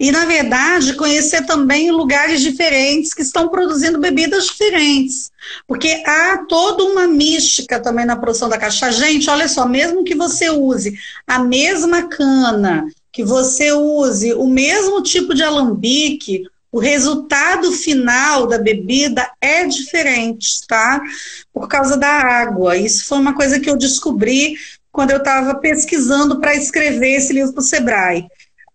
E, 0.01 0.11
na 0.11 0.25
verdade, 0.25 0.95
conhecer 0.95 1.45
também 1.45 1.91
lugares 1.91 2.41
diferentes 2.41 3.13
que 3.13 3.21
estão 3.21 3.51
produzindo 3.51 4.01
bebidas 4.01 4.47
diferentes. 4.47 5.31
Porque 5.69 6.03
há 6.07 6.47
toda 6.49 6.85
uma 6.85 7.07
mística 7.07 7.79
também 7.79 8.07
na 8.07 8.17
produção 8.17 8.49
da 8.49 8.57
cachaça. 8.57 8.99
Gente, 8.99 9.29
olha 9.29 9.47
só, 9.47 9.69
mesmo 9.69 10.03
que 10.03 10.15
você 10.15 10.49
use 10.49 10.99
a 11.27 11.39
mesma 11.39 12.09
cana, 12.09 12.87
que 13.13 13.23
você 13.23 13.73
use 13.73 14.33
o 14.33 14.47
mesmo 14.47 15.03
tipo 15.03 15.35
de 15.35 15.43
alambique, 15.43 16.45
o 16.73 16.79
resultado 16.79 17.71
final 17.71 18.47
da 18.47 18.57
bebida 18.57 19.31
é 19.39 19.67
diferente, 19.67 20.67
tá? 20.67 21.03
Por 21.53 21.69
causa 21.69 21.99
da 21.99 22.09
água. 22.09 22.75
Isso 22.75 23.05
foi 23.05 23.19
uma 23.19 23.35
coisa 23.35 23.61
que 23.61 23.69
eu 23.69 23.77
descobri 23.77 24.57
quando 24.91 25.11
eu 25.11 25.19
estava 25.19 25.57
pesquisando 25.57 26.41
para 26.41 26.55
escrever 26.55 27.17
esse 27.17 27.35
livro 27.35 27.53
para 27.53 27.61
o 27.61 27.65
Sebrae 27.65 28.27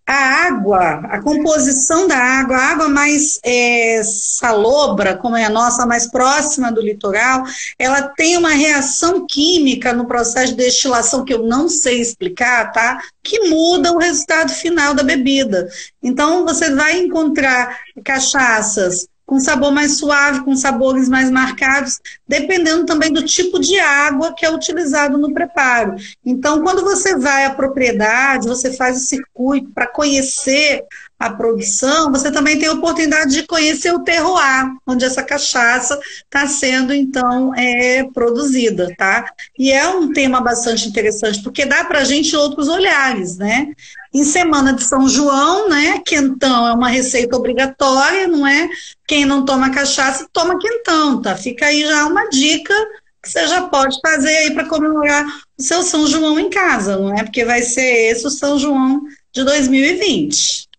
a 0.08 0.14
água, 0.14 1.01
a 1.10 1.22
composição 1.22 2.08
da 2.08 2.18
água, 2.18 2.56
a 2.56 2.72
água 2.72 2.89
mais 2.89 3.39
é, 3.43 4.01
salobra, 4.03 5.18
como 5.18 5.36
é 5.36 5.45
a 5.45 5.49
nossa, 5.49 5.86
mais 5.86 6.06
próxima 6.06 6.72
do 6.72 6.80
litoral, 6.80 7.43
ela 7.80 8.03
tem 8.03 8.38
uma 8.38 8.51
reação 8.51 9.26
química 9.26 9.93
no 9.93 10.06
processo 10.06 10.51
de 10.51 10.64
destilação 10.64 11.26
que 11.26 11.34
eu 11.34 11.43
não 11.43 11.68
sei 11.68 11.99
explicar, 11.99 12.72
tá? 12.72 13.01
Que 13.24 13.49
muda 13.49 13.91
o 13.91 13.97
resultado 13.97 14.53
final 14.53 14.93
da 14.93 15.01
bebida. 15.01 15.68
Então, 16.03 16.45
você 16.45 16.70
vai 16.76 16.99
encontrar 16.99 17.80
cachaças 18.03 19.08
com 19.26 19.40
sabor 19.40 19.72
mais 19.72 19.98
suave, 19.98 20.44
com 20.44 20.56
sabores 20.56 21.10
mais 21.10 21.32
marcados, 21.32 22.00
dependendo 22.28 22.86
também 22.86 23.12
do 23.12 23.24
tipo 23.24 23.60
de 23.60 23.80
água 23.80 24.34
que 24.34 24.46
é 24.46 24.54
utilizado 24.54 25.18
no 25.18 25.34
preparo. 25.34 25.96
Então, 26.24 26.62
quando 26.62 26.84
você 26.84 27.18
vai 27.18 27.46
à 27.46 27.50
propriedade, 27.50 28.48
você 28.48 28.74
faz 28.74 28.98
o 28.98 29.06
circuito 29.06 29.72
para 29.72 29.88
conhecer 29.88 30.84
a 31.18 31.30
produção, 31.30 32.11
você 32.11 32.30
também 32.30 32.59
tem 32.59 32.68
a 32.68 32.74
oportunidade 32.74 33.34
de 33.34 33.43
conhecer 33.43 33.91
o 33.93 34.03
terroir, 34.03 34.70
onde 34.86 35.05
essa 35.05 35.24
cachaça 35.24 35.97
está 36.24 36.45
sendo, 36.45 36.93
então, 36.93 37.55
é, 37.55 38.03
produzida, 38.13 38.93
tá? 38.97 39.26
E 39.57 39.72
é 39.72 39.88
um 39.88 40.11
tema 40.11 40.41
bastante 40.41 40.88
interessante, 40.88 41.41
porque 41.41 41.66
dá 41.66 41.86
para 41.86 41.99
a 41.99 42.03
gente 42.03 42.36
outros 42.36 42.68
olhares, 42.68 43.38
né? 43.38 43.72
Em 44.13 44.26
semana 44.26 44.74
de 44.74 44.84
São 44.84 45.07
João, 45.07 45.70
né? 45.70 46.01
Quentão 46.05 46.68
é 46.68 46.74
uma 46.74 46.89
receita 46.89 47.36
obrigatória, 47.36 48.28
não 48.28 48.45
é? 48.45 48.70
Quem 49.07 49.26
não 49.26 49.45
toma 49.45 49.72
cachaça, 49.72 50.28
toma 50.34 50.59
quentão, 50.59 51.22
tá? 51.22 51.36
Fica 51.36 51.68
aí 51.68 51.86
já 51.86 52.05
uma 52.07 52.28
dica 52.30 52.74
que 53.24 53.32
você 53.32 53.47
já 53.47 53.63
pode 53.63 53.97
fazer 54.01 54.36
aí 54.38 54.53
para 54.53 54.68
comemorar 54.68 55.26
o 55.57 55.63
seu 55.63 55.82
São 55.82 56.05
João 56.05 56.39
em 56.39 56.49
casa, 56.49 56.97
não 56.97 57.18
é? 57.18 57.24
Porque 57.24 57.43
vai 57.45 57.61
ser 57.61 58.11
esse 58.11 58.28
o 58.28 58.30
São 58.30 58.59
João 58.59 59.01
de 59.34 59.43
2020. 59.43 60.75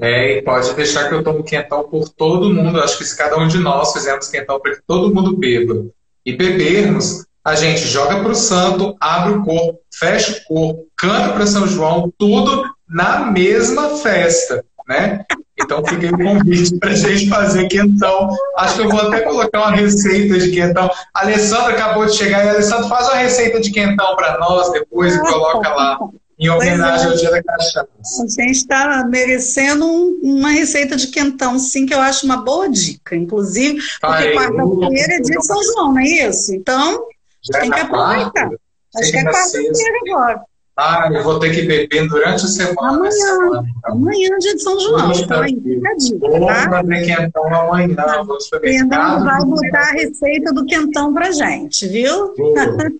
É, 0.00 0.38
e 0.38 0.42
pode 0.42 0.72
deixar 0.74 1.08
que 1.08 1.14
eu 1.14 1.24
tomo 1.24 1.42
quentão 1.42 1.82
por 1.88 2.08
todo 2.08 2.52
mundo. 2.52 2.80
Acho 2.80 2.98
que 2.98 3.04
se 3.04 3.16
cada 3.16 3.36
um 3.36 3.48
de 3.48 3.58
nós 3.58 3.92
fizermos 3.92 4.28
quentão 4.28 4.60
para 4.60 4.76
que 4.76 4.82
todo 4.86 5.12
mundo 5.14 5.36
beba 5.36 5.86
e 6.24 6.36
bebermos, 6.36 7.26
a 7.44 7.54
gente 7.54 7.80
joga 7.80 8.20
para 8.20 8.32
o 8.32 8.34
santo, 8.34 8.96
abre 9.00 9.32
o 9.32 9.44
corpo, 9.44 9.80
fecha 9.92 10.32
o 10.32 10.44
corpo, 10.44 10.86
canta 10.96 11.32
para 11.32 11.46
São 11.46 11.66
João, 11.66 12.12
tudo 12.18 12.62
na 12.88 13.30
mesma 13.30 13.96
festa, 13.96 14.64
né? 14.86 15.24
Então 15.60 15.84
fica 15.84 16.06
aí 16.06 16.12
o 16.12 16.18
convite 16.18 16.78
para 16.78 16.90
a 16.90 16.94
gente 16.94 17.28
fazer 17.28 17.66
quentão. 17.66 18.30
Acho 18.56 18.76
que 18.76 18.82
eu 18.82 18.88
vou 18.88 19.00
até 19.00 19.22
colocar 19.22 19.60
uma 19.60 19.76
receita 19.76 20.38
de 20.38 20.50
quentão. 20.50 20.88
A 21.12 21.22
Alessandra 21.22 21.72
acabou 21.72 22.06
de 22.06 22.14
chegar 22.14 22.44
e 22.44 22.48
a 22.48 22.52
Alessandra 22.52 22.88
faz 22.88 23.08
uma 23.08 23.16
receita 23.16 23.60
de 23.60 23.70
quentão 23.70 24.14
para 24.14 24.38
nós 24.38 24.70
depois 24.70 25.14
e 25.16 25.20
coloca 25.20 25.68
lá 25.70 25.98
em 26.38 26.48
homenagem 26.48 27.06
é. 27.06 27.10
ao 27.10 27.16
Dia 27.16 27.30
da 27.30 27.42
Cachaça. 27.42 27.88
A 28.22 28.42
gente 28.42 28.56
está 28.56 29.04
merecendo 29.08 29.84
um, 29.84 30.20
uma 30.22 30.50
receita 30.50 30.94
de 30.96 31.08
quentão, 31.08 31.58
sim, 31.58 31.84
que 31.84 31.92
eu 31.92 32.00
acho 32.00 32.24
uma 32.24 32.36
boa 32.36 32.68
dica. 32.68 33.16
Inclusive, 33.16 33.80
porque 34.00 34.32
quarta-feira 34.32 35.14
é 35.14 35.20
dia 35.20 35.36
de 35.36 35.46
São 35.46 35.62
João, 35.64 35.92
não 35.92 35.98
é 35.98 36.04
isso? 36.04 36.54
Então, 36.54 37.06
Já 37.42 37.60
tem 37.60 37.70
que 37.70 37.80
aproveitar. 37.80 38.50
Acho 38.96 39.10
que 39.10 39.16
é 39.18 39.24
quarta-feira 39.24 39.98
agora. 40.06 40.42
Ah, 40.80 41.10
eu 41.12 41.24
vou 41.24 41.40
ter 41.40 41.50
que 41.50 41.62
beber 41.62 42.06
durante 42.06 42.44
a 42.44 42.48
semana. 42.48 42.88
Amanhã, 42.88 43.10
semana, 43.10 43.68
então. 43.76 43.92
amanhã 43.92 44.28
é 44.32 44.38
dia 44.38 44.54
de 44.54 44.62
São 44.62 44.78
João. 44.78 45.10
Então 45.10 45.42
aí 45.42 45.60
fica 45.60 45.88
a 45.88 45.94
dica, 45.96 46.18
Vou 46.20 46.46
tá? 46.46 46.70
fazer 46.70 47.04
quentão 47.04 47.52
amanhã. 47.52 48.24
Vou 48.24 48.38
Fernando 48.60 49.24
vai 49.24 49.44
botar 49.44 49.80
a 49.80 49.90
receita 49.90 50.52
do 50.52 50.64
quentão 50.64 51.12
pra 51.12 51.32
gente, 51.32 51.88
viu? 51.88 52.32
Vou, 52.36 52.54
prometo, 52.54 52.94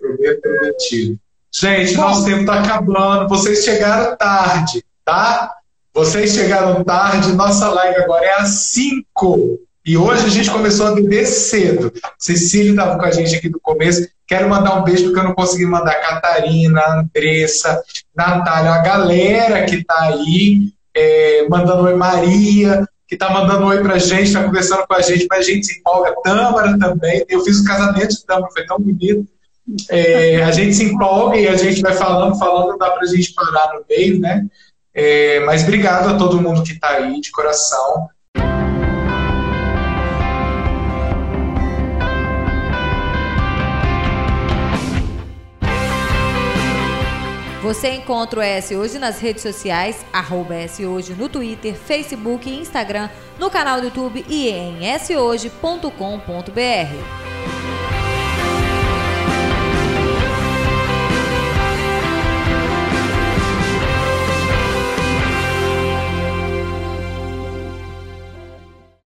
prometo, 0.00 0.40
prometido. 0.40 1.20
Gente, 1.52 1.94
nosso 1.96 2.24
tempo 2.24 2.40
está 2.40 2.60
acabando. 2.60 3.28
Vocês 3.28 3.64
chegaram 3.64 4.16
tarde, 4.16 4.84
tá? 5.04 5.52
Vocês 5.92 6.32
chegaram 6.32 6.84
tarde. 6.84 7.32
Nossa 7.32 7.68
live 7.68 8.02
agora 8.02 8.24
é 8.24 8.34
às 8.40 8.48
5. 8.72 9.58
E 9.84 9.96
hoje 9.96 10.26
a 10.26 10.28
gente 10.28 10.50
começou 10.50 10.86
a 10.86 10.94
beber 10.94 11.26
cedo. 11.26 11.92
Cecília 12.18 12.70
estava 12.70 12.98
com 12.98 13.04
a 13.04 13.10
gente 13.10 13.34
aqui 13.34 13.48
do 13.48 13.58
começo. 13.58 14.06
Quero 14.26 14.48
mandar 14.48 14.76
um 14.76 14.84
beijo 14.84 15.04
porque 15.04 15.18
eu 15.18 15.24
não 15.24 15.34
consegui 15.34 15.66
mandar 15.66 15.94
Catarina, 15.96 16.80
Andressa, 16.88 17.82
Natália, 18.14 18.70
a 18.70 18.82
galera 18.82 19.64
que 19.64 19.76
está 19.76 20.02
aí, 20.02 20.72
é, 20.94 21.48
mandando 21.48 21.82
oi 21.82 21.96
Maria, 21.96 22.86
que 23.08 23.16
está 23.16 23.30
mandando 23.30 23.66
oi 23.66 23.82
pra 23.82 23.98
gente, 23.98 24.28
está 24.28 24.44
conversando 24.44 24.86
com 24.86 24.94
a 24.94 25.00
gente, 25.00 25.26
mas 25.28 25.40
a 25.40 25.50
gente 25.50 25.66
se 25.66 25.80
empolga. 25.80 26.14
Tâmara 26.22 26.78
também. 26.78 27.24
Eu 27.28 27.42
fiz 27.42 27.58
o 27.58 27.64
casamento 27.64 28.10
de 28.10 28.24
Tâmara, 28.24 28.52
foi 28.52 28.64
tão 28.66 28.78
bonito. 28.78 29.26
É, 29.88 30.42
a 30.42 30.50
gente 30.50 30.74
se 30.74 30.84
empolga 30.84 31.36
e 31.36 31.48
a 31.48 31.56
gente 31.56 31.80
vai 31.80 31.94
falando, 31.94 32.38
falando, 32.38 32.76
dá 32.78 32.90
para 32.90 33.02
a 33.02 33.06
gente 33.06 33.32
parar 33.34 33.74
no 33.74 33.84
meio, 33.88 34.18
né? 34.18 34.46
É, 34.94 35.40
mas 35.40 35.62
obrigado 35.62 36.08
a 36.08 36.18
todo 36.18 36.40
mundo 36.40 36.62
que 36.62 36.72
está 36.72 36.90
aí, 36.90 37.20
de 37.20 37.30
coração. 37.30 38.08
Você 47.62 47.90
encontra 47.90 48.40
o 48.40 48.42
S 48.42 48.74
Hoje 48.74 48.98
nas 48.98 49.20
redes 49.20 49.42
sociais, 49.42 50.04
arroba 50.12 50.54
S 50.54 50.84
Hoje 50.84 51.14
no 51.14 51.28
Twitter, 51.28 51.74
Facebook 51.74 52.48
e 52.48 52.58
Instagram, 52.58 53.08
no 53.38 53.50
canal 53.50 53.78
do 53.80 53.86
YouTube 53.86 54.24
e 54.28 54.48
em 54.48 54.80
shoje.com.br. 54.98 55.90